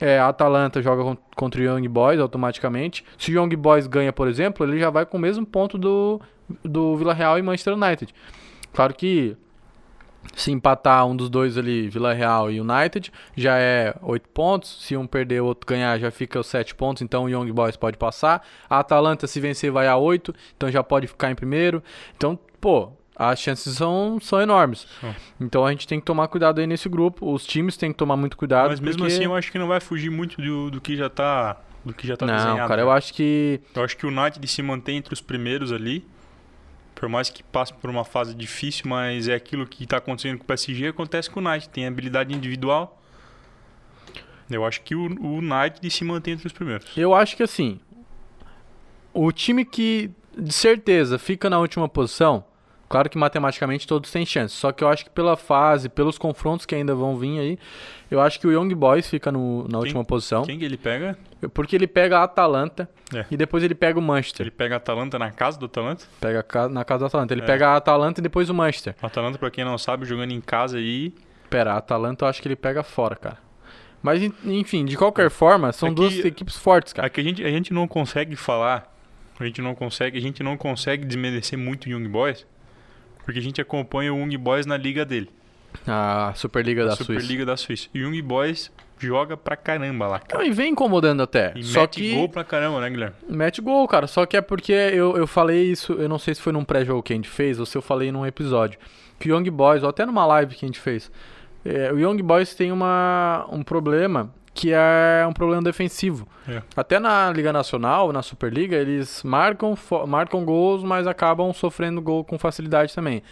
É, 0.00 0.18
a 0.18 0.28
Atalanta 0.28 0.82
joga 0.82 1.02
con- 1.04 1.16
contra 1.36 1.60
o 1.60 1.64
Young 1.64 1.86
Boys 1.88 2.18
automaticamente. 2.20 3.04
Se 3.16 3.30
o 3.30 3.34
Young 3.40 3.54
Boys 3.56 3.86
ganha, 3.86 4.12
por 4.12 4.26
exemplo, 4.28 4.66
ele 4.66 4.78
já 4.78 4.90
vai 4.90 5.06
com 5.06 5.16
o 5.16 5.20
mesmo 5.20 5.46
ponto 5.46 5.78
do, 5.78 6.20
do 6.64 6.96
Vila 6.96 7.14
Real 7.14 7.38
e 7.38 7.42
Manchester 7.42 7.74
United. 7.74 8.12
Claro 8.74 8.92
que 8.92 9.36
se 10.34 10.50
empatar 10.50 11.06
um 11.06 11.16
dos 11.16 11.28
dois 11.30 11.56
ali, 11.56 11.88
Vila 11.88 12.12
Real 12.12 12.50
e 12.50 12.60
United, 12.60 13.12
já 13.36 13.56
é 13.58 13.94
8 14.02 14.28
pontos. 14.30 14.78
Se 14.82 14.96
um 14.96 15.06
perder, 15.06 15.40
o 15.42 15.46
outro 15.46 15.66
ganhar, 15.66 15.98
já 15.98 16.10
fica 16.10 16.40
os 16.40 16.46
7 16.46 16.74
pontos. 16.74 17.02
Então 17.02 17.24
o 17.24 17.28
Young 17.28 17.50
Boys 17.52 17.76
pode 17.76 17.96
passar. 17.96 18.46
A 18.68 18.78
Atalanta, 18.80 19.26
se 19.26 19.40
vencer, 19.40 19.70
vai 19.70 19.86
a 19.88 19.96
8. 19.96 20.34
Então 20.56 20.70
já 20.70 20.82
pode 20.82 21.06
ficar 21.06 21.30
em 21.30 21.34
primeiro. 21.34 21.82
Então, 22.16 22.38
pô, 22.60 22.90
as 23.14 23.38
chances 23.40 23.76
são, 23.76 24.18
são 24.20 24.40
enormes. 24.40 24.86
Então 25.40 25.64
a 25.64 25.70
gente 25.70 25.86
tem 25.88 25.98
que 26.00 26.04
tomar 26.06 26.28
cuidado 26.28 26.60
aí 26.60 26.66
nesse 26.66 26.88
grupo. 26.88 27.32
Os 27.32 27.46
times 27.46 27.76
têm 27.76 27.92
que 27.92 27.98
tomar 27.98 28.16
muito 28.16 28.36
cuidado. 28.36 28.68
Mas 28.70 28.80
mesmo 28.80 28.98
porque- 29.02 29.14
assim, 29.14 29.24
eu 29.24 29.34
acho 29.34 29.50
que 29.52 29.58
não 29.58 29.68
vai 29.68 29.80
fugir 29.80 30.10
muito 30.10 30.40
do, 30.40 30.70
do 30.70 30.80
que 30.80 30.96
já 30.96 31.08
tá, 31.08 31.56
do 31.84 31.94
que 31.94 32.06
já 32.06 32.16
tá 32.16 32.26
Não, 32.26 32.34
desenhado. 32.34 32.68
cara, 32.68 32.82
eu 32.82 32.90
acho 32.90 33.14
que. 33.14 33.60
Eu 33.74 33.82
acho 33.84 33.96
que 33.96 34.04
o 34.04 34.08
United 34.10 34.46
se 34.48 34.62
mantém 34.62 34.98
entre 34.98 35.14
os 35.14 35.20
primeiros 35.20 35.72
ali. 35.72 36.04
Por 36.96 37.08
mais 37.10 37.30
que 37.30 37.42
passe 37.44 37.74
por 37.74 37.90
uma 37.90 38.04
fase 38.04 38.34
difícil, 38.34 38.84
mas 38.88 39.28
é 39.28 39.34
aquilo 39.34 39.66
que 39.66 39.84
está 39.84 39.98
acontecendo 39.98 40.38
com 40.38 40.44
o 40.44 40.46
PSG, 40.46 40.88
acontece 40.88 41.30
com 41.30 41.40
o 41.40 41.46
United. 41.46 41.68
Tem 41.68 41.86
habilidade 41.86 42.34
individual. 42.34 43.00
Eu 44.50 44.64
acho 44.64 44.80
que 44.80 44.94
o, 44.94 45.02
o 45.22 45.34
United 45.36 45.88
se 45.90 46.04
mantém 46.04 46.34
entre 46.34 46.46
os 46.46 46.52
primeiros. 46.52 46.86
Eu 46.96 47.14
acho 47.14 47.36
que 47.36 47.42
assim. 47.42 47.78
O 49.12 49.30
time 49.30 49.64
que 49.64 50.10
de 50.36 50.52
certeza 50.52 51.18
fica 51.18 51.50
na 51.50 51.58
última 51.58 51.88
posição. 51.88 52.44
Claro 52.88 53.10
que 53.10 53.18
matematicamente 53.18 53.86
todos 53.86 54.10
têm 54.12 54.24
chance. 54.24 54.54
Só 54.54 54.70
que 54.70 54.84
eu 54.84 54.88
acho 54.88 55.04
que 55.04 55.10
pela 55.10 55.36
fase, 55.36 55.88
pelos 55.88 56.16
confrontos 56.18 56.64
que 56.64 56.74
ainda 56.74 56.94
vão 56.94 57.16
vir 57.16 57.38
aí, 57.40 57.58
eu 58.10 58.20
acho 58.20 58.38
que 58.38 58.46
o 58.46 58.52
Young 58.52 58.72
Boys 58.74 59.08
fica 59.10 59.32
no- 59.32 59.66
na 59.68 59.78
última 59.78 60.04
posição. 60.04 60.42
Quem 60.44 60.58
que 60.58 60.64
ele 60.64 60.76
pega? 60.76 61.18
Porque 61.52 61.74
ele 61.74 61.86
pega 61.88 62.18
a 62.18 62.22
Atalanta 62.22 62.88
É. 63.14 63.24
e 63.30 63.36
depois 63.36 63.64
ele 63.64 63.74
pega 63.74 63.98
o 63.98 64.02
Manchester. 64.02 64.44
Ele 64.44 64.50
pega 64.52 64.74
a 64.74 64.78
Atalanta 64.78 65.18
na 65.18 65.30
casa 65.32 65.58
do 65.58 65.66
Atalanta. 65.66 66.04
Pega 66.20 66.44
a 66.54 66.68
na 66.68 66.84
casa 66.84 67.00
da 67.00 67.06
Atalanta. 67.06 67.34
Ele 67.34 67.42
É. 67.42 67.44
pega 67.44 67.68
a 67.70 67.76
Atalanta 67.76 68.20
e 68.20 68.22
depois 68.22 68.48
o 68.48 68.54
Manchester. 68.54 68.94
O 69.02 69.06
Atalanta, 69.06 69.36
pra 69.38 69.50
quem 69.50 69.64
não 69.64 69.76
sabe, 69.76 70.06
jogando 70.06 70.30
em 70.32 70.40
casa 70.40 70.78
aí. 70.78 71.12
Pera, 71.50 71.72
a 71.74 71.76
Atalanta 71.78 72.24
eu 72.24 72.28
acho 72.28 72.40
que 72.40 72.46
ele 72.48 72.56
pega 72.56 72.82
fora, 72.84 73.16
cara. 73.16 73.38
Mas 74.02 74.22
en- 74.22 74.32
enfim, 74.44 74.84
de 74.84 74.96
qualquer 74.96 75.28
forma, 75.30 75.72
são 75.72 75.88
É 75.88 75.92
duas 75.92 76.16
equipes 76.24 76.56
fortes, 76.56 76.92
cara. 76.92 77.08
Aqui 77.08 77.20
a 77.20 77.24
gente, 77.24 77.44
a 77.44 77.50
gente 77.50 77.72
não 77.74 77.88
consegue 77.88 78.36
falar 78.36 78.92
a 79.38 79.44
gente 79.44 79.60
não 79.60 79.74
consegue, 79.74 80.16
a 80.16 80.20
gente 80.20 80.42
não 80.42 80.56
consegue 80.56 81.04
desmerecer 81.04 81.58
muito 81.58 81.84
o 81.84 81.88
Young 81.90 82.08
Boys, 82.08 82.46
porque 83.26 83.40
a 83.40 83.42
gente 83.42 83.60
acompanha 83.60 84.14
o 84.14 84.18
Young 84.20 84.36
Boys 84.38 84.64
na 84.66 84.76
liga 84.76 85.04
dele. 85.04 85.28
A 85.84 86.32
Superliga 86.36 86.84
da 86.86 86.94
Superliga 86.94 87.26
Suíça. 87.26 87.44
da 87.46 87.56
Suíça. 87.56 87.88
E 87.92 88.00
o 88.02 88.06
Young 88.06 88.22
Boys 88.22 88.70
joga 88.98 89.36
pra 89.36 89.56
caramba 89.56 90.06
lá. 90.06 90.20
cara. 90.20 90.42
Não, 90.42 90.48
e 90.48 90.52
vem 90.54 90.70
incomodando 90.70 91.22
até. 91.22 91.52
E 91.56 91.64
só 91.64 91.82
mete 91.82 92.00
que 92.00 92.14
gol 92.14 92.28
pra 92.28 92.44
caramba, 92.44 92.80
né, 92.80 92.88
Guilherme? 92.88 93.16
mete 93.28 93.60
gol, 93.60 93.86
cara. 93.88 94.06
Só 94.06 94.24
que 94.24 94.36
é 94.36 94.40
porque 94.40 94.72
eu, 94.72 95.16
eu 95.16 95.26
falei 95.26 95.64
isso, 95.70 95.92
eu 95.94 96.08
não 96.08 96.20
sei 96.20 96.36
se 96.36 96.40
foi 96.40 96.52
num 96.52 96.64
pré-jogo 96.64 97.02
que 97.02 97.12
a 97.12 97.16
gente 97.16 97.28
fez 97.28 97.58
ou 97.58 97.66
se 97.66 97.76
eu 97.76 97.82
falei 97.82 98.12
num 98.12 98.24
episódio. 98.24 98.78
Que 99.18 99.30
o 99.30 99.36
Young 99.36 99.50
Boys, 99.50 99.82
ou 99.82 99.88
até 99.88 100.06
numa 100.06 100.24
live 100.24 100.54
que 100.54 100.64
a 100.64 100.68
gente 100.68 100.78
fez, 100.78 101.10
é, 101.64 101.92
o 101.92 101.98
Young 101.98 102.22
Boys 102.22 102.54
tem 102.54 102.70
uma, 102.70 103.44
um 103.50 103.62
problema 103.62 104.32
que 104.56 104.72
é 104.72 105.26
um 105.28 105.34
problema 105.34 105.62
defensivo. 105.62 106.26
É. 106.48 106.62
Até 106.74 106.98
na 106.98 107.30
Liga 107.30 107.52
Nacional, 107.52 108.10
na 108.10 108.22
Superliga, 108.22 108.74
eles 108.74 109.22
marcam, 109.22 109.76
marcam 110.08 110.44
gols, 110.46 110.82
mas 110.82 111.06
acabam 111.06 111.52
sofrendo 111.52 112.00
gol 112.00 112.24
com 112.24 112.38
facilidade 112.38 112.94
também. 112.94 113.22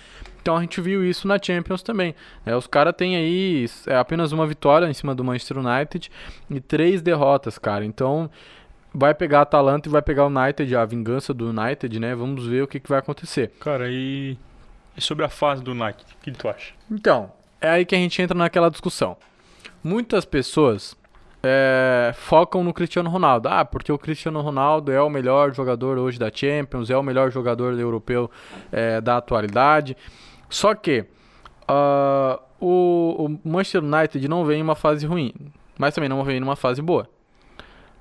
Então 0.43 0.59
a 0.59 0.61
gente 0.61 0.79
viu 0.83 1.03
isso 1.03 1.27
na 1.27 1.39
Champions 1.43 1.83
também. 1.83 2.15
É, 2.45 2.55
os 2.55 2.67
caras 2.67 2.95
têm 2.95 3.17
aí 3.17 3.67
é, 3.87 3.97
apenas 3.97 4.33
uma 4.33 4.47
vitória 4.47 4.87
em 4.87 4.93
cima 4.93 5.15
do 5.15 5.25
Manchester 5.25 5.57
United 5.57 6.11
e 6.51 6.61
três 6.61 7.01
derrotas, 7.01 7.57
cara. 7.57 7.87
Então 7.87 8.31
vai 8.93 9.15
pegar 9.15 9.39
a 9.39 9.43
Atalanta 9.43 9.89
e 9.89 9.91
vai 9.91 10.03
pegar 10.03 10.25
o 10.25 10.27
United, 10.27 10.77
a 10.77 10.85
vingança 10.85 11.33
do 11.33 11.49
United, 11.49 11.99
né? 11.99 12.15
Vamos 12.15 12.47
ver 12.47 12.63
o 12.63 12.69
que, 12.69 12.79
que 12.79 12.89
vai 12.91 12.99
acontecer. 12.99 13.51
Cara, 13.61 13.89
e, 13.89 14.37
e 14.95 15.01
sobre 15.01 15.25
a 15.25 15.31
fase 15.31 15.63
do 15.63 15.75
Nike, 15.75 16.05
o 16.05 16.23
que 16.23 16.31
tu 16.33 16.47
acha? 16.47 16.75
Então, 16.91 17.33
é 17.63 17.71
aí 17.71 17.87
que 17.87 17.95
a 17.95 17.99
gente 17.99 18.21
entra 18.21 18.37
naquela 18.37 18.71
discussão. 18.71 19.17
Muitas 19.83 20.27
pessoas 20.27 20.95
é, 21.45 22.13
focam 22.15 22.65
no 22.65 22.73
Cristiano 22.73 23.09
Ronaldo. 23.11 23.49
Ah, 23.49 23.65
porque 23.65 23.93
o 23.93 23.99
Cristiano 23.99 24.41
Ronaldo 24.41 24.91
é 24.91 25.01
o 25.01 25.11
melhor 25.11 25.55
jogador 25.55 25.99
hoje 25.99 26.19
da 26.19 26.31
Champions, 26.33 26.91
é 26.91 26.97
o 26.97 27.03
melhor 27.03 27.31
jogador 27.31 27.79
europeu 27.79 28.31
é, 28.73 29.01
da 29.01 29.19
atualidade. 29.19 29.97
Só 30.49 30.75
que 30.75 31.05
ah, 31.69 32.41
o, 32.61 33.27
o 33.45 33.49
Manchester 33.49 33.83
United 33.85 34.27
não 34.29 34.45
vem 34.45 34.61
em 34.61 34.63
uma 34.63 34.75
fase 34.75 35.07
ruim, 35.07 35.33
mas 35.79 35.95
também 35.95 36.09
não 36.09 36.23
vem 36.25 36.41
numa 36.41 36.57
fase 36.57 36.81
boa. 36.81 37.09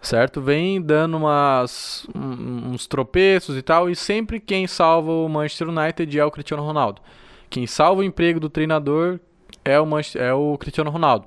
Certo? 0.01 0.41
Vem 0.41 0.81
dando 0.81 1.15
umas, 1.15 2.05
um- 2.13 2.71
uns 2.73 2.87
tropeços 2.87 3.55
e 3.57 3.61
tal, 3.61 3.89
e 3.89 3.95
sempre 3.95 4.37
quem 4.39 4.67
salva 4.67 5.09
o 5.11 5.29
Manchester 5.29 5.69
United 5.69 6.19
é 6.19 6.25
o 6.25 6.31
Cristiano 6.31 6.61
Ronaldo. 6.61 7.01
Quem 7.49 7.65
salva 7.65 8.01
o 8.01 8.03
emprego 8.03 8.37
do 8.39 8.49
treinador 8.49 9.17
é 9.63 9.79
o, 9.79 9.85
Manche- 9.85 10.19
é 10.19 10.33
o 10.33 10.57
Cristiano 10.57 10.89
Ronaldo. 10.89 11.25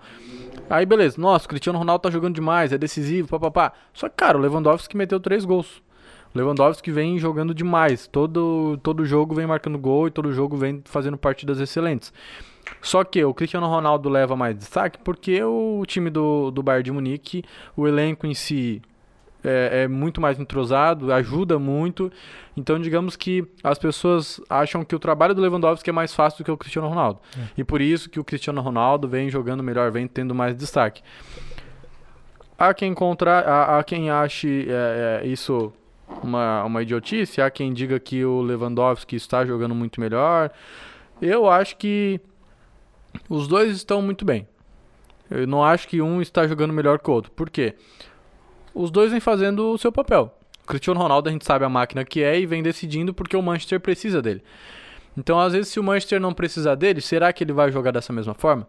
Aí 0.69 0.85
beleza, 0.85 1.21
nossa, 1.21 1.47
o 1.47 1.49
Cristiano 1.49 1.79
Ronaldo 1.79 2.03
tá 2.03 2.11
jogando 2.11 2.35
demais, 2.35 2.73
é 2.73 2.79
decisivo, 2.79 3.29
papapá. 3.29 3.73
Só 3.93 4.09
que, 4.09 4.17
cara, 4.17 4.37
o 4.37 4.41
Lewandowski 4.41 4.97
meteu 4.97 5.21
três 5.21 5.45
gols. 5.45 5.81
O 6.35 6.39
Lewandowski 6.39 6.91
vem 6.91 7.19
jogando 7.19 7.55
demais. 7.55 8.07
Todo, 8.09 8.77
todo 8.83 9.05
jogo 9.05 9.35
vem 9.35 9.47
marcando 9.47 9.79
gol 9.79 10.09
e 10.09 10.11
todo 10.11 10.33
jogo 10.33 10.57
vem 10.57 10.83
fazendo 10.85 11.17
partidas 11.17 11.61
excelentes. 11.61 12.13
Só 12.83 13.05
que 13.05 13.25
o 13.25 13.33
Cristiano 13.33 13.69
Ronaldo 13.69 14.09
leva 14.09 14.35
mais 14.35 14.57
destaque 14.57 14.99
porque 15.05 15.41
o 15.43 15.85
time 15.87 16.11
do, 16.11 16.51
do 16.51 16.63
Bayern 16.65 16.83
de 16.83 16.93
Munique, 16.93 17.45
o 17.77 17.87
elenco 17.87 18.27
em 18.27 18.35
si 18.35 18.83
é, 19.47 19.85
é 19.85 19.89
muito 19.89 20.21
mais 20.21 20.39
entrosado, 20.39 21.13
ajuda 21.13 21.59
muito. 21.59 22.11
Então, 22.57 22.79
digamos 22.81 23.15
que 23.17 23.47
as 23.63 23.79
pessoas 23.79 24.41
acham 24.51 24.85
que 24.85 24.95
o 24.95 24.99
trabalho 24.99 25.35
do 25.35 25.41
Lewandowski 25.41 25.89
é 25.89 25.93
mais 25.93 26.13
fácil 26.13 26.39
do 26.39 26.45
que 26.45 26.51
o 26.51 26.57
Cristiano 26.57 26.89
Ronaldo. 26.89 27.21
E 27.57 27.63
por 27.63 27.81
isso 27.81 28.11
que 28.11 28.19
o 28.19 28.25
Cristiano 28.25 28.61
Ronaldo 28.61 29.07
vem 29.07 29.31
jogando 29.31 29.63
melhor, 29.63 29.91
vem 29.91 30.07
tendo 30.09 30.35
mais 30.35 30.57
destaque. 30.57 31.03
Há 32.59 32.75
quem, 32.75 32.93
contra, 32.95 33.41
há, 33.41 33.79
há 33.79 33.85
quem 33.85 34.11
ache 34.11 34.67
é, 34.69 35.21
é, 35.23 35.27
isso 35.27 35.73
uma, 36.23 36.65
uma 36.65 36.83
idiotice, 36.83 37.41
há 37.41 37.51
quem 37.51 37.73
diga 37.73 38.01
que 38.01 38.25
o 38.25 38.41
Lewandowski 38.41 39.17
está 39.17 39.45
jogando 39.45 39.75
muito 39.75 40.01
melhor. 40.01 40.51
Eu 41.21 41.49
acho 41.49 41.77
que 41.77 42.21
os 43.29 43.47
dois 43.47 43.77
estão 43.77 44.01
muito 44.01 44.25
bem. 44.25 44.47
Eu 45.31 45.47
não 45.47 45.63
acho 45.63 45.89
que 45.89 46.01
um 46.01 46.23
está 46.23 46.47
jogando 46.47 46.73
melhor 46.73 46.99
que 46.99 47.11
o 47.11 47.13
outro. 47.13 47.31
Por 47.33 47.51
quê? 47.51 47.75
Os 48.77 48.91
dois 48.91 49.11
vêm 49.11 49.21
fazendo 49.21 49.73
o 49.73 49.79
seu 49.79 49.91
papel. 49.91 50.31
O 50.63 50.67
Cristiano 50.67 51.01
Ronaldo 51.01 51.31
a 51.31 51.33
gente 51.33 51.47
sabe 51.47 51.65
a 51.65 51.69
máquina 51.69 52.05
que 52.05 52.23
é 52.23 52.39
e 52.39 52.45
vem 52.45 52.63
decidindo 52.63 53.15
porque 53.15 53.35
o 53.35 53.41
Manchester 53.41 53.81
precisa 53.81 54.21
dele. 54.21 54.43
Então, 55.17 55.41
às 55.41 55.55
vezes, 55.55 55.69
se 55.69 55.81
o 55.81 55.83
Manchester 55.83 56.21
não 56.21 56.35
precisar 56.35 56.75
dele, 56.75 57.01
será 57.01 57.33
que 57.33 57.43
ele 57.43 57.55
vai 57.55 57.73
jogar 57.73 57.91
dessa 57.91 58.13
mesma 58.13 58.35
forma? 58.35 58.69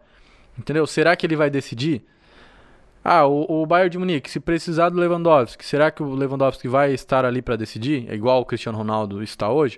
Entendeu? 0.57 0.87
Será 0.87 1.13
que 1.13 1.25
ele 1.25 1.35
vai 1.35 1.49
decidir? 1.49 2.05
Ah, 3.03 3.25
o, 3.27 3.63
o 3.63 3.65
Bayern 3.65 3.89
de 3.89 3.97
Munique, 3.97 4.31
se 4.31 4.39
precisar 4.39 4.87
do 4.87 4.97
Lewandowski, 4.97 5.65
será 5.65 5.91
que 5.91 6.01
o 6.01 6.15
Lewandowski 6.15 6.69
vai 6.69 6.93
estar 6.93 7.25
ali 7.25 7.41
para 7.41 7.57
decidir? 7.57 8.05
É 8.09 8.15
igual 8.15 8.39
o 8.39 8.45
Cristiano 8.45 8.77
Ronaldo 8.77 9.21
está 9.21 9.49
hoje? 9.49 9.77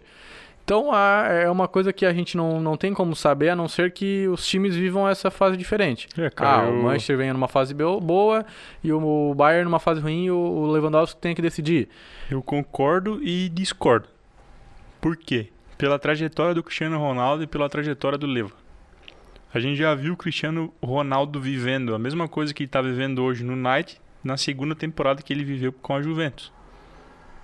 Então 0.69 0.95
é 0.95 1.49
uma 1.49 1.67
coisa 1.67 1.91
que 1.91 2.05
a 2.05 2.13
gente 2.13 2.37
não, 2.37 2.61
não 2.61 2.77
tem 2.77 2.93
como 2.93 3.15
saber, 3.15 3.49
a 3.49 3.55
não 3.55 3.67
ser 3.67 3.91
que 3.91 4.27
os 4.27 4.45
times 4.45 4.75
vivam 4.75 5.09
essa 5.09 5.31
fase 5.31 5.57
diferente. 5.57 6.07
É, 6.15 6.31
ah, 6.37 6.61
o 6.61 6.83
Manchester 6.83 7.17
vem 7.17 7.33
numa 7.33 7.47
fase 7.47 7.73
boa 7.73 8.45
e 8.83 8.93
o 8.93 9.33
Bayern 9.33 9.63
numa 9.63 9.79
fase 9.79 9.99
ruim 9.99 10.25
e 10.25 10.31
o 10.31 10.67
Lewandowski 10.67 11.19
tem 11.19 11.33
que 11.33 11.41
decidir. 11.41 11.89
Eu 12.29 12.43
concordo 12.43 13.19
e 13.23 13.49
discordo. 13.49 14.07
Por 15.01 15.17
quê? 15.17 15.49
Pela 15.75 15.97
trajetória 15.97 16.53
do 16.53 16.61
Cristiano 16.61 16.99
Ronaldo 16.99 17.41
e 17.41 17.47
pela 17.47 17.67
trajetória 17.67 18.19
do 18.19 18.27
Leva. 18.27 18.51
A 19.51 19.59
gente 19.59 19.75
já 19.75 19.95
viu 19.95 20.13
o 20.13 20.17
Cristiano 20.17 20.71
Ronaldo 20.83 21.41
vivendo 21.41 21.95
a 21.95 21.97
mesma 21.97 22.27
coisa 22.27 22.53
que 22.53 22.61
ele 22.61 22.67
está 22.67 22.79
vivendo 22.79 23.23
hoje 23.23 23.43
no 23.43 23.55
Knight 23.55 23.99
na 24.23 24.37
segunda 24.37 24.75
temporada 24.75 25.23
que 25.23 25.33
ele 25.33 25.43
viveu 25.43 25.73
com 25.73 25.95
a 25.95 26.01
Juventus. 26.03 26.53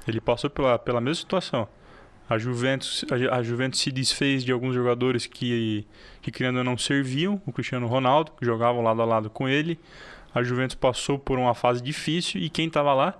Ele 0.08 0.22
passou 0.22 0.48
pela, 0.48 0.78
pela 0.78 1.02
mesma 1.02 1.16
situação. 1.16 1.68
A 2.28 2.38
Juventus, 2.38 3.06
a, 3.32 3.44
Juventus 3.44 3.80
se 3.80 3.92
desfez 3.92 4.44
de 4.44 4.52
alguns 4.52 4.74
jogadores 4.74 5.28
que, 5.28 5.86
que 6.22 6.32
querendo 6.32 6.58
ou 6.58 6.64
não 6.64 6.78
serviam 6.78 7.40
o 7.46 7.52
Cristiano 7.52 7.86
Ronaldo, 7.86 8.32
que 8.32 8.46
jogavam 8.46 8.82
lado 8.82 9.02
a 9.02 9.06
lado 9.06 9.30
com 9.30 9.48
ele. 9.48 9.80
A 10.34 10.42
Juventus 10.42 10.76
passou 10.76 11.20
por 11.20 11.38
uma 11.38 11.54
fase 11.54 11.82
difícil 11.82 12.42
e 12.42 12.50
quem 12.50 12.68
estava 12.68 12.94
lá? 12.94 13.14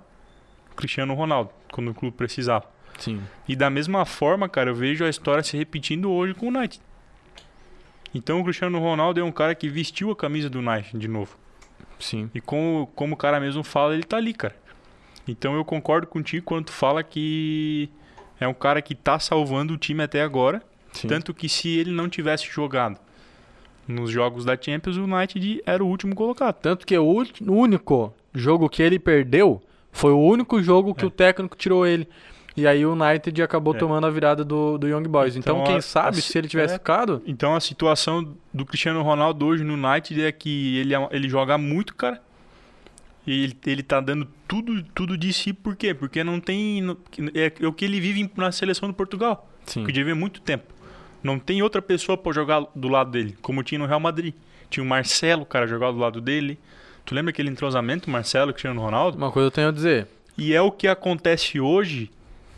Cristiano 0.76 1.14
Ronaldo, 1.14 1.52
quando 1.72 1.92
o 1.92 1.94
clube 1.94 2.18
precisava. 2.18 2.66
Sim. 2.98 3.22
E 3.48 3.56
da 3.56 3.70
mesma 3.70 4.06
forma, 4.06 4.50
cara, 4.50 4.72
eu 4.72 4.76
vejo 4.76 5.06
a 5.06 5.10
história 5.10 5.44
se 5.44 5.56
repetindo 5.56 6.12
hoje 6.12 6.34
com 6.34 6.48
o 6.48 6.50
United. 6.50 6.82
Então 8.14 8.40
o 8.40 8.44
Cristiano 8.44 8.80
Ronaldo 8.80 9.20
é 9.20 9.24
um 9.24 9.32
cara 9.32 9.54
que 9.54 9.70
vestiu 9.70 10.10
a 10.10 10.16
camisa 10.16 10.50
do 10.50 10.60
United 10.60 10.98
de 10.98 11.08
novo. 11.08 11.38
Sim. 12.00 12.30
E 12.34 12.42
como, 12.42 12.88
como 12.96 13.14
o 13.14 13.18
cara 13.18 13.40
mesmo 13.40 13.64
fala, 13.64 13.94
ele 13.94 14.04
tá 14.04 14.18
ali, 14.18 14.34
cara. 14.34 14.56
Então 15.28 15.56
eu 15.56 15.64
concordo 15.64 16.08
contigo 16.08 16.46
quando 16.46 16.66
tu 16.66 16.72
fala 16.72 17.04
que 17.04 17.90
é 18.40 18.48
um 18.48 18.54
cara 18.54 18.82
que 18.82 18.94
tá 18.96 19.18
salvando 19.20 19.74
o 19.74 19.78
time 19.78 20.04
até 20.04 20.22
agora. 20.22 20.62
Sim. 20.92 21.08
Tanto 21.08 21.34
que 21.34 21.50
se 21.50 21.70
ele 21.78 21.92
não 21.92 22.08
tivesse 22.10 22.46
jogado 22.48 22.98
nos 23.88 24.10
jogos 24.10 24.46
da 24.46 24.58
Champions, 24.60 24.98
o 24.98 25.04
United 25.04 25.62
era 25.66 25.84
o 25.84 25.88
último 25.88 26.16
colocado. 26.16 26.56
Tanto 26.56 26.86
que 26.86 26.98
o 26.98 27.24
único 27.48 28.14
jogo 28.34 28.70
que 28.70 28.82
ele 28.82 28.98
perdeu 28.98 29.62
foi 29.92 30.12
o 30.12 30.20
único 30.20 30.62
jogo 30.62 30.94
que 30.96 31.04
É. 31.04 31.08
o 31.08 31.12
técnico 31.12 31.56
tirou 31.56 31.86
ele. 31.86 32.08
E 32.58 32.66
aí 32.66 32.86
o 32.86 32.94
United 32.94 33.42
acabou 33.44 33.76
É. 33.76 33.78
tomando 33.78 34.08
a 34.08 34.10
virada 34.10 34.44
do, 34.46 34.78
do 34.78 34.88
Young 34.88 35.04
Boys. 35.10 35.36
Então, 35.36 35.56
Então, 35.58 35.68
quem 35.68 35.76
a- 35.78 35.82
sabe 35.82 36.20
a- 36.20 36.22
se 36.22 36.38
ele 36.38 36.48
tivesse 36.48 36.74
é. 36.76 36.78
ficado. 36.78 37.22
Então 37.28 37.54
a 37.54 37.60
situação 37.60 38.34
do 38.54 38.66
Cristiano 38.66 39.02
Ronaldo 39.02 39.46
hoje 39.46 39.64
no 39.64 39.74
United 39.74 40.22
é 40.24 40.32
que 40.32 40.78
ele, 40.78 40.96
é- 40.96 41.10
ele 41.12 41.28
joga 41.28 41.58
muito, 41.58 41.94
cara. 41.94 42.22
E 43.28 43.44
ele, 43.44 43.58
ele 43.66 43.84
tá 43.84 44.00
dando 44.00 44.28
tudo, 44.48 44.84
tudo 44.94 45.18
de 45.18 45.34
si, 45.34 45.52
por 45.54 45.76
quê? 45.76 45.94
Porque 45.94 46.24
não 46.24 46.40
tem. 46.40 46.82
não- 46.82 46.98
É, 47.34 47.52
é 47.60 47.68
o 47.68 47.74
que 47.74 47.84
ele 47.86 48.00
vive 48.00 48.30
na 48.38 48.52
seleção 48.52 48.88
do 48.90 48.94
Portugal. 48.94 49.50
Sim. 49.66 49.84
Que 49.84 49.92
devia 49.92 50.14
muito 50.16 50.40
tempo. 50.42 50.66
Não 51.24 51.40
tem 51.40 51.62
outra 51.64 51.82
pessoa 51.82 52.16
pra 52.18 52.32
jogar 52.32 52.64
do 52.76 52.88
lado 52.88 53.10
dele, 53.12 53.36
como 53.42 53.64
tinha 53.64 53.80
no 53.80 53.88
Real 53.88 54.00
Madrid. 54.00 54.34
Tinha 54.70 54.84
o 54.84 54.88
Marcelo, 54.88 55.46
cara, 55.46 55.66
jogar 55.66 55.92
do 55.92 55.98
lado 55.98 56.22
dele. 56.22 56.60
Tu 57.04 57.16
lembra 57.16 57.32
aquele 57.32 57.50
entrosamento, 57.50 58.10
Marcelo, 58.10 58.52
Cristiano 58.54 58.80
Ronaldo? 58.82 59.18
Uma 59.18 59.32
coisa 59.32 59.48
eu 59.48 59.52
tenho 59.52 59.70
a 59.70 59.72
dizer. 59.72 60.08
E 60.38 60.54
é 60.54 60.62
o 60.62 60.72
que 60.72 60.88
acontece 60.88 61.60
hoje 61.60 62.12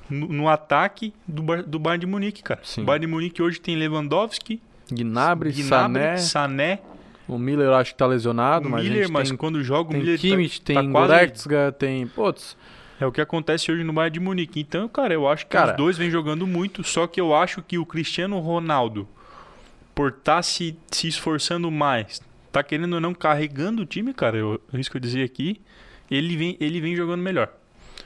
no, 0.09 0.27
no 0.27 0.49
ataque 0.49 1.13
do, 1.27 1.41
Bar- 1.43 1.63
do 1.63 1.79
Bayern 1.79 2.01
de 2.01 2.07
Munique, 2.07 2.43
cara. 2.43 2.59
Sim. 2.63 2.81
O 2.81 2.85
Bayern 2.85 3.05
de 3.05 3.11
Munique 3.11 3.41
hoje 3.41 3.59
tem 3.61 3.75
Lewandowski, 3.77 4.61
Gnabry, 4.91 5.51
Gnabry, 5.51 5.63
Sané. 5.63 6.17
Sané, 6.17 6.79
O 7.27 7.37
Miller 7.37 7.67
eu 7.67 7.75
acho 7.75 7.91
que 7.91 7.97
tá 7.97 8.05
lesionado, 8.07 8.67
o 8.67 8.71
mas 8.71 8.83
Miller, 8.87 9.09
mas 9.11 9.29
tem, 9.29 9.37
quando 9.37 9.61
joga 9.63 9.89
o 9.89 9.91
tem 9.91 10.01
Miller 10.01 10.17
tá- 10.17 10.21
Kimmich, 10.21 10.61
tá, 10.61 10.65
tem 10.81 10.91
quase... 10.91 11.07
Goretzka, 11.13 11.75
tem... 11.77 12.07
Putz, 12.07 12.55
É 12.99 13.05
o 13.05 13.11
que 13.11 13.19
acontece 13.21 13.71
hoje 13.71 13.83
no 13.83 13.91
Bayern 13.93 14.13
de 14.13 14.19
Munique. 14.19 14.59
Então, 14.61 14.87
cara, 14.87 15.13
eu 15.13 15.27
acho 15.27 15.45
que 15.45 15.51
Cara- 15.51 15.71
os 15.71 15.77
dois 15.77 15.97
vêm 15.97 16.09
jogando 16.09 16.47
muito, 16.47 16.83
só 16.83 17.05
que 17.05 17.19
eu 17.19 17.35
acho 17.35 17.61
que 17.61 17.77
o 17.77 17.85
Cristiano 17.85 18.39
Ronaldo, 18.39 19.07
por 19.93 20.09
estar 20.09 20.41
se, 20.41 20.77
se 20.91 21.07
esforçando 21.07 21.69
mais, 21.69 22.21
tá 22.51 22.63
querendo 22.63 22.93
ou 22.93 23.01
não 23.01 23.13
carregando 23.13 23.81
o 23.81 23.85
time, 23.85 24.13
cara, 24.13 24.37
eu, 24.37 24.61
é 24.73 24.81
que 24.81 24.95
eu 24.95 25.01
dizer 25.01 25.23
aqui, 25.23 25.59
ele 26.09 26.35
vem, 26.37 26.57
ele 26.59 26.79
vem 26.79 26.95
jogando 26.95 27.21
melhor. 27.21 27.49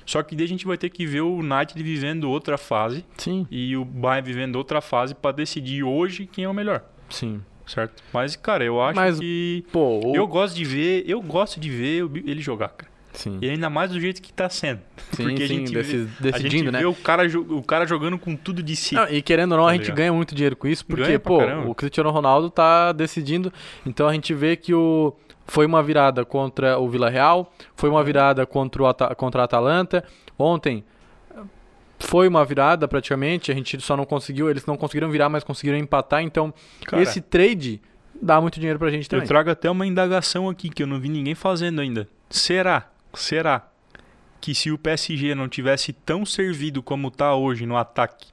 Só 0.05 0.23
que 0.23 0.35
daí 0.35 0.45
a 0.45 0.49
gente 0.49 0.65
vai 0.65 0.77
ter 0.77 0.89
que 0.89 1.05
ver 1.05 1.21
o 1.21 1.35
United 1.37 1.81
vivendo 1.83 2.29
outra 2.29 2.57
fase 2.57 3.05
sim, 3.17 3.45
e 3.51 3.77
o 3.77 3.85
Bayern 3.85 4.25
vivendo 4.25 4.55
outra 4.55 4.81
fase 4.81 5.13
para 5.13 5.31
decidir 5.31 5.83
hoje 5.83 6.25
quem 6.25 6.43
é 6.45 6.49
o 6.49 6.53
melhor, 6.53 6.83
sim. 7.09 7.41
Certo? 7.71 8.03
Mas, 8.13 8.35
cara, 8.35 8.63
eu 8.63 8.81
acho 8.81 8.95
Mas- 8.95 9.19
que 9.19 9.63
Pô, 9.71 9.99
o- 10.05 10.15
eu 10.15 10.27
gosto 10.27 10.55
de 10.55 10.63
ver, 10.65 11.03
eu 11.07 11.21
gosto 11.21 11.59
de 11.59 11.69
ver 11.69 12.09
ele 12.25 12.41
jogar, 12.41 12.69
cara. 12.69 12.91
Sim. 13.13 13.39
E 13.41 13.49
ainda 13.49 13.69
mais 13.69 13.91
do 13.91 13.99
jeito 13.99 14.21
que 14.21 14.31
tá 14.31 14.47
sendo. 14.49 14.79
Sim, 15.11 15.23
Porque 15.23 15.43
a 15.43 15.47
sim, 15.47 15.55
gente 15.57 15.73
desse- 15.73 15.97
vê- 15.97 16.29
a 16.29 16.31
decidindo, 16.31 16.49
gente 16.65 16.71
né? 16.71 16.79
vê 16.79 16.85
o 16.85 16.93
cara, 16.93 17.23
o 17.49 17.61
cara 17.61 17.85
jogando 17.85 18.17
com 18.17 18.37
tudo 18.37 18.63
de 18.63 18.73
si. 18.73 18.95
Não, 18.95 19.05
e 19.09 19.21
querendo 19.21 19.51
ou 19.51 19.57
não, 19.57 19.65
Tá 19.65 19.71
a 19.71 19.73
gente 19.73 19.81
ligado? 19.83 19.97
ganha 19.97 20.13
muito 20.13 20.33
dinheiro 20.33 20.55
com 20.55 20.65
isso, 20.65 20.85
porque, 20.85 21.19
pô, 21.19 21.39
caramba. 21.39 21.69
o 21.69 21.75
Cristiano 21.75 22.09
Ronaldo 22.09 22.49
tá 22.49 22.93
decidindo. 22.93 23.51
Então 23.85 24.07
a 24.07 24.13
gente 24.13 24.33
vê 24.33 24.55
que 24.55 24.73
o 24.73 25.13
foi 25.45 25.65
uma 25.65 25.83
virada 25.83 26.23
contra 26.23 26.79
o 26.79 26.87
Vila 26.87 27.09
Real, 27.09 27.51
foi 27.75 27.89
uma 27.89 28.01
virada 28.01 28.45
contra, 28.45 28.81
o 28.81 28.87
Ata- 28.87 29.13
contra 29.13 29.41
a 29.41 29.43
Atalanta. 29.45 30.05
Ontem 30.39 30.81
foi 32.01 32.27
uma 32.27 32.43
virada 32.43 32.87
praticamente, 32.87 33.51
a 33.51 33.55
gente 33.55 33.79
só 33.81 33.95
não 33.95 34.05
conseguiu, 34.05 34.49
eles 34.49 34.65
não 34.65 34.75
conseguiram 34.77 35.09
virar, 35.09 35.29
mas 35.29 35.43
conseguiram 35.43 35.77
empatar. 35.77 36.21
Então, 36.21 36.53
Cara, 36.85 37.01
esse 37.01 37.21
trade 37.21 37.81
dá 38.21 38.39
muito 38.41 38.59
dinheiro 38.59 38.77
pra 38.79 38.89
gente 38.89 39.05
eu 39.05 39.09
também. 39.09 39.27
trago 39.27 39.49
até 39.49 39.69
uma 39.69 39.85
indagação 39.85 40.49
aqui 40.49 40.69
que 40.69 40.83
eu 40.83 40.87
não 40.87 40.99
vi 40.99 41.09
ninguém 41.09 41.35
fazendo 41.35 41.81
ainda. 41.81 42.07
Será, 42.29 42.89
será 43.13 43.67
que 44.39 44.55
se 44.55 44.71
o 44.71 44.77
PSG 44.77 45.35
não 45.35 45.47
tivesse 45.47 45.93
tão 45.93 46.25
servido 46.25 46.81
como 46.81 47.11
tá 47.11 47.35
hoje 47.35 47.65
no 47.65 47.77
ataque 47.77 48.27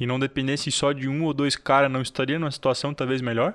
e 0.00 0.06
não 0.06 0.18
dependesse 0.18 0.70
só 0.70 0.92
de 0.92 1.08
um 1.08 1.24
ou 1.24 1.34
dois 1.34 1.56
caras, 1.56 1.90
não 1.90 2.02
estaria 2.02 2.38
numa 2.38 2.50
situação 2.50 2.94
talvez 2.94 3.20
melhor? 3.20 3.54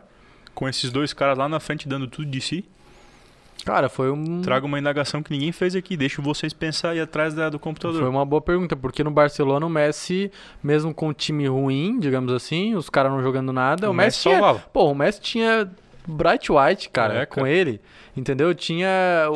Com 0.54 0.68
esses 0.68 0.92
dois 0.92 1.14
caras 1.14 1.38
lá 1.38 1.48
na 1.48 1.60
frente 1.60 1.88
dando 1.88 2.08
tudo 2.08 2.30
de 2.30 2.42
si? 2.42 2.66
Cara, 3.64 3.90
foi 3.90 4.10
um 4.12 4.42
Trago 4.42 4.66
uma 4.66 4.80
indagação 4.80 5.22
que 5.22 5.30
ninguém 5.32 5.52
fez 5.52 5.76
aqui. 5.76 5.96
Deixo 5.96 6.20
vocês 6.22 6.52
pensar 6.52 6.90
aí 6.92 7.00
atrás 7.00 7.34
da- 7.36 7.48
do 7.50 7.60
computador. 7.60 8.00
Foi 8.00 8.10
uma 8.10 8.26
boa 8.26 8.42
pergunta, 8.42 8.76
porque 8.76 9.04
no 9.04 9.12
Barcelona 9.12 9.64
o 9.66 9.70
Messi, 9.70 10.32
mesmo 10.64 10.94
com 10.94 11.10
um 11.10 11.14
time 11.14 11.48
ruim, 11.48 12.00
digamos 12.00 12.34
assim, 12.34 12.74
os 12.74 12.90
caras 12.90 13.12
não 13.12 13.22
jogando 13.22 13.54
nada, 13.54 13.88
o, 13.88 13.92
O 13.92 13.94
Messi, 13.94 14.08
Messi 14.18 14.22
tinha, 14.24 14.34
salvava. 14.40 14.60
pô, 14.74 14.86
o 14.92 14.96
Messi 14.96 15.22
tinha 15.22 15.70
Bright 16.08 16.52
White, 16.52 16.90
cara, 16.90 17.14
É, 17.22 17.26
com 17.26 17.36
cara. 17.42 17.50
ele, 17.50 17.80
entendeu? 18.18 18.54
Tinha 18.56 18.90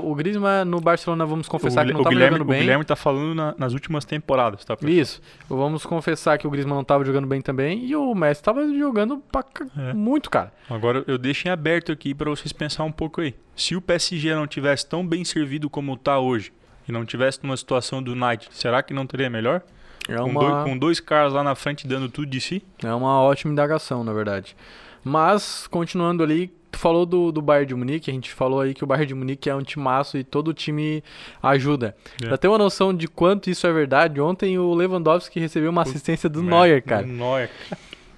o 0.04 0.14
Griezmann 0.16 0.66
no 0.66 0.80
Barcelona, 0.82 1.26
vamos 1.26 1.48
confessar 1.48 1.84
o, 1.84 1.88
que 1.88 1.94
não 1.94 2.02
o 2.02 2.04
tava 2.04 2.14
Guilherme, 2.14 2.38
jogando 2.38 2.48
o 2.48 2.52
bem. 2.52 2.62
Guilherme 2.62 2.86
tá 2.86 2.96
falando 2.96 3.36
na- 3.36 3.56
nas 3.58 3.74
últimas 3.74 4.04
temporadas, 4.06 4.66
tá? 4.66 4.76
pessoal? 4.76 4.92
Isso. 4.94 5.22
Vamos 5.48 5.86
confessar 5.86 6.38
que 6.38 6.48
o 6.48 6.50
Griezmann 6.50 6.76
não 6.76 6.84
tava 6.84 7.06
jogando 7.06 7.28
bem 7.28 7.42
também 7.42 7.86
e 7.86 7.96
o 7.96 8.14
Messi 8.16 8.42
tava 8.44 8.68
jogando 8.74 9.18
pra 9.32 9.44
É. 9.90 9.94
muito, 9.94 10.30
cara. 10.30 10.52
Agora 10.70 11.04
eu 11.08 11.18
deixo 11.18 11.48
em 11.48 11.52
aberto 11.52 11.92
aqui 11.92 12.14
para 12.14 12.30
vocês 12.30 12.52
pensar 12.52 12.84
um 12.84 12.92
pouco 12.92 13.22
aí. 13.22 13.36
Se 13.56 13.76
o 13.76 13.82
PSG 13.82 14.34
não 14.34 14.48
tivesse 14.48 14.88
tão 14.88 15.06
bem 15.06 15.24
servido 15.24 15.70
como 15.70 15.96
tá 15.96 16.20
hoje 16.20 16.52
e 16.88 16.92
não 16.92 17.06
tivesse 17.06 17.40
numa 17.44 17.56
situação 17.58 18.02
do 18.02 18.12
United, 18.12 18.50
será 18.52 18.82
que 18.84 18.94
não 18.94 19.06
teria 19.08 19.30
melhor? 19.30 19.62
É 20.08 20.18
Com, 20.18 20.26
uma, 20.26 20.40
dois, 20.40 20.64
com 20.66 20.78
dois 20.78 21.00
caras 21.00 21.34
lá 21.34 21.44
na 21.44 21.56
frente 21.56 21.88
dando 21.88 22.08
tudo 22.10 22.28
de 22.28 22.40
si? 22.40 22.64
é 22.84 22.94
uma 22.94 23.22
ótima 23.22 23.52
indagação, 23.52 24.04
na 24.04 24.14
verdade. 24.14 24.56
Mas, 25.06 25.68
continuando 25.68 26.24
ali, 26.24 26.52
tu 26.72 26.80
falou 26.80 27.06
do, 27.06 27.32
do 27.32 27.42
Bayern 27.42 27.68
de 27.68 27.76
Munique, 27.76 28.10
a 28.10 28.14
gente 28.14 28.32
falou 28.34 28.60
aí 28.60 28.74
que 28.74 28.84
o 28.84 28.88
Bayern 28.88 29.06
de 29.06 29.14
Munique 29.14 29.50
é 29.50 29.56
um 29.56 29.62
timaço 29.62 30.18
e 30.18 30.24
todo 30.24 30.52
time 30.54 31.04
ajuda. 31.42 31.96
É. 32.22 32.28
Pra 32.28 32.38
ter 32.38 32.48
uma 32.48 32.58
noção 32.58 32.92
de 32.92 33.08
quanto 33.08 33.50
isso 33.50 33.68
é 33.68 33.72
verdade, 33.72 34.20
ontem 34.20 34.58
o 34.58 34.74
Lewandowski 34.74 35.40
recebeu 35.40 35.70
uma 35.70 35.84
assistência 35.84 36.28
do 36.28 36.40
É, 36.40 36.44
Neuer, 36.44 36.84
cara. 36.84 37.04
do 37.04 37.14
Neuer. 37.14 37.52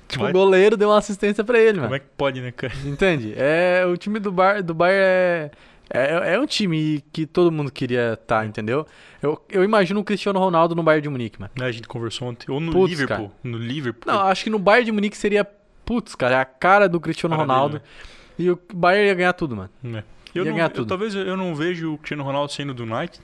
Tipo, 0.07 0.23
Mas 0.23 0.29
o 0.29 0.33
goleiro 0.33 0.77
deu 0.77 0.87
uma 0.87 0.97
assistência 0.97 1.43
pra 1.43 1.59
ele, 1.59 1.73
mano. 1.79 1.87
Como 1.89 1.95
é 1.95 1.99
que 1.99 2.05
pode, 2.17 2.39
né, 2.41 2.49
cara? 2.53 2.73
Entende? 2.85 3.33
É, 3.35 3.85
o 3.85 3.97
time 3.97 4.17
do, 4.19 4.31
Bar, 4.31 4.63
do 4.63 4.73
Bayern 4.73 5.01
é, 5.03 5.51
é, 5.89 6.33
é 6.35 6.39
um 6.39 6.45
time 6.45 7.03
que 7.11 7.25
todo 7.25 7.51
mundo 7.51 7.69
queria 7.69 8.13
estar, 8.13 8.45
entendeu? 8.45 8.85
Eu, 9.21 9.41
eu 9.49 9.63
imagino 9.63 9.99
o 9.99 10.03
Cristiano 10.05 10.39
Ronaldo 10.39 10.75
no 10.75 10.81
Bayern 10.83 11.03
de 11.03 11.09
Munique, 11.09 11.39
mano. 11.39 11.51
Né, 11.57 11.65
A 11.65 11.71
gente 11.71 11.87
conversou 11.87 12.29
ontem. 12.29 12.49
Ou 12.49 12.59
no 12.59 12.71
Putz, 12.71 12.89
Liverpool. 12.89 13.31
No 13.43 13.57
Liverpool. 13.57 14.13
Não, 14.13 14.21
acho 14.21 14.45
que 14.45 14.49
no 14.49 14.59
Bayern 14.59 14.85
de 14.85 14.91
Munique 14.93 15.17
seria, 15.17 15.45
putz, 15.87 16.13
cara, 16.13 16.35
é 16.35 16.39
a 16.39 16.45
cara 16.45 16.87
do 16.87 16.99
Cristiano 16.99 17.35
Cara 17.35 17.47
Ronaldo. 17.47 17.79
dele, 17.79 17.89
E 18.37 18.51
o 18.51 18.59
Bayern 18.73 19.07
ia 19.07 19.15
ganhar 19.15 19.33
tudo, 19.33 19.55
mano. 19.55 19.69
né? 19.81 20.03
Eu 20.35 20.43
Ia 20.43 20.51
não, 20.51 20.55
ganhar 20.57 20.69
eu- 20.69 20.73
tudo. 20.75 20.87
talvez 20.87 21.15
eu 21.15 21.35
não 21.35 21.55
vejo 21.55 21.93
o 21.93 21.97
Cristiano 21.97 22.23
Ronaldo 22.23 22.51
saindo 22.53 22.73
do 22.73 22.83
United. 22.83 23.19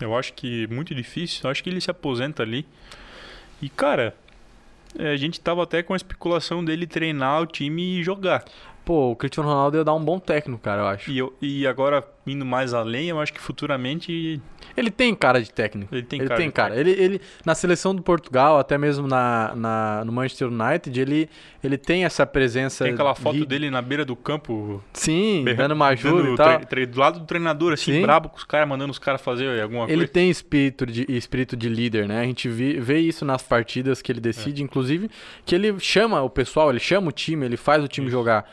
Eu 0.00 0.14
acho 0.16 0.32
que 0.34 0.64
é 0.64 0.66
muito 0.66 0.94
difícil. 0.94 1.40
Eu 1.44 1.50
acho 1.50 1.62
que 1.64 1.70
ele 1.70 1.80
se 1.80 1.90
aposenta 1.90 2.42
ali. 2.42 2.66
E, 3.62 3.68
cara, 3.70 4.14
é, 4.98 5.10
a 5.12 5.16
gente 5.16 5.40
tava 5.40 5.62
até 5.62 5.82
com 5.82 5.94
a 5.94 5.96
especulação 5.96 6.62
dele 6.64 6.86
treinar 6.86 7.40
o 7.40 7.46
time 7.46 8.00
e 8.00 8.02
jogar. 8.02 8.44
Pô, 8.84 9.10
o 9.12 9.16
Cristiano 9.16 9.48
Ronaldo 9.48 9.76
ia 9.78 9.84
dar 9.84 9.94
um 9.94 10.04
bom 10.04 10.18
técnico, 10.18 10.60
cara, 10.62 10.82
eu 10.82 10.86
acho. 10.88 11.10
E, 11.10 11.18
eu, 11.18 11.34
e 11.40 11.66
agora, 11.66 12.02
indo 12.30 12.44
mais 12.44 12.72
além, 12.74 13.08
eu 13.08 13.20
acho 13.20 13.32
que 13.32 13.40
futuramente 13.40 14.40
Ele 14.76 14.90
tem 14.90 15.14
cara 15.14 15.42
de 15.42 15.50
técnico. 15.52 15.94
ele 15.94 16.02
tem 16.04 16.18
ele 16.20 16.28
cara. 16.28 16.40
tem 16.40 16.50
cara. 16.50 16.78
Ele, 16.78 16.90
ele, 16.90 17.20
na 17.44 17.54
seleção 17.54 17.94
do 17.94 18.02
Portugal, 18.02 18.58
até 18.58 18.76
mesmo 18.78 19.06
na, 19.08 19.52
na, 19.56 20.04
no 20.04 20.12
Manchester 20.12 20.48
United, 20.48 21.00
ele, 21.00 21.28
ele 21.62 21.76
tem 21.76 22.04
essa 22.04 22.26
presença. 22.26 22.84
Tem 22.84 22.94
aquela 22.94 23.14
foto 23.14 23.36
de- 23.38 23.46
dele 23.46 23.70
na 23.70 23.82
beira 23.82 24.04
do 24.04 24.14
campo, 24.16 24.82
Sim, 24.92 25.42
berrando- 25.44 25.62
dando 25.68 25.72
uma 25.72 25.86
ajuda 25.88 26.30
e 26.30 26.36
tal. 26.36 26.60
do 26.86 26.98
lado 27.00 27.20
do 27.20 27.26
treinador, 27.26 27.72
assim, 27.72 27.92
Sim. 27.94 28.02
brabo 28.02 28.28
com 28.28 28.36
os 28.36 28.44
caras, 28.44 28.68
mandando 28.68 28.90
os 28.92 28.98
caras 28.98 29.20
fazer 29.20 29.60
alguma 29.60 29.84
Ele 29.84 29.96
coisa. 29.96 30.12
tem 30.12 30.30
espírito 30.30 30.86
de, 30.86 31.04
espírito 31.08 31.56
de 31.56 31.68
líder, 31.68 32.06
né? 32.06 32.20
A 32.20 32.24
gente 32.24 32.48
vê, 32.48 32.80
vê 32.80 32.98
isso 32.98 33.24
nas 33.24 33.42
partidas 33.42 34.00
que 34.00 34.12
ele 34.12 34.20
É. 34.20 34.22
decide, 34.22 34.62
inclusive, 34.62 35.10
que 35.44 35.54
ele 35.54 35.74
chama 35.80 36.22
o 36.22 36.30
pessoal, 36.30 36.70
ele 36.70 36.80
chama 36.80 37.08
o 37.08 37.12
time, 37.12 37.44
ele 37.46 37.56
faz 37.56 37.82
o 37.82 37.88
time 37.88 38.06
Isso. 38.06 38.16
jogar. 38.16 38.48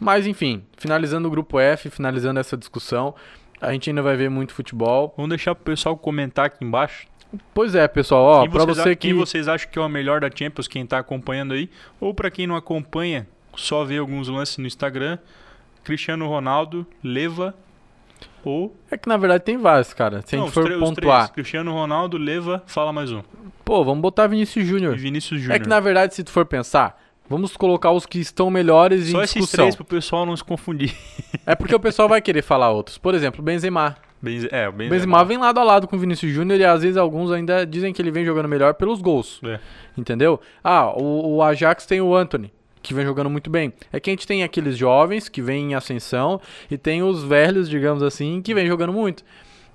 Mas, 0.00 0.26
enfim, 0.26 0.62
finalizando 0.76 1.26
o 1.28 1.30
grupo 1.30 1.58
F, 1.58 1.90
finalizando 1.90 2.38
essa 2.40 2.56
discussão, 2.56 3.14
a 3.60 3.72
gente 3.72 3.90
ainda 3.90 4.02
vai 4.02 4.16
ver 4.16 4.28
muito 4.30 4.52
futebol. 4.54 5.12
Vamos 5.16 5.30
deixar 5.30 5.54
pro 5.54 5.64
pessoal 5.64 5.96
comentar 5.96 6.46
aqui 6.46 6.64
embaixo. 6.64 7.06
Pois 7.52 7.74
é, 7.74 7.86
pessoal, 7.86 8.24
ó, 8.24 8.46
vocês, 8.48 8.76
você 8.76 8.80
a- 8.80 8.84
que. 8.96 8.96
quem 8.96 9.14
vocês 9.14 9.48
acham 9.48 9.70
que 9.70 9.78
é 9.78 9.82
o 9.82 9.88
melhor 9.88 10.20
da 10.20 10.30
Champions, 10.34 10.66
quem 10.68 10.86
tá 10.86 10.98
acompanhando 10.98 11.52
aí. 11.54 11.68
Ou 12.00 12.14
pra 12.14 12.30
quem 12.30 12.46
não 12.46 12.56
acompanha, 12.56 13.26
só 13.56 13.84
vê 13.84 13.98
alguns 13.98 14.28
lances 14.28 14.56
no 14.58 14.66
Instagram. 14.66 15.18
Cristiano 15.84 16.26
Ronaldo, 16.28 16.86
Leva 17.02 17.54
ou... 18.44 18.74
É 18.90 18.96
que 18.96 19.08
na 19.08 19.16
verdade 19.16 19.44
tem 19.44 19.56
vários, 19.58 19.92
cara. 19.92 20.22
Se 20.24 20.34
a 20.34 20.38
Não, 20.38 20.46
gente 20.46 20.50
os 20.50 20.54
for 20.54 20.64
três- 20.64 20.80
pontuar. 20.80 21.18
três. 21.24 21.30
Cristiano 21.34 21.72
Ronaldo, 21.72 22.16
Leva, 22.16 22.62
fala 22.66 22.92
mais 22.92 23.10
um. 23.12 23.22
Pô, 23.64 23.84
vamos 23.84 24.00
botar 24.00 24.26
Vinícius 24.26 24.66
Júnior. 24.66 24.96
Vinícius 24.96 25.40
Júnior. 25.40 25.56
É 25.56 25.58
que 25.60 25.68
na 25.68 25.80
verdade, 25.80 26.14
se 26.14 26.24
tu 26.24 26.30
for 26.30 26.44
pensar, 26.46 26.98
vamos 27.28 27.56
colocar 27.56 27.90
os 27.92 28.06
que 28.06 28.18
estão 28.18 28.50
melhores 28.50 29.08
Só 29.10 29.20
em 29.20 29.24
esses 29.24 29.34
discussão. 29.34 29.64
três 29.64 29.76
pro 29.76 29.84
pessoal 29.84 30.24
não 30.26 30.36
se 30.36 30.44
confundir. 30.44 30.94
É 31.46 31.54
porque 31.54 31.74
o 31.74 31.80
pessoal 31.80 32.08
vai 32.08 32.20
querer 32.20 32.42
falar 32.42 32.70
outros. 32.70 32.98
Por 32.98 33.14
exemplo, 33.14 33.42
Benzema. 33.42 33.96
Benze- 34.20 34.48
É, 34.50 34.66
o 34.66 34.70
O 34.70 34.72
Benzema. 34.72 34.94
Benzema 34.96 35.24
vem 35.24 35.38
lado 35.38 35.60
a 35.60 35.64
lado 35.64 35.86
com 35.86 35.94
o 35.96 35.98
Vinícius 35.98 36.32
Júnior 36.32 36.58
e 36.58 36.64
às 36.64 36.82
vezes 36.82 36.96
alguns 36.96 37.30
ainda 37.30 37.64
dizem 37.64 37.92
que 37.92 38.02
ele 38.02 38.10
vem 38.10 38.24
jogando 38.24 38.48
melhor 38.48 38.74
pelos 38.74 39.00
gols. 39.00 39.40
É. 39.44 39.60
Entendeu? 39.96 40.40
Ah, 40.62 40.90
o, 40.96 41.36
o 41.36 41.42
Ajax 41.42 41.86
tem 41.86 42.00
o 42.00 42.14
Anthony, 42.14 42.52
que 42.82 42.92
vem 42.92 43.04
jogando 43.04 43.30
muito 43.30 43.48
bem. 43.48 43.72
É 43.92 44.00
que 44.00 44.10
a 44.10 44.12
gente 44.12 44.26
tem 44.26 44.42
aqueles 44.42 44.76
jovens 44.76 45.28
que 45.28 45.40
vêm 45.40 45.70
em 45.70 45.74
ascensão 45.74 46.40
e 46.70 46.76
tem 46.76 47.02
os 47.02 47.22
velhos, 47.22 47.68
digamos 47.70 48.02
assim, 48.02 48.42
que 48.42 48.52
vem 48.54 48.66
jogando 48.66 48.92
muito. 48.92 49.22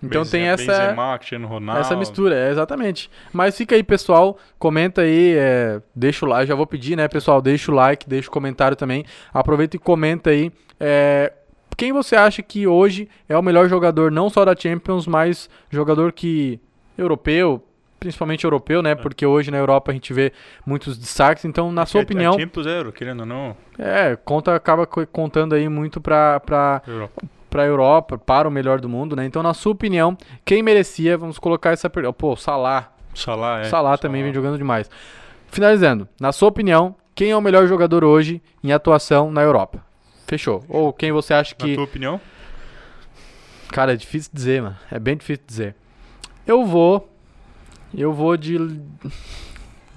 Então 0.03 0.21
Benze- 0.21 0.31
tem 0.31 0.43
essa 0.43 0.65
Benzema, 0.65 1.17
Cristiano 1.17 1.47
Ronaldo. 1.47 1.81
essa 1.81 1.95
mistura, 1.95 2.35
é, 2.35 2.51
exatamente. 2.51 3.09
Mas 3.31 3.57
fica 3.57 3.75
aí, 3.75 3.83
pessoal, 3.83 4.37
comenta 4.59 5.01
aí, 5.01 5.35
é, 5.37 5.81
deixa 5.95 6.25
o 6.25 6.29
like, 6.29 6.47
já 6.47 6.55
vou 6.55 6.67
pedir, 6.67 6.95
né, 6.97 7.07
pessoal, 7.07 7.41
deixa 7.41 7.71
o 7.71 7.75
like, 7.75 8.07
deixa 8.09 8.27
o 8.27 8.31
comentário 8.31 8.75
também. 8.75 9.05
Aproveita 9.33 9.75
e 9.75 9.79
comenta 9.79 10.29
aí 10.31 10.51
é, 10.79 11.31
quem 11.77 11.91
você 11.93 12.15
acha 12.15 12.41
que 12.43 12.67
hoje 12.67 13.07
é 13.27 13.37
o 13.37 13.41
melhor 13.41 13.67
jogador, 13.69 14.11
não 14.11 14.29
só 14.29 14.43
da 14.45 14.55
Champions, 14.55 15.07
mas 15.07 15.49
jogador 15.71 16.11
que 16.11 16.59
europeu, 16.97 17.63
principalmente 17.99 18.43
europeu, 18.43 18.81
né, 18.81 18.93
porque 18.95 19.25
hoje 19.25 19.49
na 19.49 19.57
Europa 19.57 19.89
a 19.91 19.93
gente 19.93 20.11
vê 20.13 20.31
muitos 20.65 20.97
destaques. 20.97 21.45
Então, 21.45 21.71
na 21.71 21.85
sua 21.85 22.01
Porque 22.01 22.13
opinião, 22.13 22.35
A 22.35 22.39
Champions 22.39 22.65
Euro, 22.67 22.91
querendo 22.91 23.21
ou 23.21 23.25
não. 23.25 23.55
é, 23.79 24.15
conta 24.17 24.53
acaba 24.53 24.85
co- 24.85 25.07
contando 25.07 25.55
aí 25.55 25.67
muito 25.69 26.01
Europa. 26.87 27.21
Para 27.53 27.61
a 27.61 27.65
Europa, 27.67 28.17
para 28.17 28.47
o 28.47 28.51
melhor 28.51 28.81
do 28.81 28.89
mundo, 28.89 29.15
né? 29.15 29.25
Então, 29.27 29.43
na 29.43 29.53
sua 29.53 29.73
opinião, 29.73 30.17
quem 30.43 30.63
merecia, 30.63 31.15
vamos 31.15 31.37
colocar 31.37 31.69
essa 31.69 31.87
pergunta. 31.87 32.13
Pô, 32.13 32.35
Salah. 32.35 32.91
Salah, 33.13 33.59
é. 33.59 33.65
Salah 33.65 33.95
também 33.95 34.23
vem 34.23 34.33
jogando 34.33 34.57
demais. 34.57 34.89
Finalizando, 35.51 36.09
na 36.19 36.31
sua 36.31 36.49
opinião, 36.49 36.95
quem 37.13 37.29
é 37.29 37.37
o 37.37 37.41
melhor 37.41 37.67
jogador 37.67 38.03
hoje 38.03 38.41
em 38.63 38.71
atuação 38.71 39.31
na 39.31 39.43
Europa? 39.43 39.85
Fechou. 40.25 40.63
Ou 40.67 40.91
quem 40.91 41.11
você 41.11 41.31
acha 41.31 41.53
Na 41.59 41.63
que. 41.63 41.75
tua 41.75 41.83
opinião? 41.83 42.19
Cara, 43.69 43.93
é 43.93 43.95
difícil 43.95 44.31
dizer, 44.33 44.63
mano. 44.63 44.75
É 44.89 44.97
bem 44.97 45.15
difícil 45.15 45.43
dizer. 45.45 45.75
Eu 46.47 46.65
vou. 46.65 47.07
Eu 47.95 48.11
vou 48.13 48.35
de. 48.35 48.57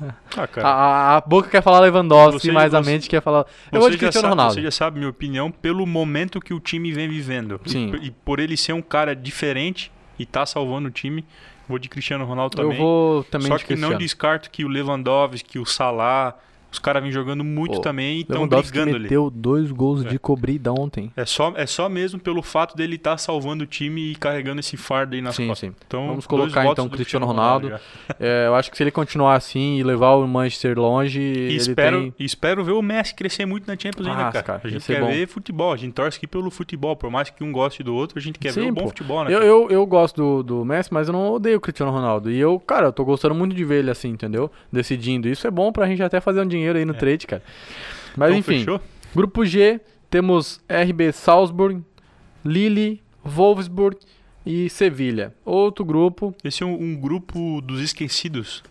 Ah, 0.03 0.15
A, 0.63 0.69
a- 0.69 1.17
a 1.17 1.21
boca 1.23 1.49
quer 1.49 1.63
falar 1.63 1.81
Lewandowski, 1.81 2.49
Você- 2.49 2.53
mas 2.53 2.75
a 2.75 2.83
você- 2.83 2.91
mente 2.91 3.09
quer 3.09 3.23
falar. 3.23 3.47
Eu 3.73 3.81
vou 3.81 3.91
de 3.91 3.97
Cristiano 3.97 4.23
sabe- 4.27 4.31
Ronaldo. 4.35 4.55
Você 4.55 4.63
já 4.63 4.71
sabe 4.71 4.99
minha 4.99 5.09
opinião 5.11 5.51
pelo 5.51 5.87
momento 5.87 6.41
que 6.41 6.53
o 6.53 6.61
time 6.61 6.93
vem 6.93 7.09
vivendo. 7.09 7.61
E 7.65 7.71
Sim. 7.71 7.91
p- 7.91 7.99
E, 7.99 8.11
por 8.11 8.39
ele 8.39 8.57
ser 8.57 8.73
um 8.75 8.83
cara 8.83 9.15
diferente 9.17 9.91
e 10.19 10.27
tá 10.27 10.45
salvando 10.45 10.89
o 10.89 10.91
time, 10.91 11.25
vou 11.69 11.79
de 11.79 11.89
Cristiano 11.89 12.25
Ronaldo 12.27 12.59
Eu 12.59 12.65
também. 12.65 12.79
vou 12.79 13.25
também 13.25 13.49
Só 13.49 13.57
que 13.57 13.65
não 13.71 13.89
Cristiano. 13.89 13.99
descarto 13.99 14.51
que 14.51 14.65
o 14.65 14.69
Lewandowski, 14.69 15.59
o 15.59 15.65
Salah, 15.65 16.35
Os 16.77 16.79
caras 16.79 17.03
vêm 17.03 17.11
jogando 17.11 17.43
muito 17.43 17.77
Pô, 17.77 17.81
também 17.81 18.19
e 18.19 18.21
estão 18.21 18.47
brigando 18.47 18.91
ali. 18.95 19.05
meteu 19.05 19.31
dois 19.31 19.71
gols 19.73 20.05
É. 20.05 20.09
de 20.11 20.19
cobrida 20.19 20.71
ontem. 20.73 21.11
É 21.17 21.25
só, 21.25 21.55
é 21.57 21.65
só 21.65 21.89
mesmo 21.89 22.21
pelo 22.21 22.43
fato 22.43 22.77
dele 22.77 22.97
estar 22.97 23.17
salvando 23.17 23.65
o 23.65 23.67
time 23.67 24.13
e 24.13 24.15
carregando 24.15 24.61
esse 24.61 24.77
fardo 24.77 25.15
aí 25.15 25.23
nas 25.23 25.35
Sim, 25.35 25.49
costas. 25.49 25.71
sim. 25.71 25.77
Então, 25.87 26.07
Vamos 26.09 26.27
colocar, 26.27 26.67
então, 26.67 26.87
do 26.87 26.91
Cristiano 26.95 27.25
Ronaldo. 27.25 27.71
já. 27.71 27.81
É, 28.21 28.47
eu 28.47 28.55
acho 28.55 28.71
que 28.71 28.77
se 28.77 28.83
ele 28.83 28.91
continuar 28.91 29.35
assim 29.37 29.79
e 29.79 29.83
levar 29.83 30.11
o 30.17 30.27
Manchester 30.29 30.79
longe, 30.79 31.19
E 31.21 31.25
ele 31.25 31.57
espero, 31.57 32.13
tem... 32.13 32.15
espero 32.27 32.63
ver 32.63 32.73
o 32.73 32.83
Messi 32.83 33.15
crescer 33.15 33.47
muito 33.47 33.67
na 33.67 33.73
Champions 33.79 34.07
ainda, 34.07 34.19
Nossa, 34.25 34.33
cara. 34.43 34.45
cara, 34.45 34.61
A 34.65 34.69
gente 34.69 34.85
quer 34.87 35.01
bom. 35.01 35.07
ver 35.07 35.27
futebol, 35.29 35.73
a 35.73 35.77
gente 35.77 35.93
torce 35.95 36.19
aqui 36.19 36.27
pelo 36.27 36.51
futebol. 36.51 36.95
Por 36.95 37.11
mais 37.11 37.31
que 37.31 37.43
um 37.43 37.51
goste 37.53 37.83
do 37.83 37.95
outro, 37.95 38.19
a 38.19 38.23
gente 38.23 38.39
quer 38.39 38.53
ver 38.53 38.63
Sim, 38.63 38.71
o 38.71 38.75
bom 38.75 38.83
pô. 38.83 38.89
futebol, 38.89 39.25
né? 39.25 39.33
Eu, 39.35 39.41
eu, 39.43 39.69
eu 39.71 39.87
gosto 39.87 40.17
do, 40.17 40.43
do 40.43 40.65
Messi, 40.65 40.93
mas 40.93 41.09
eu 41.09 41.13
não 41.13 41.33
odeio 41.33 41.57
o 41.57 41.61
Cristiano 41.61 41.91
Ronaldo. 41.91 42.31
E 42.31 42.39
eu, 42.39 42.59
cara, 42.61 42.89
eu 42.89 42.93
tô 42.93 43.05
gostando 43.05 43.35
muito 43.35 43.55
de 43.55 43.65
ver 43.65 43.79
ele 43.79 43.91
assim, 43.91 44.09
entendeu? 44.11 44.51
Decidindo. 44.73 45.29
Isso 45.29 45.47
é 45.47 45.51
bom 45.51 45.71
pra 45.73 45.87
gente 45.87 46.03
até 46.03 46.21
fazer 46.21 46.41
um 46.41 46.47
dinheiro 46.47 46.66
aí 46.75 46.85
no 46.85 46.95
É. 46.95 46.97
trade, 46.97 47.27
cara. 47.27 47.43
Mas 48.17 48.31
Então, 48.31 48.39
enfim, 48.41 48.59
fechou? 48.61 48.81
grupo 49.15 49.45
G, 49.45 49.81
temos 50.11 50.61
RB 50.69 51.13
Salzburg, 51.13 51.83
Lille, 52.45 53.03
Wolfsburg 53.25 53.99
e 54.45 54.69
Sevilha. 54.71 55.35
Outro 55.45 55.85
grupo. 55.85 56.35
Esse 56.43 56.63
é 56.63 56.67
um, 56.67 56.75
um 56.81 56.97
grupo 56.97 57.61
dos 57.61 57.81
esquecidos. 57.81 58.63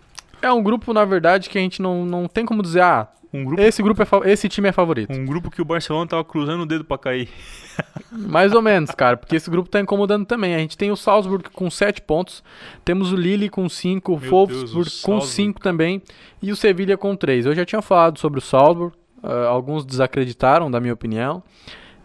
É 0.42 0.52
um 0.52 0.62
grupo, 0.64 0.94
na 0.94 1.06
verdade, 1.06 1.50
que 1.50 1.58
a 1.58 1.62
gente 1.62 1.82
não, 1.82 2.06
não 2.06 2.28
tem 2.28 2.46
como 2.46 2.62
dizer, 2.62 2.82
ah, 2.82 3.08
Um 3.36 3.44
grupo, 3.46 3.62
esse 3.62 3.84
grupo 3.84 4.02
é 4.02 4.06
fa- 4.06 4.22
esse 4.26 4.48
time 4.48 4.70
é 4.70 4.72
favorito. 4.72 5.12
um 5.12 5.26
grupo 5.26 5.50
que 5.52 5.62
o 5.62 5.66
Barcelona 5.66 6.08
tava 6.08 6.24
cruzando 6.24 6.62
o 6.62 6.66
dedo 6.66 6.86
pra 6.86 6.98
cair. 6.98 7.28
Mais 8.12 8.54
ou 8.54 8.62
menos, 8.62 8.92
cara, 8.92 9.18
porque 9.18 9.36
esse 9.36 9.50
grupo 9.50 9.70
tá 9.70 9.80
incomodando 9.80 10.26
também. 10.26 10.56
A 10.56 10.60
gente 10.60 10.78
tem 10.78 10.92
o 10.92 10.96
Salzburg 10.96 11.50
com 11.50 11.70
7 11.70 12.02
pontos, 12.04 12.44
temos 12.86 13.12
o 13.12 13.16
Lille 13.16 13.50
com 13.50 13.68
5, 13.68 14.14
o 14.14 14.18
Wolfsburg 14.18 14.74
Deus, 14.74 15.02
o 15.02 15.06
com 15.06 15.20
Salzburg. 15.20 15.26
5 15.28 15.60
também 15.62 16.02
e 16.42 16.52
o 16.52 16.56
Sevilha 16.56 16.98
com 16.98 17.16
3. 17.16 17.46
Eu 17.46 17.56
já 17.56 17.66
tinha 17.66 17.82
falado 17.82 18.18
sobre 18.20 18.40
o 18.40 18.42
Salzburg, 18.42 18.96
ah, 19.22 19.48
alguns 19.48 19.86
desacreditaram, 19.86 20.72
da 20.72 20.80
minha 20.80 20.94
opinião, 20.94 21.44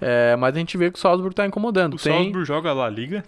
é, 0.00 0.34
mas 0.36 0.54
a 0.56 0.58
gente 0.58 0.76
vê 0.76 0.90
que 0.90 0.98
o 0.98 1.00
Salzburg 1.00 1.34
tá 1.34 1.46
incomodando. 1.46 1.94
O 1.94 1.98
tem... 1.98 2.12
Salzburg 2.12 2.44
joga 2.46 2.72
lá 2.72 2.88
Liga 2.88 3.22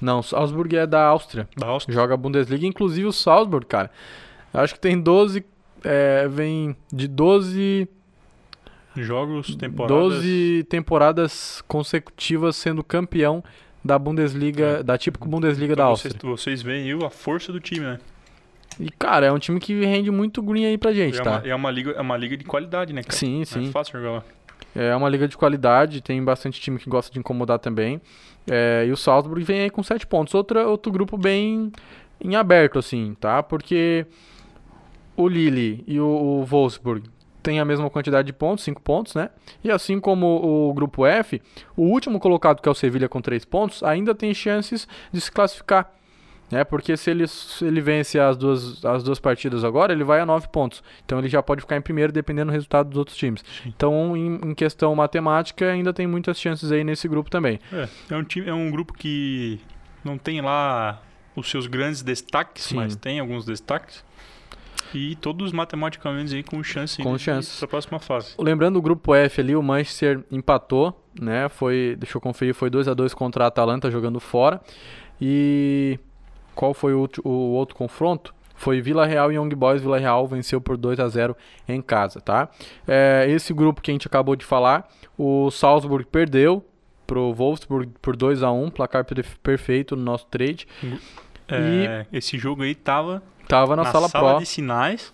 Não, 0.00 0.20
o 0.20 0.22
Salzburg 0.22 0.74
é 0.76 0.86
da 0.86 1.04
Áustria, 1.04 1.46
da 1.56 1.66
Áustria. 1.68 1.94
joga 1.94 2.16
Bundesliga, 2.16 2.66
inclusive 2.66 3.06
o 3.06 3.12
Salzburg, 3.12 3.66
cara. 3.66 3.90
eu 4.52 4.60
Acho 4.60 4.74
que 4.74 4.80
tem 4.80 4.98
12, 5.00 5.44
é, 5.84 6.26
vem 6.28 6.76
de 6.92 7.06
12 7.08 7.88
Jogos, 8.96 9.54
temporadas. 9.54 9.96
12 10.14 10.66
temporadas 10.68 11.62
consecutivas 11.68 12.56
sendo 12.56 12.82
campeão 12.82 13.42
da 13.84 13.98
Bundesliga, 13.98 14.78
É. 14.80 14.82
da 14.82 14.98
típica 14.98 15.24
Bundesliga 15.26 15.74
da 15.76 15.82
Então 15.84 15.90
Áustria. 15.90 16.12
vocês, 16.20 16.30
vocês 16.60 16.62
veem 16.62 16.92
aí 16.92 17.04
a 17.04 17.10
força 17.10 17.52
do 17.52 17.60
time, 17.60 17.80
né? 17.86 17.98
E, 18.78 18.90
cara, 18.90 19.26
é 19.26 19.32
um 19.32 19.38
time 19.38 19.58
que 19.60 19.84
rende 19.84 20.10
muito 20.10 20.42
green 20.42 20.64
aí 20.66 20.78
pra 20.78 20.92
gente, 20.92 21.20
é, 21.20 21.22
tá? 21.22 21.38
uma, 21.38 21.48
é, 21.48 21.54
uma 21.54 21.70
liga, 21.70 21.90
é 21.92 22.00
uma 22.00 22.16
liga 22.16 22.36
de 22.36 22.44
qualidade, 22.44 22.92
né, 22.92 23.02
cara? 23.02 23.14
Sim, 23.16 23.38
Não 23.38 23.44
sim. 23.44 23.68
É 23.68 23.70
fácil 23.70 23.98
jogar 23.98 24.10
lá. 24.12 24.24
É 24.74 24.94
uma 24.94 25.08
liga 25.08 25.26
de 25.26 25.36
qualidade, 25.36 26.00
tem 26.00 26.22
bastante 26.22 26.60
time 26.60 26.78
que 26.78 26.88
gosta 26.88 27.12
de 27.12 27.18
incomodar 27.18 27.58
também. 27.58 28.00
É, 28.48 28.84
e 28.86 28.92
o 28.92 28.96
Salzburg 28.96 29.42
vem 29.44 29.62
aí 29.62 29.70
com 29.70 29.82
7 29.82 30.06
pontos. 30.06 30.34
Outra, 30.34 30.66
outro 30.66 30.92
grupo 30.92 31.16
bem 31.18 31.72
em 32.22 32.36
aberto, 32.36 32.78
assim, 32.78 33.16
tá? 33.20 33.42
Porque 33.42 34.06
o 35.20 35.28
Lille 35.28 35.84
e 35.86 36.00
o, 36.00 36.06
o 36.06 36.44
Wolfsburg 36.44 37.08
têm 37.42 37.58
a 37.58 37.64
mesma 37.64 37.88
quantidade 37.90 38.26
de 38.26 38.32
pontos, 38.32 38.64
5 38.64 38.80
pontos, 38.82 39.14
né? 39.14 39.30
E 39.64 39.70
assim 39.70 39.98
como 39.98 40.26
o 40.68 40.72
grupo 40.74 41.06
F, 41.06 41.40
o 41.76 41.82
último 41.82 42.20
colocado, 42.20 42.60
que 42.60 42.68
é 42.68 42.72
o 42.72 42.74
Sevilha 42.74 43.08
com 43.08 43.20
3 43.20 43.44
pontos, 43.44 43.82
ainda 43.82 44.14
tem 44.14 44.32
chances 44.34 44.86
de 45.12 45.20
se 45.20 45.30
classificar. 45.30 45.92
Né? 46.50 46.64
Porque 46.64 46.96
se 46.96 47.10
ele, 47.10 47.28
se 47.28 47.64
ele 47.64 47.80
vence 47.80 48.18
as 48.18 48.36
duas, 48.36 48.84
as 48.84 49.04
duas 49.04 49.20
partidas 49.20 49.62
agora, 49.62 49.92
ele 49.92 50.02
vai 50.02 50.20
a 50.20 50.26
9 50.26 50.48
pontos. 50.48 50.82
Então 51.04 51.18
ele 51.18 51.28
já 51.28 51.42
pode 51.42 51.60
ficar 51.60 51.76
em 51.76 51.80
primeiro 51.80 52.12
dependendo 52.12 52.50
do 52.50 52.54
resultado 52.54 52.88
dos 52.88 52.98
outros 52.98 53.16
times. 53.16 53.44
Então, 53.64 54.16
em, 54.16 54.34
em 54.34 54.54
questão 54.54 54.94
matemática, 54.94 55.70
ainda 55.70 55.92
tem 55.92 56.06
muitas 56.06 56.40
chances 56.40 56.72
aí 56.72 56.82
nesse 56.82 57.06
grupo 57.06 57.30
também. 57.30 57.60
É, 57.72 57.88
é 58.10 58.16
um, 58.16 58.24
time, 58.24 58.48
é 58.48 58.54
um 58.54 58.70
grupo 58.70 58.92
que 58.92 59.60
não 60.04 60.18
tem 60.18 60.40
lá 60.40 61.00
os 61.36 61.48
seus 61.48 61.68
grandes 61.68 62.02
destaques, 62.02 62.64
Sim. 62.64 62.76
mas 62.76 62.96
tem 62.96 63.20
alguns 63.20 63.44
destaques. 63.44 64.04
E 64.94 65.14
todos 65.16 65.52
matematicamente 65.52 66.34
aí 66.34 66.42
com 66.42 66.62
chance 66.62 67.02
Com 67.02 67.16
de, 67.16 67.22
chances. 67.22 67.58
para 67.58 67.66
a 67.66 67.68
próxima 67.68 67.98
fase. 68.00 68.34
Lembrando 68.38 68.76
o 68.76 68.82
grupo 68.82 69.14
F 69.14 69.40
ali, 69.40 69.54
o 69.54 69.62
Manchester 69.62 70.24
empatou, 70.30 71.00
né? 71.20 71.48
Foi, 71.48 71.96
deixa 71.98 72.16
eu 72.16 72.20
conferir, 72.20 72.54
foi 72.54 72.68
2 72.70 72.88
a 72.88 72.94
2 72.94 73.14
contra 73.14 73.44
a 73.44 73.48
Atalanta 73.48 73.90
jogando 73.90 74.18
fora. 74.20 74.60
E 75.20 75.98
qual 76.54 76.74
foi 76.74 76.92
o, 76.94 77.08
o 77.24 77.28
outro 77.52 77.74
confronto? 77.76 78.34
Foi 78.54 78.80
Vila 78.82 79.06
Real 79.06 79.32
e 79.32 79.36
Young 79.36 79.48
Boys. 79.54 79.80
Vila 79.80 79.98
Real 79.98 80.26
venceu 80.26 80.60
por 80.60 80.76
2 80.76 81.00
a 81.00 81.08
0 81.08 81.34
em 81.66 81.80
casa, 81.80 82.20
tá? 82.20 82.48
É, 82.86 83.26
esse 83.28 83.54
grupo 83.54 83.80
que 83.80 83.90
a 83.90 83.94
gente 83.94 84.06
acabou 84.06 84.36
de 84.36 84.44
falar, 84.44 84.86
o 85.16 85.50
Salzburg 85.50 86.04
perdeu 86.06 86.62
pro 87.06 87.32
Wolfsburg 87.32 87.90
por 88.02 88.14
2 88.16 88.42
a 88.42 88.52
1 88.52 88.70
placar 88.70 89.04
perfe- 89.04 89.38
perfeito 89.42 89.96
no 89.96 90.02
nosso 90.02 90.26
trade. 90.26 90.66
É, 91.48 92.06
esse 92.12 92.38
jogo 92.38 92.62
aí 92.62 92.74
tava 92.74 93.22
Tava 93.50 93.76
na, 93.76 93.84
na, 93.84 93.92
sala, 93.92 94.08
sala, 94.08 94.30
pro. 94.30 94.40
de 94.40 94.46
sinais 94.46 95.12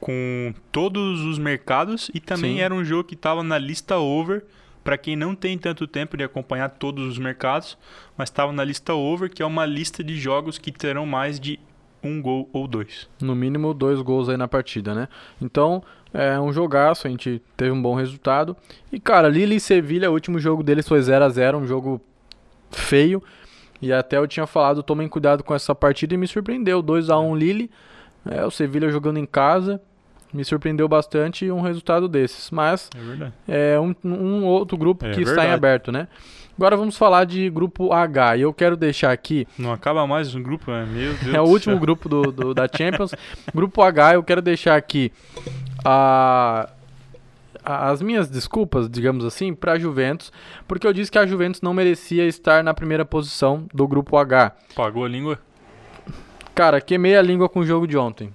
com 0.00 0.54
todos 0.70 1.22
os 1.22 1.38
mercados 1.38 2.10
e 2.14 2.20
também 2.20 2.56
Sim. 2.56 2.60
era 2.60 2.72
um 2.72 2.84
jogo 2.84 3.04
que 3.04 3.16
tava 3.16 3.42
na 3.42 3.58
lista 3.58 3.98
over 3.98 4.44
para 4.84 4.96
quem 4.96 5.16
não 5.16 5.34
tem 5.34 5.58
tanto 5.58 5.86
tempo 5.86 6.16
de 6.16 6.24
acompanhar 6.24 6.70
todos 6.70 7.06
os 7.06 7.18
mercados, 7.18 7.76
mas 8.16 8.30
estava 8.30 8.52
na 8.52 8.64
lista 8.64 8.94
over, 8.94 9.28
que 9.28 9.42
é 9.42 9.46
uma 9.46 9.66
lista 9.66 10.02
de 10.02 10.16
jogos 10.16 10.56
que 10.56 10.72
terão 10.72 11.04
mais 11.04 11.38
de 11.38 11.58
um 12.02 12.22
gol 12.22 12.48
ou 12.52 12.66
dois. 12.66 13.08
No 13.20 13.34
mínimo 13.34 13.74
dois 13.74 14.00
gols 14.00 14.28
aí 14.28 14.36
na 14.36 14.48
partida, 14.48 14.94
né? 14.94 15.08
Então, 15.42 15.82
é 16.14 16.40
um 16.40 16.52
jogaço, 16.52 17.06
a 17.06 17.10
gente 17.10 17.42
teve 17.56 17.70
um 17.70 17.82
bom 17.82 17.94
resultado. 17.94 18.56
E, 18.90 18.98
cara, 18.98 19.28
Lille 19.28 19.56
e 19.56 19.60
Sevilha, 19.60 20.10
o 20.10 20.14
último 20.14 20.38
jogo 20.38 20.62
deles 20.62 20.88
foi 20.88 21.02
0 21.02 21.24
a 21.24 21.28
0 21.28 21.58
um 21.58 21.66
jogo 21.66 22.00
feio. 22.70 23.22
E 23.80 23.92
até 23.92 24.16
eu 24.18 24.26
tinha 24.26 24.46
falado, 24.46 24.82
tomem 24.82 25.08
cuidado 25.08 25.44
com 25.44 25.54
essa 25.54 25.74
partida 25.74 26.14
e 26.14 26.16
me 26.16 26.26
surpreendeu. 26.26 26.82
2 26.82 27.10
a 27.10 27.18
1 27.18 27.36
Lille, 27.36 27.70
é, 28.28 28.44
o 28.44 28.50
Sevilha 28.50 28.90
jogando 28.90 29.18
em 29.18 29.26
casa, 29.26 29.80
me 30.34 30.44
surpreendeu 30.44 30.88
bastante 30.88 31.50
um 31.50 31.60
resultado 31.60 32.08
desses. 32.08 32.50
Mas 32.50 32.90
É 32.94 32.98
verdade. 33.00 33.32
é 33.46 33.78
um, 33.80 33.94
um 34.04 34.44
outro 34.44 34.76
grupo 34.76 35.06
É 35.06 35.10
que 35.12 35.20
está 35.20 35.30
em 35.32 35.36
verdade. 35.36 35.54
aberto, 35.54 35.92
né? 35.92 36.08
Agora 36.56 36.76
vamos 36.76 36.98
falar 36.98 37.24
de 37.24 37.48
grupo 37.48 37.92
H. 37.92 38.36
E 38.38 38.40
eu 38.40 38.52
quero 38.52 38.76
deixar 38.76 39.12
aqui 39.12 39.46
Não 39.56 39.72
acaba 39.72 40.04
mais 40.08 40.34
um 40.34 40.42
grupo, 40.42 40.72
né? 40.72 40.84
Meu 40.90 41.14
Deus 41.22 41.34
é 41.34 41.40
o 41.40 41.44
último 41.44 41.78
grupo 41.78 42.08
do, 42.08 42.32
do- 42.32 42.52
da 42.52 42.66
Champions. 42.66 43.14
grupo 43.54 43.80
H, 43.80 44.14
eu 44.14 44.24
quero 44.24 44.42
deixar 44.42 44.74
aqui 44.74 45.12
a- 45.84 46.68
as 47.76 48.00
minhas 48.02 48.28
desculpas, 48.30 48.88
digamos 48.88 49.24
assim, 49.24 49.54
para 49.54 49.72
a 49.72 49.78
Juventus, 49.78 50.32
porque 50.66 50.86
eu 50.86 50.92
disse 50.92 51.10
que 51.10 51.18
a 51.18 51.26
Juventus 51.26 51.60
não 51.60 51.74
merecia 51.74 52.26
estar 52.26 52.62
na 52.64 52.72
primeira 52.72 53.04
posição 53.04 53.66
do 53.74 53.86
grupo 53.86 54.16
H. 54.16 54.52
Pagou 54.74 55.04
a 55.04 55.08
língua? 55.08 55.38
Cara, 56.54 56.80
queimei 56.80 57.16
a 57.16 57.22
língua 57.22 57.48
com 57.48 57.60
o 57.60 57.66
jogo 57.66 57.86
de 57.86 57.96
ontem. 57.96 58.32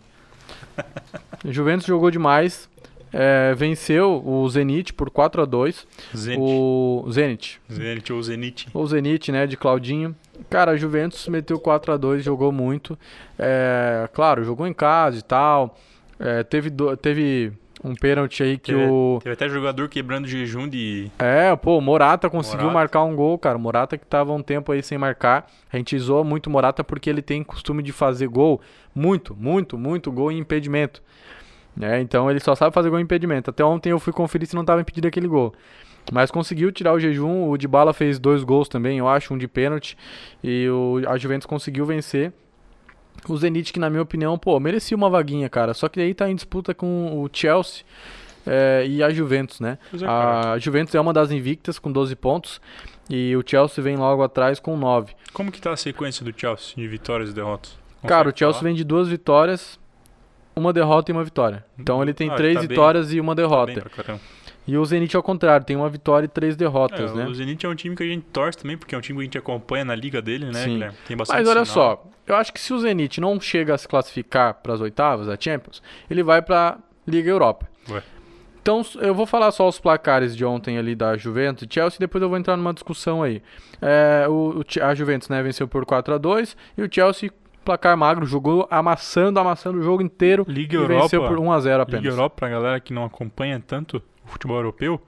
Juventus 1.46 1.86
jogou 1.86 2.10
demais, 2.10 2.70
é, 3.12 3.54
venceu 3.54 4.26
o 4.26 4.48
Zenit 4.50 4.94
por 4.94 5.10
4 5.10 5.42
a 5.42 5.46
2 5.46 5.88
Zenit. 6.16 6.40
O 6.42 7.06
Zenit. 7.12 7.62
Zenit 7.72 8.14
ou 8.14 8.24
Zenit. 8.24 8.68
O 8.74 8.88
Zenit, 8.88 9.32
né, 9.32 9.46
de 9.46 9.58
Claudinho. 9.58 10.16
Cara, 10.50 10.72
a 10.72 10.76
Juventus 10.78 11.28
meteu 11.28 11.60
4 11.60 11.94
a 11.94 11.98
2 11.98 12.24
jogou 12.24 12.52
muito. 12.52 12.98
É, 13.38 14.10
claro, 14.14 14.44
jogou 14.44 14.66
em 14.66 14.74
casa 14.74 15.20
e 15.20 15.22
tal. 15.22 15.78
É, 16.20 16.44
teve, 16.44 16.70
do- 16.70 16.96
teve 16.96 17.52
um 17.84 17.94
pênalti 17.96 18.42
aí 18.44 18.58
que 18.58 18.72
Teve- 18.72 18.86
o. 18.90 19.20
Teve 19.22 19.34
até 19.34 19.50
jogador 19.50 19.90
quebrando 19.90 20.28
jejum 20.28 20.68
de. 20.68 21.12
É, 21.20 21.56
pô, 21.56 21.78
o 21.78 21.82
Morata 21.82 22.30
conseguiu 22.30 22.68
Morata. 22.68 22.80
marcar 22.80 23.04
um 23.04 23.16
gol, 23.16 23.38
cara. 23.38 23.58
O 23.58 23.62
Morata 23.62 23.98
que 23.98 24.06
tava 24.06 24.32
um 24.32 24.42
tempo 24.42 24.72
aí 24.72 24.82
sem 24.82 24.98
marcar. 24.98 25.48
A 25.72 25.78
gente 25.78 25.98
zoa 26.00 26.24
muito 26.24 26.48
o 26.48 26.50
Morata 26.50 26.84
porque 26.84 27.10
ele 27.10 27.22
tem 27.22 27.44
costume 27.44 27.84
de 27.84 27.92
fazer 27.92 28.28
gol. 28.28 28.62
Muito, 28.96 29.36
muito, 29.36 29.78
muito 29.78 30.12
gol 30.12 30.32
em 30.32 30.38
impedimento. 30.40 31.02
né? 31.76 32.00
então 32.00 32.30
ele 32.30 32.40
só 32.40 32.54
sabe 32.56 32.74
fazer 32.74 32.90
gol 32.90 33.00
em 33.00 33.04
impedimento. 33.04 33.50
Até 33.50 33.64
ontem 33.66 33.90
eu 33.90 34.00
fui 34.00 34.14
conferir 34.14 34.48
se 34.48 34.56
não 34.56 34.64
tava 34.64 34.82
impedido 34.82 35.08
aquele 35.08 35.28
gol. 35.28 35.54
Mas 36.12 36.30
conseguiu 36.30 36.72
tirar 36.72 36.94
o 36.94 37.00
jejum. 37.00 37.50
O 37.50 37.58
Dybala 37.58 37.94
fez 37.94 38.20
dois 38.20 38.44
gols 38.44 38.68
também, 38.68 38.98
eu 39.00 39.08
acho, 39.08 39.34
um 39.34 39.38
de 39.38 39.48
pênalti. 39.48 39.98
E 40.44 40.68
o, 40.70 41.02
a 41.08 41.18
Juventus 41.18 41.46
conseguiu 41.48 41.86
vencer. 41.86 42.32
O 43.28 43.38
Zenit, 43.38 43.72
que 43.72 43.80
na 43.80 43.90
minha 43.90 44.02
opinião, 44.02 44.38
pô, 44.38 44.60
merecia 44.60 44.98
uma 44.98 45.10
vaguinha, 45.10 45.50
cara. 45.50 45.74
Só 45.74 45.88
que 45.88 46.00
aí 46.02 46.14
tá 46.14 46.30
em 46.30 46.36
disputa 46.36 46.74
com 46.74 47.22
o 47.24 47.30
Chelsea 47.32 47.84
é, 48.46 48.86
e 48.88 49.02
a 49.02 49.10
Juventus, 49.10 49.60
né? 49.62 49.78
É. 49.94 50.06
A 50.06 50.58
Juventus 50.58 50.94
é 50.96 51.00
uma 51.00 51.14
das 51.14 51.32
invictas 51.32 51.80
com 51.80 51.92
12 51.92 52.16
pontos 52.16 52.60
e 53.10 53.36
o 53.38 53.44
Chelsea 53.46 53.82
vem 53.84 53.96
logo 53.96 54.22
atrás 54.24 54.60
com 54.60 54.76
9. 54.76 55.14
Como 55.34 55.52
que 55.52 55.62
tá 55.62 55.72
a 55.72 55.78
sequência 55.78 56.26
do 56.26 56.38
Chelsea 56.38 56.74
de 56.76 56.88
vitórias 56.88 57.30
e 57.30 57.34
derrotas? 57.34 57.78
Cara, 58.06 58.24
o 58.28 58.32
Consegue 58.34 58.40
Chelsea 58.40 58.54
falar? 58.60 58.64
vem 58.70 58.76
de 58.76 58.84
duas 58.84 59.08
vitórias, 59.08 59.80
uma 60.54 60.74
derrota 60.74 61.10
e 61.10 61.14
uma 61.14 61.24
vitória. 61.24 61.66
Então 61.80 62.02
ele 62.04 62.14
tem 62.14 62.30
Ah, 62.30 62.36
três 62.36 62.56
tá 62.56 62.60
bem- 62.60 62.68
vitórias 62.68 63.14
e 63.14 63.20
uma 63.22 63.34
Tá 63.34 63.42
derrota. 63.42 63.74
bem 63.74 63.84
caramba. 63.84 64.20
E 64.66 64.78
o 64.78 64.86
Zenit 64.86 65.16
ao 65.16 65.22
contrário, 65.24 65.66
tem 65.66 65.76
uma 65.76 65.90
vitória 65.90 66.26
e 66.26 66.30
três 66.30 66.56
derrotas, 66.56 67.12
É, 67.12 67.16
né? 67.16 67.26
O 67.28 67.34
Zenit 67.34 67.66
é 67.66 67.70
um 67.70 67.76
time 67.76 67.96
que 67.96 68.04
a 68.04 68.06
gente 68.06 68.26
torce 68.32 68.58
também, 68.58 68.78
porque 68.78 68.96
é 68.96 68.98
um 68.98 69.02
time 69.02 69.18
que 69.18 69.22
a 69.22 69.26
gente 69.26 69.38
acompanha 69.38 69.84
na 69.84 69.94
liga 69.96 70.22
dele, 70.22 70.46
né, 70.46 70.54
Sim. 70.64 70.70
Guilherme? 70.74 70.98
Tem 71.06 71.18
bastante 71.18 71.38
Mas 71.38 71.48
olha 71.50 71.66
sinal. 71.66 71.98
só, 71.98 72.06
eu 72.26 72.36
acho 72.36 72.54
que 72.54 72.60
se 72.62 72.74
o 72.74 72.80
Zenit 72.80 73.20
não 73.20 73.40
chega 73.42 73.74
a 73.74 73.78
se 73.78 73.88
classificar 73.88 74.54
para 74.56 74.74
as 74.74 74.80
oitavas 74.82 75.28
da 75.28 75.36
Champions, 75.40 75.84
ele 76.10 76.24
vai 76.24 76.42
para 76.42 76.78
Liga 77.06 77.30
Europa. 77.30 77.68
Ué. 77.90 78.02
Então, 78.62 78.82
eu 79.02 79.14
vou 79.14 79.26
falar 79.26 79.52
só 79.52 79.68
os 79.68 79.78
placares 79.78 80.34
de 80.34 80.46
ontem 80.46 80.78
ali 80.78 80.96
da 80.96 81.18
Juventus 81.18 81.68
e 81.70 81.74
Chelsea, 81.74 82.00
depois 82.00 82.22
eu 82.22 82.30
vou 82.30 82.38
entrar 82.38 82.56
numa 82.56 82.74
discussão 82.74 83.22
aí. 83.22 83.42
É, 83.82 84.26
o, 84.30 84.64
a 84.82 84.96
Juventus, 84.96 85.28
né, 85.28 85.44
venceu 85.44 85.68
por 85.68 85.86
4 85.86 86.14
a 86.14 86.18
2 86.18 86.56
e 86.78 86.82
o 86.82 86.88
Chelsea, 86.90 87.30
placar 87.66 87.98
magro, 87.98 88.26
jogou 88.26 88.66
amassando, 88.72 89.38
amassando 89.38 89.80
o 89.80 89.84
jogo 89.84 90.02
inteiro 90.02 90.46
Liga 90.48 90.76
e 90.76 90.78
Europa. 90.78 91.02
venceu 91.02 91.28
por 91.28 91.38
1 91.38 91.52
a 91.52 91.60
0 91.60 91.84
apenas. 91.84 92.02
Liga 92.04 92.14
Europa, 92.14 92.36
pra 92.38 92.48
galera 92.48 92.80
que 92.80 92.94
não 92.94 93.04
acompanha 93.04 93.62
tanto 93.68 94.02
futebol 94.26 94.58
europeu, 94.58 95.02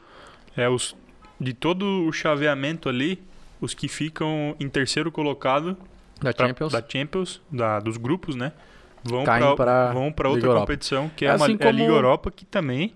é 0.55 0.67
os 0.69 0.95
de 1.39 1.53
todo 1.53 2.05
o 2.07 2.11
chaveamento 2.13 2.87
ali, 2.89 3.21
os 3.59 3.73
que 3.73 3.87
ficam 3.87 4.55
em 4.59 4.69
terceiro 4.69 5.11
colocado 5.11 5.77
Da 6.21 6.33
pra- 6.33 6.47
Champions. 6.47 6.71
da 6.73 6.83
Champions, 6.87 7.41
da, 7.51 7.79
dos 7.79 7.97
grupos, 7.97 8.35
né? 8.35 8.51
Vão 9.03 9.23
pra, 9.23 9.55
pra 9.55 9.93
vão 9.93 10.05
Liga 10.07 10.27
outra 10.29 10.47
Europa. 10.47 10.59
competição, 10.61 11.09
que 11.15 11.25
é, 11.25 11.29
É 11.29 11.35
uma, 11.35 11.45
assim 11.45 11.57
é 11.59 11.67
a 11.67 11.71
Liga 11.71 11.85
como- 11.85 11.97
Europa, 11.97 12.31
que 12.31 12.45
também 12.45 12.93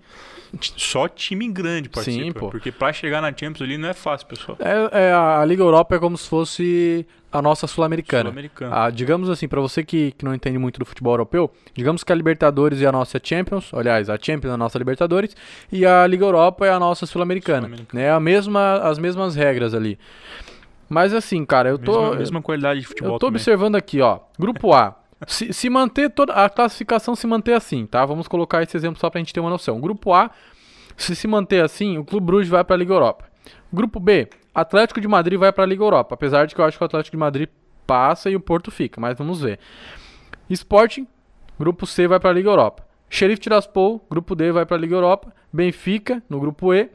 só 0.75 1.07
time 1.07 1.47
grande 1.51 1.87
participa. 1.89 2.23
Sim, 2.25 2.31
pô. 2.31 2.49
Porque 2.49 2.71
pra 2.71 2.91
chegar 2.91 3.21
na 3.21 3.27
Champions 3.29 3.61
ali 3.61 3.77
não 3.77 3.89
é 3.89 3.93
fácil, 3.93 4.25
pessoal. 4.27 4.57
É, 4.59 5.07
é, 5.09 5.13
a 5.13 5.43
Liga 5.45 5.61
Europa 5.61 5.95
é 5.95 5.99
como 5.99 6.17
se 6.17 6.27
fosse 6.27 7.05
a 7.31 7.41
nossa 7.41 7.67
Sul-Americana. 7.67 8.23
Sul-Americano. 8.23 8.75
Ah, 8.75 8.89
digamos 8.89 9.29
assim, 9.29 9.47
pra 9.47 9.61
você 9.61 9.83
que, 9.83 10.11
que 10.11 10.25
não 10.25 10.33
entende 10.33 10.57
muito 10.57 10.79
do 10.79 10.85
futebol 10.85 11.13
europeu, 11.13 11.51
digamos 11.73 12.03
que 12.03 12.11
a 12.11 12.15
Libertadores 12.15 12.81
é 12.81 12.85
a 12.85 12.91
nossa 12.91 13.19
Champions, 13.23 13.71
aliás, 13.73 14.09
a 14.09 14.17
Champions 14.19 14.51
é 14.51 14.53
a 14.53 14.57
nossa 14.57 14.77
Libertadores 14.77 15.35
e 15.71 15.85
a 15.85 16.05
Liga 16.07 16.25
Europa 16.25 16.65
é 16.65 16.71
a 16.71 16.79
nossa 16.79 17.05
Sul-Americana. 17.05 17.67
Sul-Americana. 17.67 18.03
né? 18.03 18.11
A 18.11 18.19
mesma, 18.19 18.75
as 18.77 18.97
mesmas 18.97 19.35
regras 19.35 19.73
ali. 19.73 19.97
Mas 20.89 21.13
assim, 21.13 21.45
cara, 21.45 21.69
eu 21.69 21.77
tô, 21.77 22.01
mesma, 22.01 22.15
mesma 22.15 22.41
qualidade 22.41 22.79
de 22.79 22.87
futebol 22.87 23.13
eu 23.13 23.19
tô 23.19 23.27
também. 23.27 23.37
observando 23.37 23.75
aqui, 23.75 24.01
ó. 24.01 24.19
Grupo 24.37 24.73
A. 24.73 24.95
Se, 25.27 25.51
se 25.51 25.69
manter 25.69 26.09
toda 26.09 26.31
a 26.31 26.49
classificação 26.49 27.13
se 27.13 27.27
manter 27.27 27.51
assim, 27.51 27.85
tá? 27.85 28.05
Vamos 28.05 28.25
colocar 28.25 28.63
esse 28.63 28.77
exemplo 28.77 28.97
só 28.97 29.09
pra 29.09 29.19
gente 29.19 29.33
ter 29.33 29.41
uma 29.41 29.49
noção. 29.49 29.79
Grupo 29.81 30.13
A, 30.13 30.31
se 30.95 31.13
se 31.13 31.27
manter 31.27 31.61
assim, 31.61 31.97
o 31.97 32.05
Clube 32.05 32.25
Bruges 32.25 32.49
vai 32.49 32.63
pra 32.63 32.77
Liga 32.77 32.93
Europa. 32.93 33.25
Grupo 33.71 33.99
B, 33.99 34.29
Atlético 34.53 34.99
de 34.99 35.07
Madrid 35.07 35.39
vai 35.39 35.51
pra 35.51 35.65
Liga 35.65 35.83
Europa, 35.83 36.15
apesar 36.15 36.45
de 36.45 36.55
que 36.55 36.61
eu 36.61 36.65
acho 36.65 36.77
que 36.77 36.83
o 36.83 36.85
Atlético 36.85 37.15
de 37.15 37.19
Madrid 37.19 37.49
passa 37.85 38.29
e 38.29 38.35
o 38.35 38.39
Porto 38.39 38.69
fica, 38.71 38.99
mas 38.99 39.17
vamos 39.17 39.41
ver. 39.41 39.59
Sporting, 40.49 41.07
grupo 41.59 41.85
C 41.85 42.07
vai 42.07 42.19
pra 42.19 42.31
Liga 42.31 42.49
Europa. 42.49 42.85
Sheriff 43.09 43.41
Tiraspol, 43.41 44.05
grupo 44.09 44.35
D 44.35 44.51
vai 44.51 44.65
pra 44.65 44.77
Liga 44.77 44.95
Europa. 44.95 45.33
Benfica 45.51 46.21
no 46.29 46.39
grupo 46.39 46.73
E. 46.73 46.89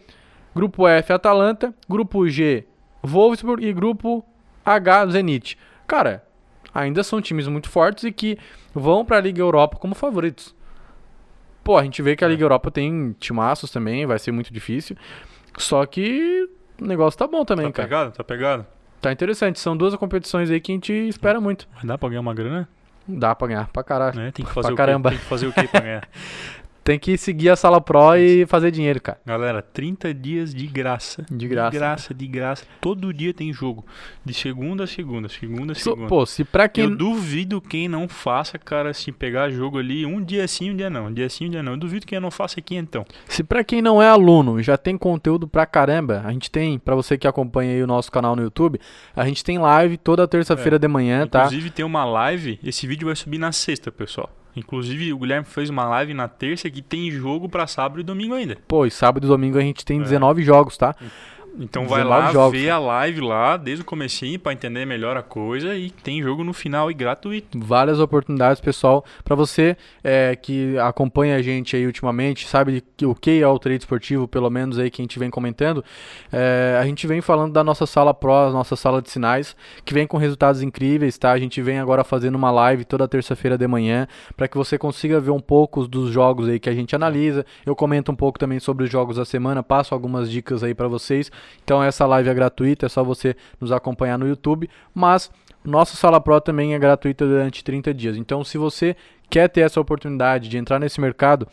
Grupo 0.54 0.86
F, 0.86 1.12
Atalanta. 1.12 1.74
Grupo 1.88 2.28
G, 2.28 2.64
Wolfsburg 3.02 3.66
e 3.66 3.72
grupo 3.72 4.24
H, 4.64 5.06
Zenit. 5.08 5.58
Cara, 5.86 6.24
ainda 6.72 7.02
são 7.02 7.20
times 7.20 7.48
muito 7.48 7.68
fortes 7.68 8.04
e 8.04 8.12
que 8.12 8.38
vão 8.72 9.04
pra 9.04 9.20
Liga 9.20 9.40
Europa 9.40 9.76
como 9.76 9.94
favoritos. 9.94 10.54
Pô, 11.64 11.76
a 11.76 11.82
gente 11.82 12.00
vê 12.02 12.14
que 12.14 12.24
a 12.24 12.28
É. 12.28 12.30
Liga 12.30 12.44
Europa 12.44 12.70
tem 12.70 13.16
timaços 13.18 13.70
também, 13.70 14.06
vai 14.06 14.18
ser 14.18 14.30
muito 14.30 14.52
difícil. 14.52 14.96
Só 15.58 15.84
que 15.86 16.48
o 16.80 16.84
negócio 16.86 17.18
tá 17.18 17.26
bom 17.26 17.44
também, 17.44 17.66
Tá 17.66 17.72
cara. 17.72 17.88
pegado? 17.88 18.12
Tá 18.12 18.24
pegado? 18.24 18.66
Tá 19.00 19.12
interessante. 19.12 19.60
São 19.60 19.76
duas 19.76 19.94
competições 19.96 20.50
aí 20.50 20.60
que 20.60 20.72
a 20.72 20.74
gente 20.74 20.92
espera 20.92 21.40
muito. 21.40 21.68
Mas 21.74 21.84
dá 21.84 21.98
pra 21.98 22.08
ganhar 22.08 22.20
uma 22.20 22.34
grana? 22.34 22.68
Dá 23.06 23.34
pra 23.34 23.48
ganhar 23.48 23.68
pra 23.68 23.82
caralho. 23.84 24.16
Né? 24.16 24.30
Tem 24.32 24.44
que 24.44 24.50
fazer 24.52 24.68
Pra 24.68 24.74
o 24.74 24.76
caramba. 24.76 25.10
quê? 25.10 25.16
Tem 25.16 25.22
que 25.24 25.28
fazer 25.28 25.46
o 25.46 25.52
quê 25.52 25.68
pra 25.68 25.80
ganhar? 25.80 26.08
Tem 26.84 26.98
que 26.98 27.16
seguir 27.16 27.48
a 27.48 27.56
Sala 27.56 27.80
Pro 27.80 28.14
e 28.14 28.44
fazer 28.44 28.70
dinheiro, 28.70 29.00
cara. 29.00 29.18
Galera, 29.24 29.62
30 29.62 30.12
dias 30.12 30.54
de 30.54 30.66
graça. 30.66 31.24
De 31.30 31.48
graça. 31.48 31.70
De 31.70 31.78
graça, 31.78 32.14
de 32.14 32.26
graça. 32.26 32.64
Todo 32.78 33.10
dia 33.10 33.32
tem 33.32 33.50
jogo. 33.54 33.86
De 34.22 34.34
segunda 34.34 34.84
a 34.84 34.86
segunda, 34.86 35.26
segunda 35.30 35.72
a 35.72 35.74
segunda. 35.74 36.06
Pô, 36.08 36.26
se 36.26 36.44
pra 36.44 36.68
quem. 36.68 36.84
Eu 36.84 36.94
duvido 36.94 37.58
quem 37.58 37.88
não 37.88 38.06
faça, 38.06 38.58
cara, 38.58 38.92
se 38.92 39.10
pegar 39.10 39.48
jogo 39.48 39.78
ali 39.78 40.04
um 40.04 40.22
dia 40.22 40.46
sim, 40.46 40.72
um 40.72 40.76
dia 40.76 40.90
não. 40.90 41.06
Um 41.06 41.12
dia 41.12 41.26
sim, 41.30 41.46
um 41.46 41.50
dia 41.50 41.62
não. 41.62 41.72
Eu 41.72 41.78
duvido 41.78 42.04
quem 42.04 42.20
não 42.20 42.30
faça 42.30 42.60
aqui 42.60 42.76
então. 42.76 43.06
Se 43.26 43.42
pra 43.42 43.64
quem 43.64 43.80
não 43.80 44.02
é 44.02 44.08
aluno 44.08 44.62
já 44.62 44.76
tem 44.76 44.98
conteúdo 44.98 45.48
pra 45.48 45.64
caramba, 45.64 46.22
a 46.22 46.32
gente 46.32 46.50
tem, 46.50 46.78
pra 46.78 46.94
você 46.94 47.16
que 47.16 47.26
acompanha 47.26 47.72
aí 47.72 47.82
o 47.82 47.86
nosso 47.86 48.12
canal 48.12 48.36
no 48.36 48.42
YouTube, 48.42 48.78
a 49.16 49.24
gente 49.24 49.42
tem 49.42 49.56
live 49.58 49.96
toda 49.96 50.28
terça-feira 50.28 50.78
de 50.78 50.86
manhã, 50.86 51.26
tá? 51.26 51.46
Inclusive 51.46 51.70
tem 51.70 51.84
uma 51.84 52.04
live, 52.04 52.60
esse 52.62 52.86
vídeo 52.86 53.06
vai 53.06 53.16
subir 53.16 53.38
na 53.38 53.52
sexta, 53.52 53.90
pessoal. 53.90 54.30
Inclusive 54.56 55.12
o 55.12 55.18
Guilherme 55.18 55.44
fez 55.46 55.68
uma 55.70 55.84
live 55.84 56.14
na 56.14 56.28
terça 56.28 56.70
que 56.70 56.80
tem 56.80 57.10
jogo 57.10 57.48
pra 57.48 57.66
sábado 57.66 58.00
e 58.00 58.04
domingo 58.04 58.34
ainda. 58.34 58.56
Pô, 58.68 58.86
e 58.86 58.90
sábado 58.90 59.26
e 59.26 59.28
domingo 59.28 59.58
a 59.58 59.62
gente 59.62 59.84
tem 59.84 60.00
É. 60.00 60.02
19 60.02 60.42
jogos, 60.42 60.76
tá? 60.76 60.94
Então 61.58 61.86
vai 61.86 62.02
19 62.02 62.26
lá 62.26 62.32
jogos. 62.32 62.58
ver 62.60 62.70
a 62.70 62.78
live 62.78 63.20
lá 63.20 63.56
desde 63.56 63.82
o 63.82 63.84
comecinho 63.84 64.38
pra 64.38 64.52
entender 64.52 64.84
melhor 64.84 65.16
a 65.16 65.22
coisa 65.22 65.76
e 65.76 65.88
tem 65.90 66.22
jogo 66.22 66.42
no 66.42 66.52
final 66.52 66.90
e 66.90 66.94
gratuito. 66.94 67.58
Várias 67.60 68.00
oportunidades, 68.00 68.60
pessoal, 68.60 69.04
pra 69.22 69.36
você 69.36 69.76
é, 70.02 70.34
que 70.34 70.76
acompanha 70.78 71.36
a 71.36 71.42
gente 71.42 71.76
aí 71.76 71.86
ultimamente, 71.86 72.46
sabe 72.48 72.82
que- 72.96 73.06
o 73.06 73.14
que 73.14 73.40
é 73.40 73.46
o 73.46 73.58
trade 73.58 73.82
esportivo, 73.82 74.26
pelo 74.26 74.50
menos 74.50 74.78
aí 74.78 74.90
que 74.90 75.00
a 75.00 75.04
gente 75.04 75.18
vem 75.18 75.30
comentando, 75.30 75.84
é, 76.32 76.76
a 76.80 76.84
gente 76.84 77.06
vem 77.06 77.20
falando 77.20 77.52
da 77.52 77.62
nossa 77.62 77.86
sala 77.86 78.12
Pro, 78.12 78.32
a 78.32 78.50
nossa 78.50 78.74
sala 78.76 79.00
de 79.00 79.10
sinais, 79.10 79.56
que 79.84 79.94
vem 79.94 80.06
com 80.06 80.16
resultados 80.16 80.62
incríveis, 80.62 81.16
tá? 81.18 81.30
A 81.32 81.38
gente 81.38 81.60
vem 81.62 81.78
agora 81.78 82.02
fazendo 82.04 82.34
uma 82.34 82.50
live 82.50 82.84
toda 82.84 83.06
terça-feira 83.06 83.56
de 83.56 83.66
manhã, 83.66 84.06
para 84.36 84.48
que 84.48 84.56
você 84.56 84.76
consiga 84.76 85.20
ver 85.20 85.30
um 85.30 85.40
pouco 85.40 85.86
dos 85.86 86.10
jogos 86.10 86.48
aí 86.48 86.58
que 86.58 86.68
a 86.68 86.74
gente 86.74 86.94
analisa. 86.96 87.46
Eu 87.64 87.76
comento 87.76 88.10
um 88.10 88.16
pouco 88.16 88.38
também 88.38 88.58
sobre 88.60 88.84
os 88.84 88.90
jogos 88.90 89.16
da 89.16 89.24
semana, 89.24 89.62
passo 89.62 89.94
algumas 89.94 90.30
dicas 90.30 90.62
aí 90.64 90.74
para 90.74 90.88
vocês. 90.88 91.30
Então 91.62 91.82
essa 91.82 92.06
live 92.06 92.28
é 92.28 92.34
gratuita, 92.34 92.86
é 92.86 92.88
só 92.88 93.02
você 93.04 93.36
nos 93.60 93.72
acompanhar 93.72 94.18
no 94.18 94.26
YouTube, 94.28 94.68
mas 94.94 95.30
nossa 95.64 95.96
sala 95.96 96.20
Pro 96.20 96.40
também 96.40 96.74
é 96.74 96.78
gratuita 96.78 97.26
durante 97.26 97.62
30 97.64 97.92
dias. 97.94 98.16
Então 98.16 98.42
se 98.44 98.58
você 98.58 98.94
quer 99.30 99.48
ter 99.48 99.60
essa 99.62 99.80
oportunidade 99.80 100.48
de 100.48 100.58
entrar 100.58 100.78
nesse 100.78 101.00
mercado, 101.00 101.48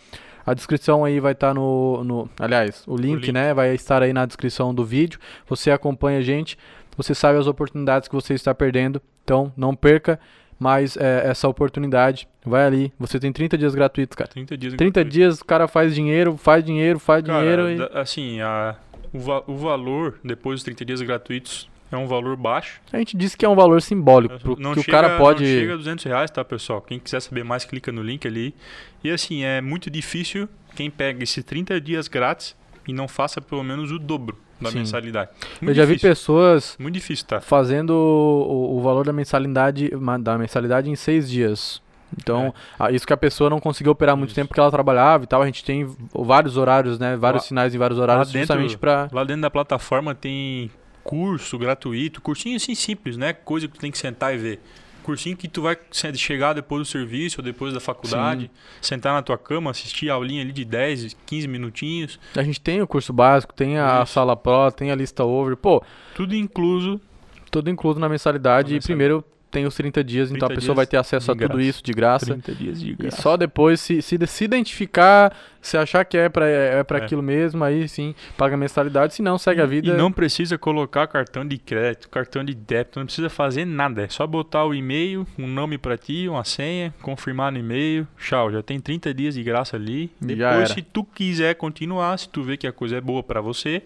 a 0.46 0.54
descrição 0.54 1.06
aí 1.06 1.20
vai 1.20 1.32
estar 1.34 1.54
no, 1.54 2.04
no- 2.04 2.30
Aliás, 2.40 2.84
o 2.88 2.96
link, 2.98 3.22
link. 3.22 3.32
né? 3.32 3.54
Vai 3.54 3.74
estar 3.76 4.02
aí 4.02 4.12
na 4.12 4.26
descrição 4.26 4.74
do 4.74 4.84
vídeo. 4.84 5.20
Você 5.48 5.70
acompanha 5.72 6.20
a 6.20 6.22
gente, 6.22 6.58
você 6.98 7.14
sabe 7.16 7.38
as 7.40 7.48
oportunidades 7.48 8.10
que 8.10 8.16
você 8.16 8.34
está 8.34 8.54
perdendo. 8.54 9.02
Então 9.24 9.54
não 9.56 9.76
perca 9.76 10.20
mais 10.60 10.98
é, 10.98 11.28
essa 11.30 11.48
oportunidade. 11.48 12.28
Vai 12.46 12.66
ali. 12.66 12.92
Você 13.00 13.20
tem 13.20 13.32
30 13.32 13.56
dias 13.58 13.74
gratuitos, 13.76 14.16
cara. 14.16 14.30
30 14.30 14.58
dias 14.58 14.74
30 14.74 14.92
gratuito. 15.00 15.14
dias 15.14 15.40
o 15.42 15.46
cara 15.46 15.68
faz 15.68 15.94
dinheiro, 15.94 16.36
faz 16.38 16.64
dinheiro, 16.64 17.00
faz 17.00 17.24
Cara, 17.24 17.40
dinheiro 17.40 17.70
e. 17.70 17.98
assim, 18.00 18.42
a, 18.42 18.76
o, 19.14 19.20
va- 19.20 19.44
o 19.48 19.56
valor 19.58 20.20
depois 20.24 20.56
dos 20.58 20.64
30 20.64 20.86
dias 20.86 21.02
gratuitos 21.02 21.70
é 21.92 21.98
um 21.98 22.08
valor 22.08 22.36
baixo. 22.38 22.80
A 22.94 22.98
gente 22.98 23.18
disse 23.18 23.36
que 23.38 23.46
é 23.46 23.50
um 23.50 23.56
valor 23.56 23.82
simbólico, 23.82 24.40
pro, 24.40 24.56
Não 24.60 24.74
que 24.74 24.82
chega, 24.82 24.98
o 24.98 25.02
cara 25.02 25.18
pode. 25.18 25.44
Não 25.44 25.50
chega 25.50 25.74
a 25.74 25.78
200 25.78 26.06
reais, 26.06 26.32
tá, 26.32 26.44
pessoal? 26.46 26.82
Quem 26.82 26.98
quiser 27.00 27.20
saber 27.22 27.44
mais, 27.44 27.66
clica 27.66 27.92
no 27.92 28.02
link 28.02 28.26
ali. 28.28 28.56
E 29.04 29.10
assim, 29.12 29.44
é 29.44 29.60
muito 29.62 29.90
difícil 29.90 30.48
quem 30.76 30.90
pega 30.90 31.22
esses 31.24 31.44
30 31.44 31.82
dias 31.82 32.08
grátis 32.08 32.56
e 32.88 32.94
não 32.94 33.08
faça 33.08 33.42
pelo 33.42 33.64
menos 33.64 33.92
o 33.92 34.00
dobro 34.00 34.38
da 34.60 34.70
Sim. 34.72 34.80
mensalidade. 34.80 35.32
Eu 35.42 35.66
Muito 35.66 35.76
já 35.76 35.84
vi 35.86 35.94
difícil. 35.96 36.10
pessoas 36.10 36.76
Muito 36.80 36.94
difícil, 36.94 37.26
tá? 37.26 37.42
fazendo 37.42 37.90
o, 37.92 38.78
o 38.78 38.82
valor 38.82 39.06
da 39.06 39.12
mensalidade, 39.12 39.92
da 40.22 40.38
mensalidade 40.38 40.90
em 40.90 40.96
seis 40.96 41.30
dias. 41.30 41.82
Então, 42.18 42.54
ah, 42.80 42.92
isso 42.92 43.06
que 43.08 43.14
a 43.14 43.18
pessoa 43.18 43.50
não 43.50 43.60
conseguiu 43.60 43.92
operar 43.92 44.16
muito 44.18 44.30
Isso. 44.30 44.36
tempo 44.36 44.50
porque 44.50 44.60
ela 44.60 44.72
trabalhava 44.72 45.24
e 45.24 45.28
tal. 45.28 45.42
A 45.42 45.46
gente 45.46 45.64
tem 45.64 45.88
vários 46.14 46.58
horários, 46.58 47.00
né? 47.00 47.16
Vários 47.16 47.44
Lá- 47.44 47.48
sinais 47.48 47.74
em 47.76 47.78
vários 47.78 48.00
horários 48.00 48.28
dentro- 48.32 48.48
justamente 48.48 48.78
pra. 48.78 49.08
Lá 49.12 49.24
dentro 49.24 49.42
da 49.44 49.50
plataforma 49.50 50.14
tem 50.14 50.70
curso 51.04 51.58
gratuito, 51.58 52.22
cursinho 52.22 52.56
assim 52.58 52.76
simples, 52.76 53.18
né? 53.18 53.34
Coisa 53.34 53.68
que 53.68 53.74
tu 53.76 53.80
tem 53.80 53.92
que 53.92 53.98
sentar 53.98 54.34
e 54.36 54.38
ver. 54.38 54.60
Cursinho 55.04 55.36
que 55.36 55.48
tu 55.48 55.64
vai 55.64 55.76
chegar 56.16 56.54
depois 56.54 56.82
do 56.84 56.86
serviço 56.86 57.40
ou 57.42 57.44
depois 57.44 57.74
da 57.74 57.80
faculdade, 57.80 58.52
sentar 58.80 59.14
na 59.14 59.24
tua 59.24 59.36
cama, 59.36 59.72
assistir 59.72 60.12
a 60.12 60.14
aulinha 60.14 60.44
ali 60.44 60.52
de 60.52 60.64
10, 60.64 61.18
15 61.26 61.48
minutinhos, 61.48 62.20
A 62.38 62.44
gente 62.44 62.62
tem 62.62 62.84
o 62.84 62.88
curso 62.88 63.12
básico, 63.12 63.52
tem 63.52 63.80
a 63.80 64.04
Isso. 64.04 64.14
sala 64.14 64.36
pro, 64.38 64.72
tem 64.72 64.92
a 64.92 64.96
lista 64.96 65.24
over. 65.24 65.56
Pô, 65.58 65.82
tudo 66.14 66.36
incluso. 66.36 67.02
tudo 67.50 67.70
incluso 67.70 68.00
na 68.00 68.08
mensalidade. 68.08 68.68
Na 68.68 68.72
E 68.72 68.74
mensalidade. 68.76 68.86
primeiro 68.86 69.26
tem 69.52 69.66
os 69.66 69.76
30 69.76 70.04
dias, 70.04 70.32
então 70.32 70.46
a 70.46 70.50
30 70.50 70.62
pessoa 70.62 70.76
vai 70.76 70.88
ter 70.88 70.98
acesso 70.98 71.30
a 71.32 71.34
de 71.34 71.42
tudo 71.42 71.50
graça. 71.58 71.70
isso 71.70 71.84
de 71.84 71.92
graça. 71.94 72.26
30 72.28 72.56
dias 72.56 72.80
de 72.80 72.92
E 72.92 72.96
graça. 72.96 73.22
só 73.22 73.36
depois, 73.38 73.80
se, 73.82 74.02
se, 74.02 74.18
se 74.26 74.44
identificar, 74.46 75.36
se 75.62 75.78
achar 75.78 76.04
que 76.06 76.18
é 76.18 76.30
pra, 76.30 76.48
é 76.48 76.84
pra 76.84 77.00
É. 77.00 77.04
aquilo 77.04 77.22
mesmo, 77.22 77.64
aí 77.64 77.88
sim, 77.88 78.16
paga 78.38 78.56
a 78.56 78.58
mensalidade. 78.58 79.14
Se 79.14 79.22
não, 79.22 79.38
segue 79.38 79.62
a 79.62 79.66
vida. 79.66 79.90
E 79.90 79.94
não 79.94 80.12
precisa 80.12 80.58
colocar 80.58 81.06
cartão 81.08 81.46
de 81.46 81.58
crédito, 81.58 82.10
cartão 82.10 82.44
de 82.44 82.54
débito, 82.56 82.98
não 83.00 83.06
precisa 83.06 83.30
fazer 83.30 83.66
nada. 83.66 84.04
É 84.04 84.08
só 84.10 84.26
botar 84.26 84.66
o 84.66 84.74
e-mail, 84.74 85.28
um 85.38 85.48
nome 85.48 85.78
pra 85.78 85.98
ti, 85.98 86.28
uma 86.30 86.44
senha, 86.44 86.94
confirmar 87.02 87.52
no 87.52 87.60
e-mail. 87.60 88.08
Tchau, 88.18 88.52
já 88.52 88.64
tem 88.64 88.80
30 88.80 89.14
dias 89.14 89.36
de 89.36 89.44
graça 89.44 89.76
ali. 89.76 90.12
Depois, 90.20 90.70
se 90.72 90.82
tu 90.82 91.04
quiser 91.04 91.56
continuar, 91.56 92.18
se 92.18 92.30
tu 92.30 92.42
vê 92.42 92.58
que 92.58 92.66
a 92.68 92.72
coisa 92.72 92.96
é 92.98 93.02
boa 93.02 93.22
pra 93.22 93.42
você, 93.42 93.82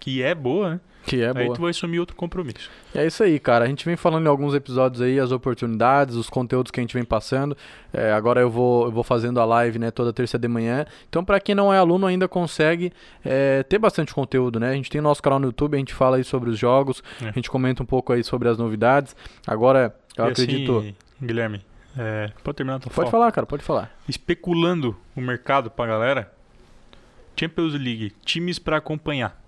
que 0.00 0.22
é 0.22 0.34
boa, 0.34 0.70
né? 0.74 0.80
Que 1.06 1.22
é 1.22 1.28
aí 1.28 1.44
boa. 1.46 1.54
tu 1.56 1.62
vai 1.62 1.70
assumir 1.70 2.00
outro 2.00 2.14
compromisso. 2.14 2.70
É 2.94 3.06
isso 3.06 3.22
aí, 3.22 3.38
cara. 3.38 3.64
A 3.64 3.68
gente 3.68 3.82
vem 3.86 3.96
falando 3.96 4.26
em 4.26 4.28
alguns 4.28 4.52
episódios 4.54 5.00
aí, 5.00 5.18
as 5.18 5.32
oportunidades, 5.32 6.16
os 6.16 6.28
conteúdos 6.28 6.70
que 6.70 6.78
a 6.80 6.82
gente 6.82 6.92
vem 6.92 7.04
passando. 7.04 7.56
É, 7.94 8.12
agora 8.12 8.42
eu 8.42 8.50
vou, 8.50 8.84
eu 8.86 8.92
vou 8.92 9.02
fazendo 9.02 9.40
a 9.40 9.44
live, 9.46 9.78
né, 9.78 9.90
toda 9.90 10.12
terça 10.12 10.38
de 10.38 10.46
manhã. 10.46 10.84
Então, 11.08 11.24
pra 11.24 11.40
quem 11.40 11.54
não 11.54 11.72
é 11.72 11.78
aluno, 11.78 12.06
ainda 12.06 12.28
consegue 12.28 12.92
é, 13.24 13.62
ter 13.62 13.78
bastante 13.78 14.12
conteúdo, 14.12 14.60
né? 14.60 14.70
A 14.70 14.74
gente 14.74 14.90
tem 14.90 15.00
nosso 15.00 15.22
canal 15.22 15.38
no 15.38 15.46
YouTube, 15.46 15.76
a 15.76 15.78
gente 15.78 15.94
fala 15.94 16.18
aí 16.18 16.24
sobre 16.24 16.50
os 16.50 16.58
jogos, 16.58 17.02
É. 17.22 17.28
a 17.28 17.32
gente 17.32 17.48
comenta 17.48 17.82
um 17.82 17.86
pouco 17.86 18.12
aí 18.12 18.22
sobre 18.22 18.48
as 18.48 18.58
novidades. 18.58 19.16
Agora, 19.46 19.94
eu 20.14 20.26
e 20.26 20.30
acredito. 20.30 20.78
assim, 20.78 20.94
Guilherme, 21.22 21.62
É, 21.96 22.30
pode 22.44 22.56
terminar 22.56 22.80
tua 22.80 22.90
Pode 22.92 23.10
fala? 23.10 23.10
falar, 23.10 23.32
cara, 23.32 23.46
pode 23.46 23.62
falar. 23.64 23.90
Especulando 24.06 24.94
o 25.16 25.22
mercado 25.22 25.70
pra 25.70 25.86
galera. 25.86 26.30
Champions 27.34 27.72
League, 27.72 28.12
times 28.24 28.58
pra 28.58 28.76
acompanhar. 28.76 29.40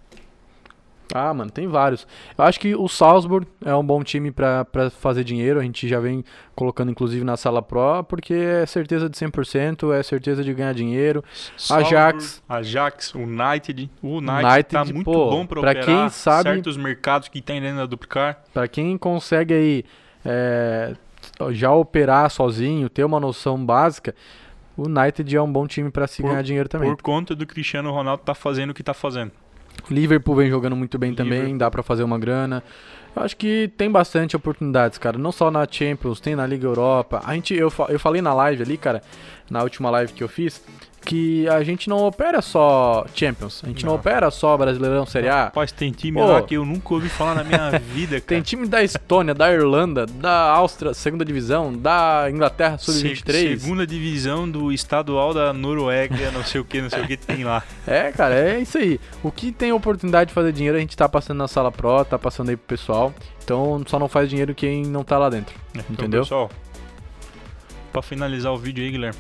Ah, 1.14 1.32
mano, 1.34 1.50
tem 1.50 1.66
vários. 1.66 2.06
Eu 2.36 2.44
acho 2.44 2.58
que 2.60 2.74
o 2.74 2.88
Salzburg 2.88 3.46
é 3.64 3.74
um 3.74 3.84
bom 3.84 4.02
time 4.02 4.30
pra, 4.30 4.64
pra 4.64 4.90
fazer 4.90 5.24
dinheiro. 5.24 5.58
A 5.58 5.62
gente 5.62 5.88
já 5.88 5.98
vem 6.00 6.24
colocando, 6.54 6.90
inclusive, 6.90 7.24
na 7.24 7.36
sala 7.36 7.60
Pro, 7.62 8.04
porque 8.04 8.34
é 8.34 8.66
certeza 8.66 9.08
de 9.08 9.16
100%, 9.16 9.92
é 9.92 10.02
certeza 10.02 10.44
de 10.44 10.52
ganhar 10.54 10.72
dinheiro. 10.74 11.24
Ajax. 11.70 12.42
Ajax, 12.48 13.14
United. 13.14 13.90
O 14.02 14.18
United, 14.18 14.44
United, 14.46 14.64
tá 14.70 14.84
muito 14.84 15.04
pô, 15.04 15.30
bom 15.30 15.46
pra 15.46 15.60
operar 15.60 15.84
quem 15.84 16.08
sabe- 16.10 16.42
certos 16.50 16.76
mercados 16.76 17.28
que 17.28 17.40
tem 17.40 17.60
dentro 17.60 17.78
da 17.78 17.86
duplicar. 17.86 18.42
Pra 18.52 18.68
quem 18.68 18.96
consegue 18.98 19.54
aí 19.54 19.84
é, 20.24 20.94
já 21.50 21.72
operar 21.72 22.30
sozinho, 22.30 22.88
ter 22.88 23.04
uma 23.04 23.18
noção 23.20 23.62
básica, 23.64 24.14
o 24.76 24.86
United 24.88 25.34
é 25.36 25.42
um 25.42 25.50
bom 25.52 25.66
time 25.66 25.90
pra 25.90 26.06
se 26.06 26.22
Por- 26.22 26.28
ganhar 26.28 26.42
dinheiro 26.42 26.68
também. 26.68 26.94
Por 26.94 27.02
conta 27.02 27.34
do 27.34 27.46
Cristiano 27.46 27.90
Ronaldo 27.90 28.22
tá 28.22 28.34
fazendo 28.34 28.70
o 28.70 28.74
que 28.74 28.82
tá 28.82 28.94
fazendo. 28.94 29.32
Liverpool 29.90 30.34
vem 30.36 30.50
jogando 30.50 30.76
muito 30.76 30.98
bem 30.98 31.14
também, 31.14 31.32
Liverpool. 31.32 31.58
dá 31.58 31.70
pra 31.70 31.82
fazer 31.82 32.02
uma 32.02 32.18
grana. 32.18 32.62
Eu 33.14 33.22
acho 33.22 33.36
que 33.36 33.70
tem 33.76 33.90
bastante 33.90 34.36
oportunidades, 34.36 34.98
cara. 34.98 35.18
Não 35.18 35.32
só 35.32 35.50
na 35.50 35.66
Champions, 35.68 36.20
tem 36.20 36.36
na 36.36 36.46
Liga 36.46 36.66
Europa. 36.66 37.20
A 37.24 37.34
gente, 37.34 37.54
eu, 37.54 37.72
eu 37.88 37.98
falei 37.98 38.22
na 38.22 38.32
live 38.32 38.62
ali, 38.62 38.76
cara, 38.76 39.02
na 39.50 39.62
última 39.62 39.90
live 39.90 40.12
que 40.12 40.22
eu 40.22 40.28
fiz, 40.28 40.62
que 41.04 41.48
a 41.48 41.62
gente 41.64 41.88
não 41.88 41.98
opera 42.04 42.42
só 42.42 43.06
Champions. 43.14 43.62
A 43.64 43.68
gente 43.68 43.84
não, 43.84 43.92
Não. 43.94 43.98
opera 43.98 44.30
só 44.30 44.56
Brasileirão 44.56 45.06
Série 45.06 45.28
A. 45.28 45.44
Rapaz, 45.44 45.72
tem 45.72 45.90
time 45.92 46.18
Pô. 46.20 46.26
lá 46.26 46.42
que 46.42 46.54
eu 46.54 46.64
nunca 46.64 46.92
ouvi 46.94 47.08
falar 47.08 47.34
na 47.36 47.42
minha 47.44 47.70
vida, 47.92 48.20
cara. 48.20 48.26
Tem 48.26 48.42
time 48.42 48.66
da 48.66 48.82
Estônia, 48.82 49.34
da 49.34 49.50
Irlanda, 49.52 50.04
da 50.06 50.50
Áustria, 50.50 50.92
segunda 50.92 51.24
divisão, 51.24 51.72
da 51.76 52.26
Inglaterra, 52.30 52.76
sub-23. 52.78 53.32
Se- 53.32 53.58
Segunda 53.60 53.86
divisão 53.86 54.48
do 54.48 54.70
estadual 54.70 55.32
da 55.32 55.52
Noruega, 55.52 56.30
não 56.32 56.44
sei 56.44 56.60
o 56.60 56.64
que, 56.64 56.80
não 56.82 56.90
sei 56.90 57.02
o 57.02 57.06
que 57.06 57.16
tem 57.16 57.44
lá. 57.44 57.62
É, 57.86 58.12
cara, 58.12 58.34
é 58.34 58.60
isso 58.60 58.78
aí. 58.78 59.00
O 59.22 59.32
que 59.32 59.50
tem 59.50 59.72
oportunidade 59.72 60.28
de 60.28 60.34
fazer 60.34 60.52
dinheiro, 60.52 60.76
a 60.76 60.80
gente 60.80 60.96
tá 60.96 61.08
passando 61.08 61.38
na 61.38 61.48
sala 61.48 61.72
pro, 61.72 62.04
tá 62.04 62.18
passando 62.18 62.50
aí 62.50 62.56
pro 62.56 62.66
pessoal. 62.66 63.12
Então 63.42 63.82
só 63.86 63.98
não 63.98 64.06
faz 64.08 64.28
dinheiro 64.28 64.54
quem 64.54 64.84
não 64.84 65.02
tá 65.02 65.18
lá 65.18 65.28
dentro. 65.28 65.54
Então, 65.74 65.84
Entendeu? 65.90 66.20
pessoal, 66.22 66.50
pra 67.90 68.02
finalizar 68.02 68.52
o 68.52 68.56
vídeo 68.58 68.84
aí, 68.84 68.90
Guilherme. 68.90 69.18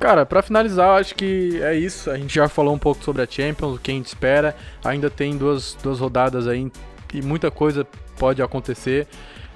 Cara, 0.00 0.24
pra 0.24 0.40
finalizar, 0.40 0.88
eu 0.88 0.94
acho 0.94 1.14
que 1.14 1.62
é 1.62 1.74
isso. 1.74 2.10
A 2.10 2.16
gente 2.16 2.34
já 2.34 2.48
falou 2.48 2.74
um 2.74 2.78
pouco 2.78 3.04
sobre 3.04 3.20
a 3.20 3.26
Champions, 3.26 3.76
o 3.76 3.78
que 3.78 3.90
a 3.90 3.94
gente 3.94 4.06
espera. 4.06 4.56
Ainda 4.82 5.10
tem 5.10 5.36
duas, 5.36 5.76
duas 5.82 6.00
rodadas 6.00 6.48
aí 6.48 6.72
e 7.12 7.20
muita 7.20 7.50
coisa 7.50 7.86
pode 8.18 8.40
acontecer. 8.40 9.06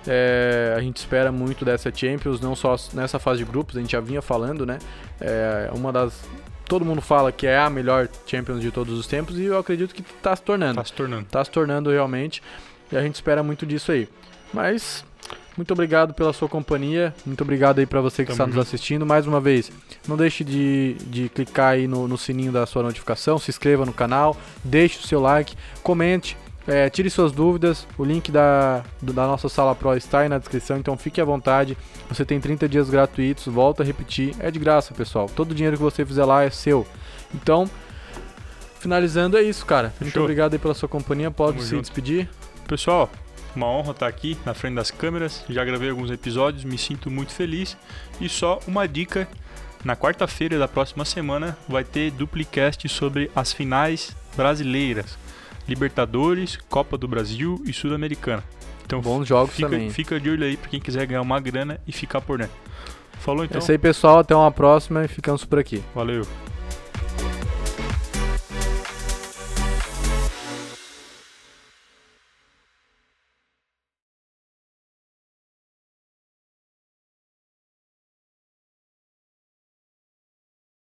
É, 0.07 0.75
a 0.77 0.81
gente 0.83 0.99
espera 0.99 1.33
muito 1.33 1.65
dessa 1.65 1.91
Champions, 1.91 2.43
não 2.43 2.55
só 2.55 2.77
nessa 2.93 3.19
fase 3.19 3.39
de 3.43 3.51
grupos, 3.51 3.75
a 3.75 3.81
gente 3.81 3.93
já 3.93 4.01
vinha 4.01 4.21
falando, 4.21 4.67
né? 4.67 4.79
É 5.19 5.71
uma 5.75 5.91
das. 5.91 6.29
Todo 6.67 6.85
mundo 6.85 7.01
fala 7.01 7.33
que 7.33 7.47
é 7.47 7.59
a 7.59 7.71
melhor 7.71 8.07
Champions 8.27 8.61
de 8.61 8.71
todos 8.71 8.99
os 8.99 9.07
tempos 9.07 9.39
e 9.39 9.45
eu 9.45 9.59
acredito 9.59 9.95
que 9.95 10.03
tá 10.03 10.37
se 10.37 10.43
tornando. 10.43 10.77
Tá 10.77 10.85
se 10.85 10.93
tornando. 10.93 11.25
tá 11.25 11.43
se 11.43 11.51
tornando 11.51 11.91
realmente. 11.91 12.43
E 12.93 12.97
a 12.99 13.01
gente 13.01 13.15
espera 13.15 13.43
muito 13.43 13.65
disso 13.65 13.93
aí. 13.93 14.07
Mas 14.53 15.05
muito 15.57 15.73
obrigado 15.73 16.15
pela 16.15 16.33
sua 16.33 16.49
companhia. 16.49 17.15
Muito 17.25 17.43
obrigado 17.43 17.79
aí 17.79 17.87
pra 17.87 18.01
você 18.01 18.25
que 18.25 18.33
Tamo 18.33 18.43
está 18.43 18.47
nos 18.47 18.59
assistindo. 18.67 19.07
Mais 19.07 19.27
uma 19.27 19.41
vez, 19.41 19.71
não 20.07 20.17
deixe 20.17 20.43
de, 20.43 20.97
de 21.07 21.29
clicar 21.29 21.75
aí 21.75 21.87
no, 21.87 22.09
no 22.09 22.19
sininho 22.19 22.53
da 22.53 22.67
sua 22.67 22.83
notificação, 22.83 23.39
se 23.39 23.51
inscreva 23.51 23.87
no 23.87 23.93
canal, 23.93 24.37
deixe 24.65 24.99
o 24.99 25.03
seu 25.03 25.21
like, 25.21 25.57
comente, 25.83 26.37
é, 26.67 26.89
tire 26.91 27.09
suas 27.11 27.31
dúvidas. 27.33 27.87
O 27.97 28.05
link 28.05 28.33
da, 28.33 28.83
da 29.01 29.27
nossa 29.27 29.49
sala 29.49 29.75
Pro 29.75 29.97
está 29.97 30.21
aí 30.21 30.29
na 30.29 30.39
descrição, 30.39 30.77
então 30.77 30.97
fique 30.97 31.21
à 31.21 31.25
vontade. 31.25 31.77
Você 32.09 32.25
tem 32.25 32.41
30 32.41 32.69
dias 32.69 32.91
gratuitos, 32.91 33.47
volta 33.47 33.83
a 33.83 33.87
repetir, 33.87 34.35
é 34.39 34.51
de 34.51 34.59
graça, 34.59 34.95
pessoal. 34.95 35.29
Todo 35.29 35.53
o 35.53 35.55
dinheiro 35.55 35.77
que 35.77 35.83
você 35.83 36.05
fizer 36.05 36.25
lá 36.25 36.43
é 36.43 36.51
seu. 36.51 36.87
Então, 37.35 37.69
finalizando 38.79 39.37
é 39.37 39.43
isso, 39.43 39.65
cara. 39.65 39.93
Muito 40.01 40.13
Fechou. 40.13 40.23
obrigado 40.23 40.53
aí 40.55 40.59
pela 40.59 40.75
sua 40.75 40.89
companhia. 40.89 41.31
Pode 41.31 41.59
Tamo 41.59 41.65
se 41.65 41.71
junto. 41.71 41.83
despedir. 41.83 42.29
Pessoal, 42.67 43.11
uma 43.57 43.67
honra 43.67 43.93
estar 43.93 44.07
aqui 44.07 44.37
na 44.45 44.55
frente 44.55 44.75
das 44.75 44.91
câmeras. 44.91 45.45
Já 45.49 45.65
gravei 45.65 45.91
alguns 45.91 46.11
episódios, 46.11 46.65
me 46.65 46.77
sinto 46.79 47.11
muito 47.11 47.33
feliz. 47.33 47.77
E 48.21 48.29
só 48.29 48.59
uma 48.67 48.87
dica: 48.89 49.29
na 49.85 49.95
quarta-feira 49.97 50.59
da 50.59 50.67
próxima 50.69 51.05
semana 51.05 51.57
vai 51.69 51.85
ter 51.85 52.11
duplicast 52.11 52.89
sobre 52.89 53.31
as 53.35 53.53
finais 53.53 54.15
brasileiras: 54.37 55.17
Libertadores, 55.69 56.59
Copa 56.69 56.97
do 56.99 57.09
Brasil 57.09 57.63
e 57.67 57.73
Sul-Americana. 57.73 58.43
Então 58.87 59.01
Bons 59.01 59.27
jogos 59.27 59.55
fica, 59.55 59.69
também. 59.71 59.91
fica 59.91 60.21
de 60.21 60.29
olho 60.29 60.45
aí 60.45 60.57
pra 60.57 60.69
quem 60.69 60.79
quiser 60.81 61.07
ganhar 61.07 61.23
uma 61.23 61.41
grana 61.41 61.81
e 61.87 61.93
ficar 61.93 62.21
por 62.21 62.39
dentro. 62.39 62.55
Falou 63.19 63.43
É 63.43 63.47
então? 63.47 63.59
isso 63.59 63.73
aí, 63.73 63.79
pessoal. 63.79 64.19
Até 64.19 64.37
uma 64.37 64.51
próxima 64.53 65.05
e 65.05 65.09
ficamos 65.09 65.45
por 65.45 65.59
aqui. 65.59 65.83
Valeu. 65.95 66.27